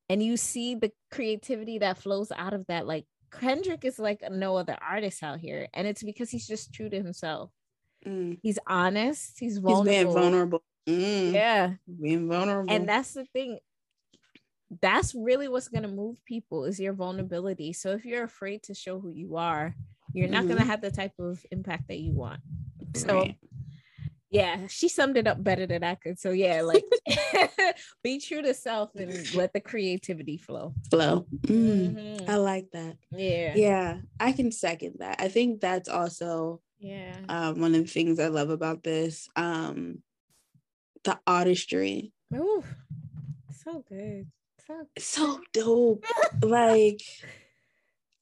[0.08, 4.56] and you see the creativity that flows out of that like kendrick is like no
[4.56, 7.50] other artist out here and it's because he's just true to himself
[8.06, 8.38] Mm.
[8.42, 9.90] he's honest he's vulnerable.
[9.92, 10.62] He's being vulnerable.
[10.86, 11.32] Mm.
[11.34, 12.72] yeah Being vulnerable.
[12.72, 13.58] and that's the thing
[14.82, 18.74] that's really what's going to move people is your vulnerability so if you're afraid to
[18.74, 19.74] show who you are
[20.12, 22.40] you're not going to have the type of impact that you want
[22.94, 23.36] so Right.
[24.30, 26.84] yeah she summed it up better than i could so yeah like
[28.02, 31.26] be true to self and let the creativity flow flow.
[31.46, 31.94] Mm.
[31.94, 32.28] Mhm.
[32.28, 32.96] I like that.
[33.10, 35.16] yeah Yeah, I can second that.
[35.20, 39.28] I think that's also yeah um, one of the things I love about this.
[39.36, 40.02] Um,
[41.04, 42.12] the artistry.
[42.34, 42.62] Ooh,
[43.64, 44.26] so good
[44.68, 46.04] so It's so dope.
[46.42, 47.00] like,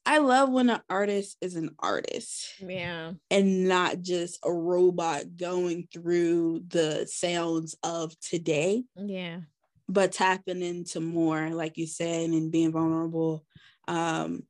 [0.05, 5.89] I love when an artist is an artist yeah and not just a robot going
[5.93, 9.40] through the sounds of today, yeah
[9.89, 13.44] but tapping into more, like you said, and being vulnerable.
[13.89, 14.43] Um,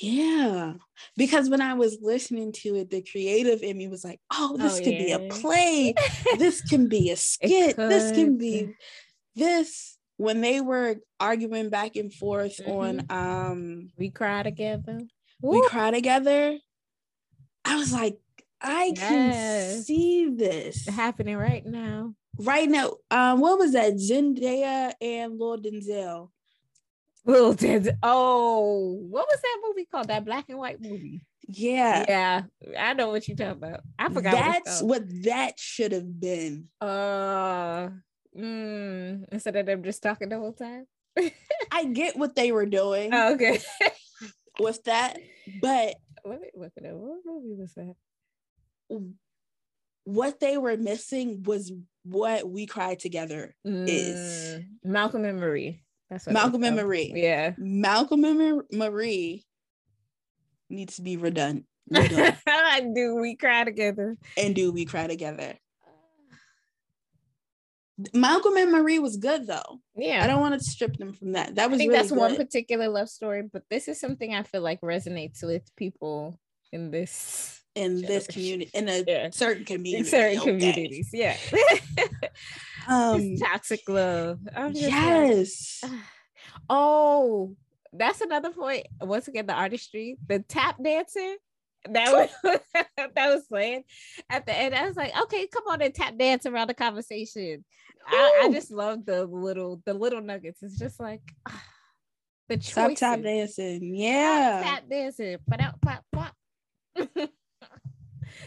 [0.00, 0.74] yeah,
[1.16, 4.80] because when I was listening to it, the creative in me was like, "Oh, this
[4.80, 5.94] Oh, could be a play.
[6.38, 7.76] this can be a skit.
[7.76, 8.68] This can be
[9.34, 13.16] this." When they were arguing back and forth on Mm-hmm.
[13.16, 15.00] um we cry together
[15.42, 16.58] We Cry Together,
[17.64, 18.18] I was like,
[18.60, 22.94] I can see this happening right now right now.
[23.10, 23.94] Um, what was that?
[23.94, 26.30] Zendaya and Lord Denzel.
[27.26, 32.04] Little did oh what was that movie called that black and white movie Yeah.
[32.06, 32.42] yeah
[32.78, 34.90] i know what you're talking about i forgot That's called.
[34.90, 36.68] what that should have been.
[36.82, 37.88] uh
[38.36, 40.86] mm, instead of them just talking the whole time
[41.70, 43.60] I get what they were doing oh, okay
[44.58, 45.16] with that,
[45.60, 45.94] but
[46.24, 47.94] let me look it up what movie was that
[50.04, 51.72] what they were missing was
[52.04, 54.18] what we cried together is.
[54.20, 56.76] Mm, malcolm and marie that's what Malcolm and.
[56.76, 57.12] Marie.
[57.16, 59.44] yeah Malcolm and Mar- Marie
[60.68, 65.54] needs to be redone, redone I do we cry together and do we cry together.
[68.12, 69.80] Malcolm and Marie was good though.
[69.96, 71.54] yeah I don't want to strip them from that.
[71.54, 74.42] That I was think really that's one particular love story, but this is something I
[74.42, 76.38] feel like resonates with people
[76.72, 79.30] in this in this community, in a Yeah.
[79.30, 80.50] certain community, in certain okay.
[80.50, 81.10] communities.
[81.12, 81.36] Yeah.
[82.86, 84.40] Um, toxic love.
[84.54, 85.82] I'm like, yes,
[86.68, 87.56] oh,
[87.92, 88.86] that's another point.
[89.00, 91.36] Once again, the artistry, the tap dancing.
[91.90, 92.12] That
[92.42, 92.58] was
[93.14, 93.84] that was playing
[94.30, 94.74] at the end.
[94.74, 97.64] I was like, okay, come on and tap dance around the conversation.
[98.06, 100.62] I, I just love the little the little nuggets.
[100.62, 101.22] It's just like
[102.48, 103.00] the stop choices.
[103.00, 103.76] tap dancing.
[103.76, 105.38] Stop Yeah, tap dancing.
[105.48, 106.34] Pop, pop, pop.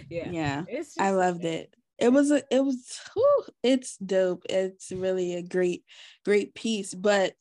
[0.09, 0.29] yeah.
[0.29, 0.63] yeah.
[0.67, 1.73] It's I loved it.
[1.99, 4.43] It was a, it was, whew, it's dope.
[4.49, 5.83] It's really a great,
[6.23, 6.93] great piece.
[6.93, 7.33] But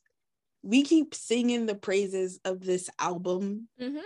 [0.63, 3.67] we keep singing the praises of this album.
[3.79, 3.97] Mm-hmm.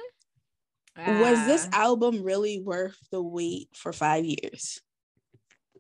[0.98, 4.82] Was this Ah, album really worth the wait for five years?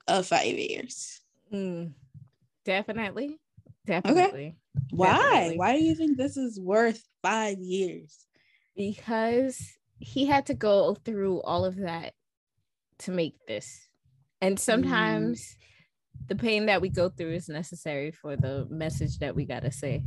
[0.07, 1.21] Of five years.
[1.53, 1.93] mm,
[2.65, 3.37] definitely.
[3.85, 4.55] Definitely.
[4.91, 5.07] Why?
[5.17, 5.57] Definitely.
[5.57, 8.25] Why do you think this is worth five years?
[8.75, 9.59] Because
[9.99, 12.13] he had to go through all of that
[12.99, 13.87] to make this.
[14.41, 15.55] And sometimes
[16.27, 20.03] the pain that we go through is necessary for the message that we gotta say.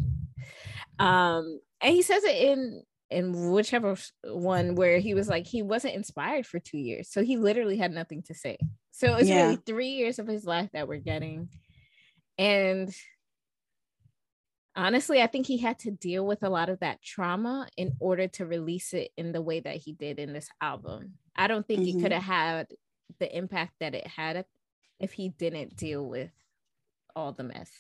[0.99, 5.95] Um, and he says it in in whichever one where he was like he wasn't
[5.95, 8.57] inspired for two years, so he literally had nothing to say.
[8.91, 9.43] So it's Yeah.
[9.45, 11.49] really three years of his life that we're getting,
[12.39, 12.95] and
[14.77, 18.27] honestly, I think he had to deal with a lot of that trauma in order
[18.29, 21.15] to release it in the way that he did in this album.
[21.37, 22.01] I don't think it Mhm.
[22.03, 22.69] could have had
[23.19, 24.47] the impact that it had
[24.99, 26.33] if he didn't deal with
[27.15, 27.71] all the mess.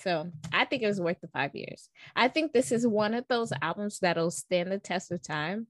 [0.00, 1.88] So I think it was worth the five years.
[2.14, 5.66] I think this is one of those albums that'll stand the test of time.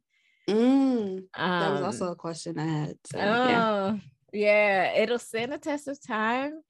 [0.48, 2.96] Mm, Um, that was also a question I had.
[3.06, 3.98] So, oh, yeah.
[4.32, 4.92] yeah.
[4.94, 6.60] it'll stand the test of time.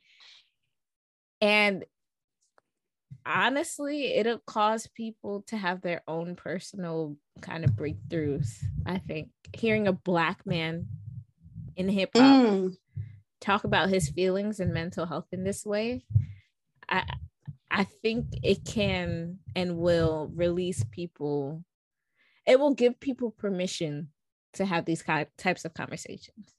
[1.40, 1.84] And
[3.24, 8.64] honestly, it'll cause people to have their own personal kind of breakthroughs.
[8.86, 10.88] I think hearing a black man
[11.76, 12.76] in hip hop Mm,
[13.40, 16.04] talk about his feelings and mental health in this way,
[16.88, 17.04] I
[17.78, 21.62] I think it can and will release people.
[22.44, 24.08] It will give people permission
[24.54, 25.04] to have these
[25.36, 26.56] types of conversations.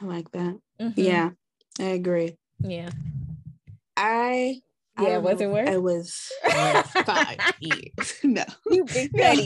[0.00, 0.58] I like that.
[0.80, 0.94] Mhm.
[0.96, 1.30] Yeah,
[1.78, 2.36] I agree.
[2.58, 2.90] Yeah.
[3.96, 4.60] I
[4.96, 5.68] I Yeah, don't was it worth?
[5.68, 6.30] It was
[7.06, 8.18] five years.
[8.24, 9.34] No, You big No.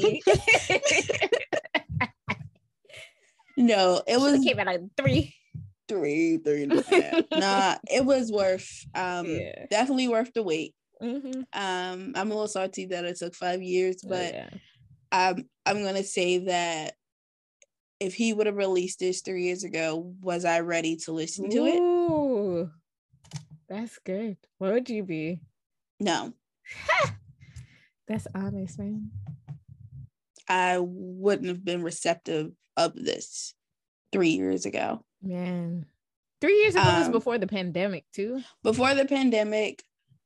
[3.59, 5.35] no, it it was came out like three.
[5.91, 7.25] Three, three and a half.
[7.33, 9.67] nah, it was worth um Yeah.
[9.71, 10.75] definitely worth the wait.
[11.03, 11.41] Mm-hmm.
[11.53, 14.51] Um, I'm a little salty that it took five years, oh, but yeah.
[15.13, 16.95] I'm I'm gonna say that
[17.99, 21.59] if he would have released this three years ago, was I ready to listen to
[21.59, 22.69] Ooh, it?
[23.69, 24.37] That's good.
[24.59, 25.43] What would you be?
[25.99, 26.33] No.
[28.09, 29.11] That's honest, man.
[30.49, 33.55] I wouldn't have been receptive of this
[34.13, 35.05] three years ago.
[35.23, 35.87] Man.
[36.41, 38.43] Three years ago um, was before the pandemic, too.
[38.63, 39.83] Before the pandemic,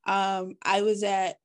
[0.07, 1.37] um, I was at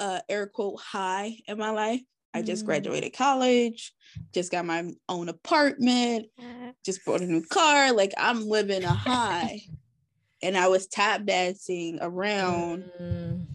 [0.00, 2.00] uh, air quote high in my life.
[2.34, 2.66] I just mm.
[2.66, 3.92] graduated college,
[4.34, 6.26] just got my own apartment,
[6.84, 7.92] just bought a new car.
[7.92, 9.60] Like I'm living a high.
[10.42, 12.90] and I was tap dancing around.
[13.00, 13.46] Mm.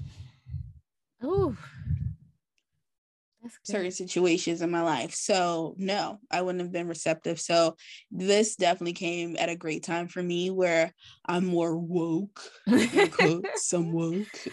[1.22, 1.56] Oh,
[3.64, 5.14] certain situations in my life.
[5.14, 7.40] So no, I wouldn't have been receptive.
[7.40, 7.76] So
[8.12, 10.94] this definitely came at a great time for me where
[11.26, 12.42] I'm more woke,
[13.56, 14.28] some woke.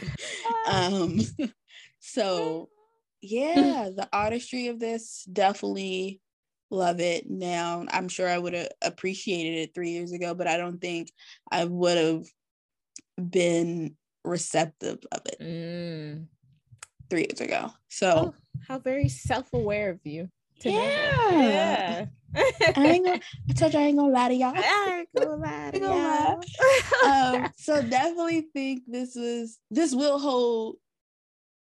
[0.70, 1.20] Um,
[1.98, 2.68] so
[3.22, 6.20] yeah, the artistry of this definitely
[6.70, 7.86] love it now.
[7.90, 11.10] I'm sure I would have appreciated it three years ago, but I don't think
[11.50, 12.26] I would have
[13.18, 16.26] been receptive of it mm.
[17.10, 17.70] three years ago.
[17.88, 18.34] So oh,
[18.66, 20.28] how very self-aware of you.
[20.62, 21.30] Yeah.
[21.30, 22.06] yeah.
[22.34, 24.52] I ain't gonna I told you I ain't gonna lie to y'all.
[24.54, 27.44] I ain't gonna lie to y'all.
[27.44, 30.76] um, so definitely think this was this will hold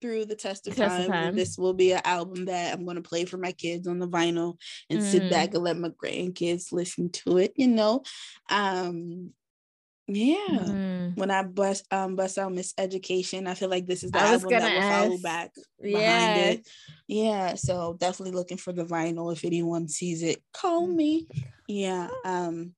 [0.02, 1.02] through the test of test time.
[1.02, 1.36] Of time.
[1.36, 4.07] This will be an album that I'm going to play for my kids on the
[4.07, 4.57] vinyl
[4.90, 5.03] and mm.
[5.03, 8.03] sit back and let my grandkids listen to it, you know.
[8.49, 9.32] Um
[10.07, 10.47] yeah.
[10.49, 11.17] Mm.
[11.17, 14.49] When I bust um bust out Miseducation, I feel like this is the I album
[14.49, 15.51] that will ask, follow back
[15.81, 16.35] behind yeah.
[16.35, 16.67] it.
[17.07, 17.55] Yeah.
[17.55, 19.34] So definitely looking for the vinyl.
[19.34, 20.95] If anyone sees it, call mm.
[20.95, 21.27] me.
[21.67, 22.07] Yeah.
[22.23, 22.73] Um,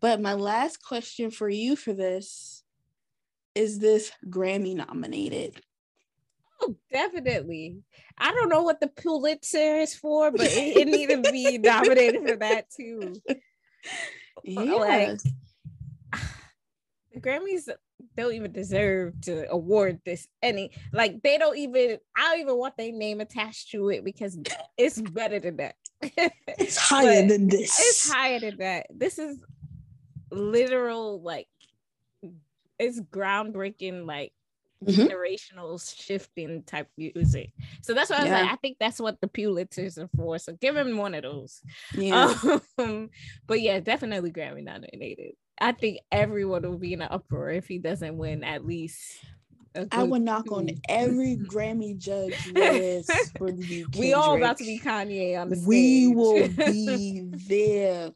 [0.00, 2.62] but my last question for you for this
[3.54, 5.60] is this Grammy nominated?
[6.60, 7.78] Oh, definitely.
[8.18, 12.28] I don't know what the Pulitzer is for, but it, it need to be nominated
[12.28, 13.14] for that too.
[14.44, 14.60] Yeah.
[14.74, 15.18] Like
[17.18, 17.68] Grammys
[18.16, 22.76] don't even deserve to award this any like they don't even I don't even want
[22.76, 24.38] their name attached to it because
[24.76, 25.74] it's better than that.
[26.02, 27.78] it's higher than this.
[27.78, 28.86] It's higher than that.
[28.90, 29.42] This is
[30.30, 31.48] literal like
[32.78, 34.32] it's groundbreaking like
[34.84, 35.00] mm-hmm.
[35.00, 37.50] generational shifting type music.
[37.82, 38.42] So that's why I was yeah.
[38.42, 40.38] like, I think that's what the Pulitzers are for.
[40.38, 41.60] So give him one of those.
[41.94, 42.34] Yeah.
[42.78, 43.10] Um,
[43.48, 45.32] but yeah, definitely Grammy nominated.
[45.60, 49.24] I think everyone will be in an uproar if he doesn't win at least.
[49.92, 53.86] I would knock on every Grammy judge list for you.
[53.96, 55.66] We all about to be Kanye on the stage.
[55.66, 58.10] We will be there.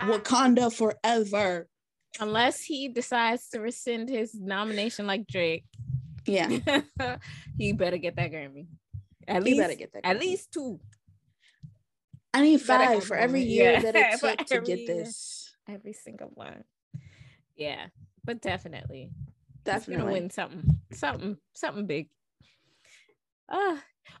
[0.00, 1.68] Wakanda forever.
[2.18, 5.64] Unless he decides to rescind his nomination like Drake.
[6.26, 6.58] Yeah.
[7.56, 8.66] he better get that Grammy.
[9.28, 10.04] At least better get that.
[10.04, 10.10] Grammy.
[10.10, 10.80] At least two.
[12.32, 13.80] I need five for every year yeah.
[13.80, 15.39] that it took to get this.
[15.72, 16.64] Every single one.
[17.56, 17.86] Yeah,
[18.24, 19.12] but definitely,
[19.64, 22.08] definitely gonna win something, something, something big.
[23.48, 23.76] Uh,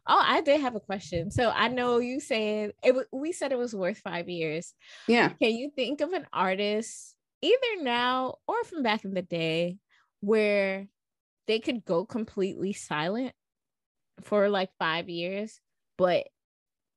[0.06, 1.30] oh, I did have a question.
[1.30, 3.06] So I know you said it.
[3.12, 4.74] We said it was worth five years.
[5.08, 5.30] Yeah.
[5.40, 9.78] Can you think of an artist either now or from back in the day
[10.20, 10.88] where
[11.46, 13.32] they could go completely silent
[14.22, 15.60] for like five years,
[15.96, 16.26] but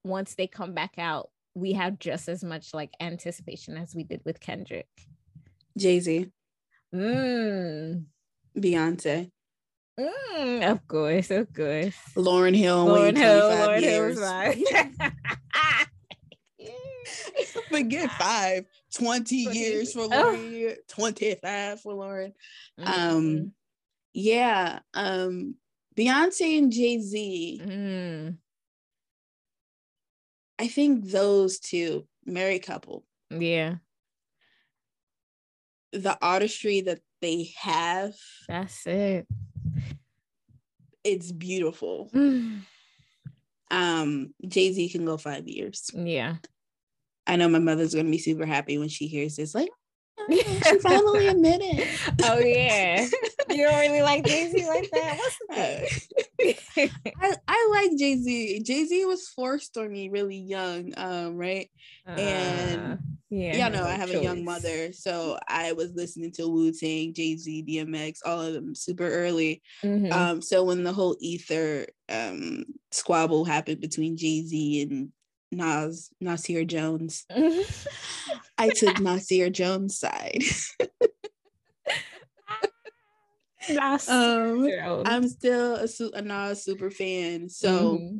[0.03, 4.21] once they come back out, we have just as much like anticipation as we did
[4.25, 4.87] with Kendrick.
[5.77, 6.29] Jay Z.
[6.93, 8.05] Mm.
[8.57, 9.31] Beyonce.
[9.99, 11.95] Mm, of course, of course.
[12.15, 12.87] Lauryn Hill.
[12.87, 13.49] Lauryn Hill.
[13.49, 14.15] Lauryn Hill.
[17.69, 18.65] Forget five.
[18.95, 20.75] 20 years for Lauryn, oh.
[20.87, 22.33] 25 for Lauryn.
[22.79, 23.15] Mm-hmm.
[23.15, 23.51] Um,
[24.13, 24.79] yeah.
[24.93, 25.55] Um,
[25.97, 27.61] Beyonce and Jay-Z.
[27.63, 28.37] Mm.
[30.59, 33.05] I think those two, married couple.
[33.29, 33.75] Yeah.
[35.91, 38.13] The artistry that they have.
[38.47, 39.27] That's it.
[41.03, 42.11] It's beautiful.
[43.71, 45.89] Um, Jay-Z can go five years.
[45.95, 46.35] Yeah.
[47.25, 49.55] I know my mother's gonna be super happy when she hears this.
[49.55, 49.69] Like,
[50.29, 51.87] she finally admitted.
[52.23, 53.05] oh yeah,
[53.49, 55.17] you don't really like Jay Z like that.
[55.17, 55.39] What's
[56.39, 56.89] the thing?
[57.21, 58.61] I, I like Jay Z.
[58.61, 61.69] Jay Z was forced on me really young, um, right?
[62.07, 62.99] Uh, and
[63.29, 64.19] yeah, y'all know I have choice.
[64.19, 68.53] a young mother, so I was listening to Wu Tang, Jay Z, DMX, all of
[68.53, 69.61] them super early.
[69.83, 70.13] Mm-hmm.
[70.13, 75.11] Um, so when the whole ether um squabble happened between Jay Z and
[75.53, 77.25] Nas Nasir Jones.
[78.57, 80.43] I took Nasir Jones' side.
[84.09, 84.69] um,
[85.05, 88.17] I'm still a, su- a Nas super fan, so mm-hmm.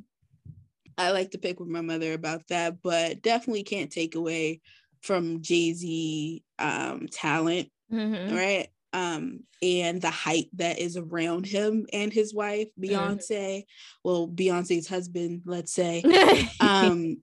[0.98, 2.82] I like to pick with my mother about that.
[2.82, 4.62] But definitely can't take away
[5.02, 8.36] from Jay Z um, talent, mm-hmm.
[8.36, 8.70] right?
[8.94, 12.92] Um, and the hype that is around him and his wife, mm.
[12.92, 13.64] Beyonce.
[14.04, 16.04] Well, Beyonce's husband, let's say.
[16.60, 17.18] Um,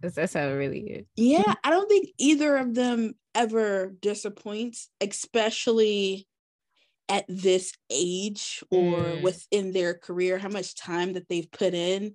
[0.00, 1.06] that sounds really good.
[1.16, 6.26] yeah, I don't think either of them ever disappoints, especially
[7.08, 9.22] at this age or mm.
[9.22, 12.14] within their career, how much time that they've put in.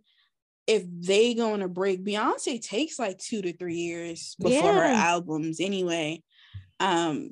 [0.68, 4.90] If they go on a break, Beyonce takes like two to three years before yeah.
[4.90, 6.22] her albums anyway.
[6.80, 7.32] Um,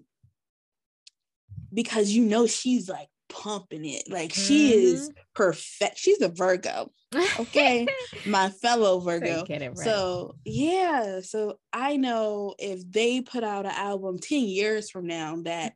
[1.74, 4.04] because you know she's like pumping it.
[4.10, 4.42] Like mm-hmm.
[4.42, 5.20] she is mm-hmm.
[5.36, 5.98] perfect.
[5.98, 6.92] She's a Virgo.
[7.40, 7.88] Okay.
[8.26, 9.46] My fellow Virgo.
[9.50, 9.78] Right.
[9.78, 11.22] So yeah.
[11.22, 15.74] So I know if they put out an album 10 years from now that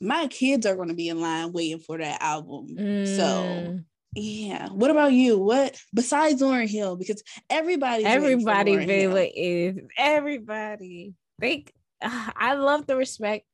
[0.00, 2.68] my kids are going to be in line waiting for that album.
[2.76, 3.16] Mm.
[3.16, 3.80] So
[4.14, 4.68] yeah.
[4.68, 5.38] What about you?
[5.38, 6.96] What besides Lauryn Hill?
[6.96, 11.14] Because everybody, everybody really is everybody.
[11.40, 11.64] They,
[12.02, 13.44] I love the respect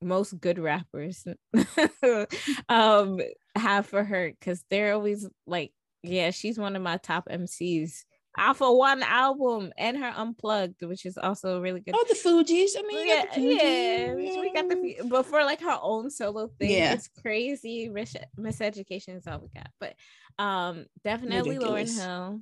[0.00, 1.26] most good rappers
[2.68, 3.20] um
[3.54, 5.72] have for her because they're always like,
[6.02, 8.04] yeah, she's one of my top MCs.
[8.36, 11.94] Alpha One album and her Unplugged, which is also really good.
[11.96, 12.70] Oh, the Fugees.
[12.78, 16.92] I mean, yeah, yeah, we got the but for like her own solo thing, yeah.
[16.92, 17.88] it's crazy.
[17.88, 19.94] Mis- miseducation is all we got, but
[20.42, 21.98] um, definitely Ridiculous.
[21.98, 22.40] Lauryn Hill.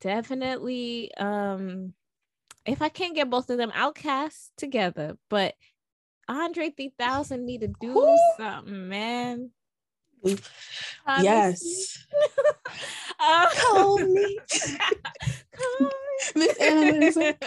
[0.00, 1.92] Definitely, um,
[2.66, 5.54] if I can't get both of them, OutKast together, but
[6.28, 8.18] Andre 3000 need to do Ooh.
[8.36, 9.50] something, man.
[11.20, 12.06] Yes.
[13.20, 14.38] um, call me.
[15.56, 15.90] call me.
[16.34, 17.34] Miss Anna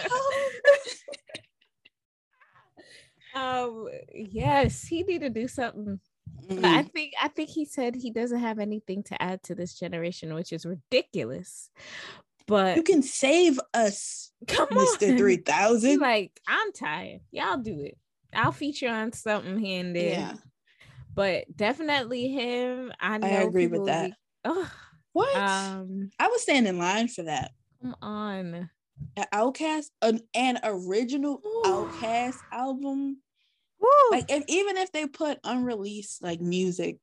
[3.34, 5.98] um yes he need to do something
[6.48, 6.56] mm.
[6.60, 9.78] but i think i think he said he doesn't have anything to add to this
[9.78, 11.70] generation which is ridiculous
[12.46, 15.18] but you can save us come mr on.
[15.18, 17.96] 3000 like i'm tired y'all do it
[18.34, 20.10] I'll feature on something here and there.
[20.10, 20.34] Yeah.
[21.14, 22.92] But definitely him.
[22.98, 23.26] I know.
[23.26, 24.10] I agree with that.
[24.10, 24.70] Be, oh,
[25.12, 25.36] what?
[25.36, 27.52] Um, I was standing in line for that.
[27.82, 28.70] Come on.
[29.16, 31.62] An OutKast, an, an original Ooh.
[31.64, 33.18] OutKast album.
[33.80, 33.88] Woo.
[34.10, 36.98] Like if, even if they put unreleased like music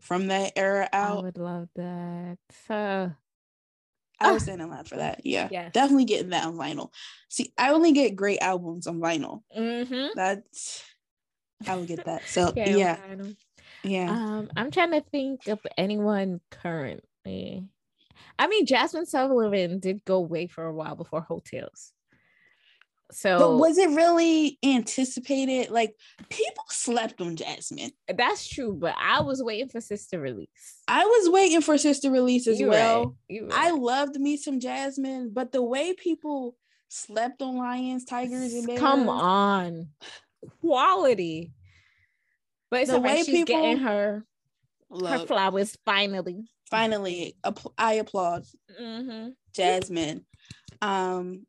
[0.00, 2.36] from that era out, I would love that.
[2.66, 3.12] So
[4.20, 5.24] I was standing in line for that.
[5.24, 5.72] Yeah, yes.
[5.72, 6.90] definitely getting that on vinyl.
[7.28, 9.42] See, I only get great albums on vinyl.
[9.56, 10.08] Mm-hmm.
[10.14, 10.84] That's
[11.66, 12.22] I would get that.
[12.26, 12.96] So yeah, yeah.
[13.82, 14.10] yeah.
[14.10, 17.64] Um, I'm trying to think of anyone currently.
[18.38, 21.92] I mean, Jazmine Sullivan did go away for a while before Tales.
[23.12, 25.70] So, but was it really anticipated?
[25.70, 25.94] Like
[26.28, 27.92] people slept on Jazmine.
[28.14, 30.48] That's true, but I was waiting for Sister Release.
[30.88, 33.16] I was waiting for Sister Release as you well.
[33.30, 33.42] Right.
[33.42, 33.52] Right.
[33.52, 36.56] I loved me some Jazmine, but the way people
[36.88, 38.80] slept on lions, tigers, and bears.
[38.80, 39.88] Come on,
[40.60, 41.52] quality.
[42.70, 44.24] But it's the way she's people getting her
[44.90, 46.44] her flowers finally.
[46.70, 47.36] Finally,
[47.76, 48.44] I applaud
[48.80, 49.30] mm-hmm.
[49.56, 50.22] Jazmine.
[50.80, 51.46] Um,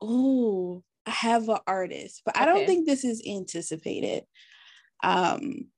[0.00, 2.42] oh, have an artist, but okay.
[2.42, 4.24] I don't think this is anticipated.
[5.02, 5.68] Um,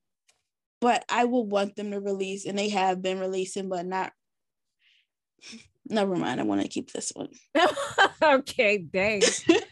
[0.80, 4.12] but I will want them to release, and they have been releasing, but not.
[5.88, 6.40] Never mind.
[6.40, 7.28] I want to keep this one.
[8.22, 9.22] okay, dang.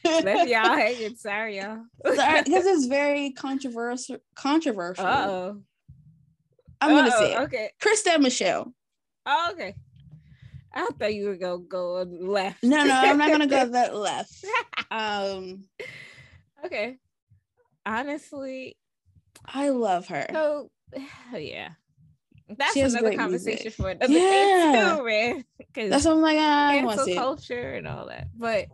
[0.04, 1.82] Let y'all it Sorry, y'all.
[2.14, 4.18] Sorry, because it's very controversial.
[4.34, 5.06] Controversial.
[5.06, 5.62] oh.
[6.80, 7.40] I'm gonna say it.
[7.40, 7.70] Okay.
[7.80, 8.72] Chrisette Michele.
[9.26, 9.74] Oh, okay.
[10.72, 12.62] I thought you were gonna go left.
[12.62, 14.44] No, no, I'm not gonna go that left.
[14.90, 15.64] Um
[16.64, 16.98] okay.
[17.84, 18.76] Honestly,
[19.46, 20.26] I love her.
[20.32, 20.70] So
[21.34, 21.70] yeah.
[22.56, 23.72] That's another conversation music.
[23.74, 24.96] for another yeah.
[24.98, 25.44] too, man.
[25.74, 28.26] That's what I'm like, I want to culture and all that.
[28.36, 28.66] But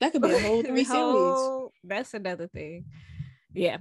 [0.00, 1.72] that could be a whole three whole, series.
[1.84, 2.86] That's another thing.
[3.52, 3.78] Yeah.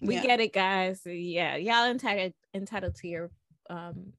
[0.00, 0.22] We yeah.
[0.22, 1.02] get it, guys.
[1.04, 3.30] Yeah, y'all entitled entitled to your
[3.68, 4.14] um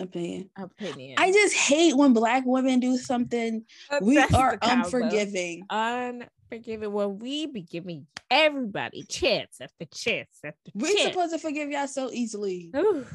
[0.00, 0.50] opinion.
[0.56, 1.14] Opinion.
[1.18, 3.64] I just hate when black women do something.
[4.00, 5.64] we are unforgiving.
[5.70, 6.92] Unforgiving.
[6.92, 11.12] When we be giving everybody chance after chance after We're chance.
[11.12, 12.70] supposed to forgive y'all so easily.
[12.76, 13.06] Ooh.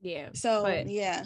[0.00, 0.30] Yeah.
[0.34, 1.24] So yeah.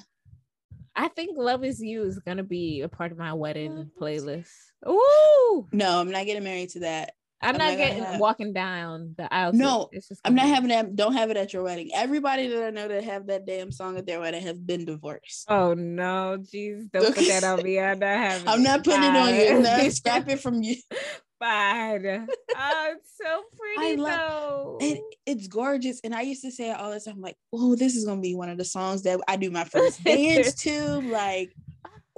[0.95, 4.51] I think Love Is You is gonna be a part of my wedding playlist.
[4.89, 5.69] Ooh.
[5.73, 7.13] No, I'm not getting married to that.
[7.43, 8.21] I'm, I'm not getting have...
[8.21, 9.53] walking down the aisle.
[9.53, 9.91] No,
[10.25, 10.97] I'm not having that.
[10.97, 11.91] Don't have it at your wedding.
[11.95, 15.45] Everybody that I know that have that damn song at their wedding has been divorced.
[15.49, 17.79] Oh no, jeez, don't put that on me.
[17.79, 18.49] I'm not having.
[18.49, 19.57] I'm not putting it on you.
[19.57, 20.77] I'm not scrap it from you.
[21.39, 22.27] bad.
[22.57, 24.79] Oh, it's so pretty I love, though.
[24.81, 26.01] It, it's gorgeous.
[26.05, 28.35] And I used to say it all the time, like, oh, this is gonna be
[28.35, 31.01] one of the songs that I do my first dance to.
[31.11, 31.55] Like,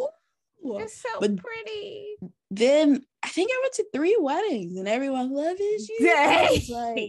[0.01, 0.79] ooh.
[0.79, 2.17] it's so but pretty.
[2.51, 6.15] Then I think I went to three weddings and everyone loves you.
[6.17, 7.01] I was like,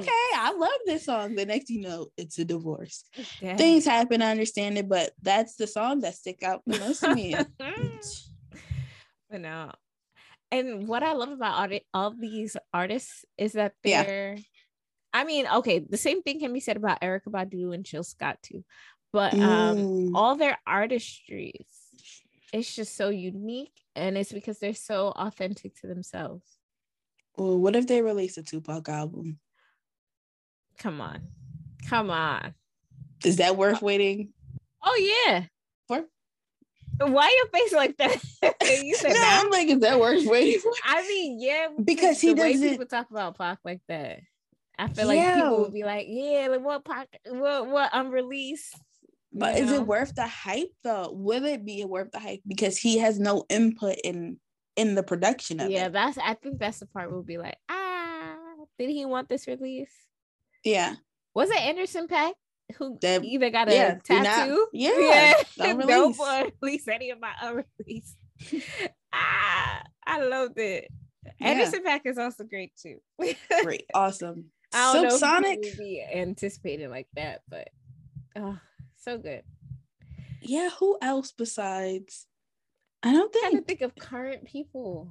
[0.00, 1.34] okay, I love this song.
[1.34, 3.04] The next you know, it's a divorce.
[3.40, 7.14] Things happen, I understand it, but that's the song that stick out the most to
[7.14, 7.34] me.
[7.58, 9.72] but no,
[10.50, 14.42] and what I love about all, all these artists is that they're, yeah.
[15.12, 18.38] I mean, okay, the same thing can be said about Erykah Badu and Jill Scott
[18.42, 18.64] too,
[19.12, 20.10] but um, mm.
[20.14, 21.66] all their artistries,
[22.52, 26.44] it's just so unique, and it's because they're so authentic to themselves.
[27.36, 29.38] Well, what if they release a Tupac album?
[30.78, 31.22] Come on,
[31.88, 32.54] come on.
[33.24, 34.32] Is that worth waiting?
[34.82, 35.44] Oh yeah,
[35.86, 36.04] For?
[36.98, 38.22] why your face like that?
[38.82, 42.68] you said no, I'm like, is that worse waiting I mean, yeah, because he doesn't.
[42.68, 44.20] people talk about Pac like that.
[44.78, 45.34] I feel like yeah.
[45.34, 48.74] people would be like, yeah, like what Pac, what what unreleased.
[49.32, 51.10] But is it worth the hype though?
[51.12, 54.38] Will it be worth the hype because he has no input in
[54.76, 55.80] in the production of yeah, it?
[55.82, 56.18] Yeah, that's.
[56.18, 58.34] I think that's the part we'll be like, ah,
[58.78, 59.92] did he want this release?
[60.64, 60.96] Yeah.
[61.34, 62.32] Was it Anderson .Paak?
[62.76, 64.50] who that, either got a yeah, tattoo.
[64.50, 65.34] Not, yeah, yeah.
[65.56, 66.16] Don't release.
[66.16, 68.16] don't release any of my unreleased.
[69.12, 70.88] ah, I loved it.
[71.24, 71.48] Yeah.
[71.48, 72.98] Anderson .Paak is also great too.
[73.62, 74.46] great, awesome.
[74.72, 77.68] I don't Silk know Sonic be anticipating like that, but
[78.36, 78.58] oh,
[79.00, 79.42] so good.
[80.42, 82.26] Yeah, who else besides?
[83.02, 83.46] I don't think.
[83.46, 85.10] I to think of current people.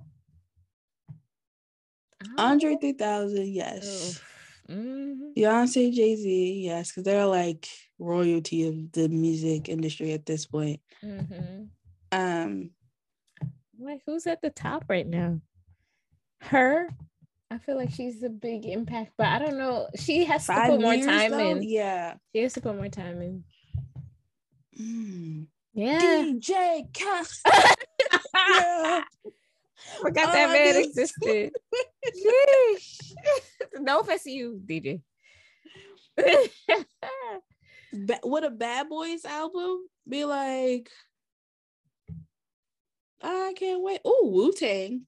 [2.38, 4.22] Andre 3000, yes.
[4.70, 5.32] Mm-hmm.
[5.38, 7.68] Beyonce, Jay Z, yes, because they're like
[7.98, 10.82] royalty of the music industry at this point.
[11.03, 11.64] Mm-hmm.
[12.11, 12.72] Um,
[13.80, 15.40] like who's at the top right now?
[16.41, 16.90] Her.
[17.52, 19.88] I feel like she's a big impact, but I don't know.
[19.95, 21.40] She has to put more time though?
[21.40, 21.64] in.
[21.64, 23.44] Yeah, she has to put more time in.
[24.80, 25.47] Mm.
[25.73, 27.41] Yeah, DJ Cass.
[28.35, 29.03] yeah.
[30.01, 31.51] Forgot oh, that man existed.
[33.80, 35.01] no offense to you, DJ.
[38.23, 40.89] Would a Bad Boys album be like?
[43.22, 44.01] I can't wait.
[44.06, 45.06] Oh, Wu Tang.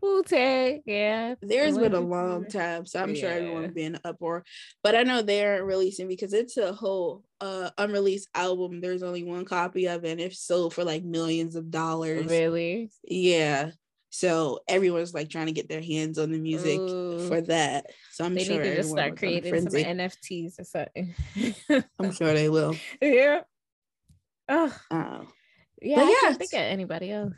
[0.00, 1.34] Wu Tang, yeah.
[1.40, 3.20] There's been a long time, so I'm yeah.
[3.20, 4.44] sure everyone would be in uproar.
[4.82, 8.80] But I know they aren't releasing because it's a whole uh unreleased album.
[8.80, 12.26] There's only one copy of it, and it's sold for like millions of dollars.
[12.26, 12.90] Really?
[13.04, 13.70] Yeah.
[14.10, 17.28] So everyone's like trying to get their hands on the music Ooh.
[17.28, 17.86] for that.
[18.10, 21.14] So I'm they sure need to just start creating some NFTs or something.
[21.98, 22.74] I'm sure they will.
[23.00, 23.42] Yeah.
[24.48, 24.76] Oh.
[25.80, 27.34] Yeah, but I can't think of anybody else.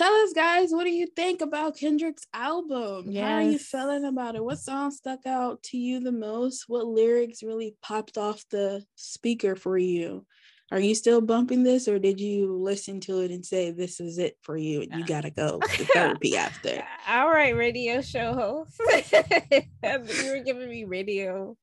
[0.00, 3.10] Tell us, guys, what do you think about Kendrick's album?
[3.10, 3.22] Yes.
[3.22, 4.42] How are you feeling about it?
[4.42, 6.64] What song stuck out to you the most?
[6.68, 10.24] What lyrics really popped off the speaker for you?
[10.72, 14.16] Are you still bumping this, or did you listen to it and say this is
[14.16, 16.82] it for you and you gotta go to therapy after?
[17.06, 18.80] All right, radio show host.
[19.52, 21.54] you were giving me radio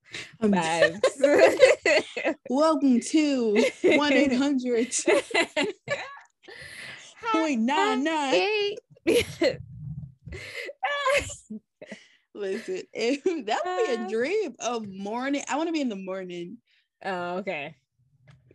[0.42, 2.36] um, vibes.
[2.52, 4.94] Welcome to one eight hundred
[7.32, 8.76] point nine nine.
[12.34, 14.08] Listen, that would be a uh.
[14.08, 15.44] dream of morning.
[15.50, 16.58] I want to be in the morning.
[17.04, 17.76] Oh, okay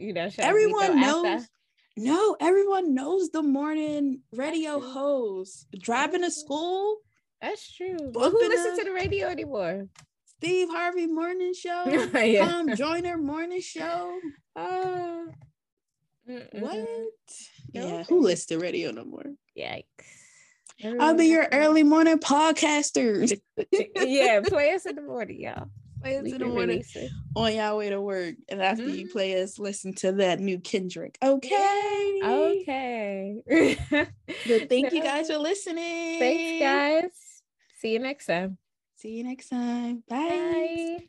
[0.03, 1.25] you know, everyone knows.
[1.27, 1.49] After?
[1.97, 6.99] No, everyone knows the morning radio host driving to school.
[7.41, 7.97] That's true.
[8.13, 9.89] But who listens to the radio anymore?
[10.25, 12.09] Steve Harvey morning show.
[12.15, 12.47] yeah.
[12.47, 14.19] Tom Joyner morning show.
[16.29, 16.89] Uh, what?
[17.73, 19.25] Yeah, who listens to radio no more?
[19.59, 19.85] Yikes.
[21.01, 23.39] I'll be your early morning podcaster.
[23.97, 25.69] yeah, play us in the morning, y'all
[26.03, 26.83] play us in the morning
[27.37, 28.35] on y'all way to work.
[28.49, 28.95] And after mm-hmm.
[28.95, 31.17] you play us, listen to that new Kendrick.
[31.23, 32.21] Okay.
[32.25, 33.77] Okay.
[34.69, 36.19] Thank you guys for listening.
[36.19, 37.43] Thanks, guys.
[37.79, 38.59] See you next time.
[38.97, 40.03] See you next time.
[40.09, 40.99] Bye.
[40.99, 41.05] Bye.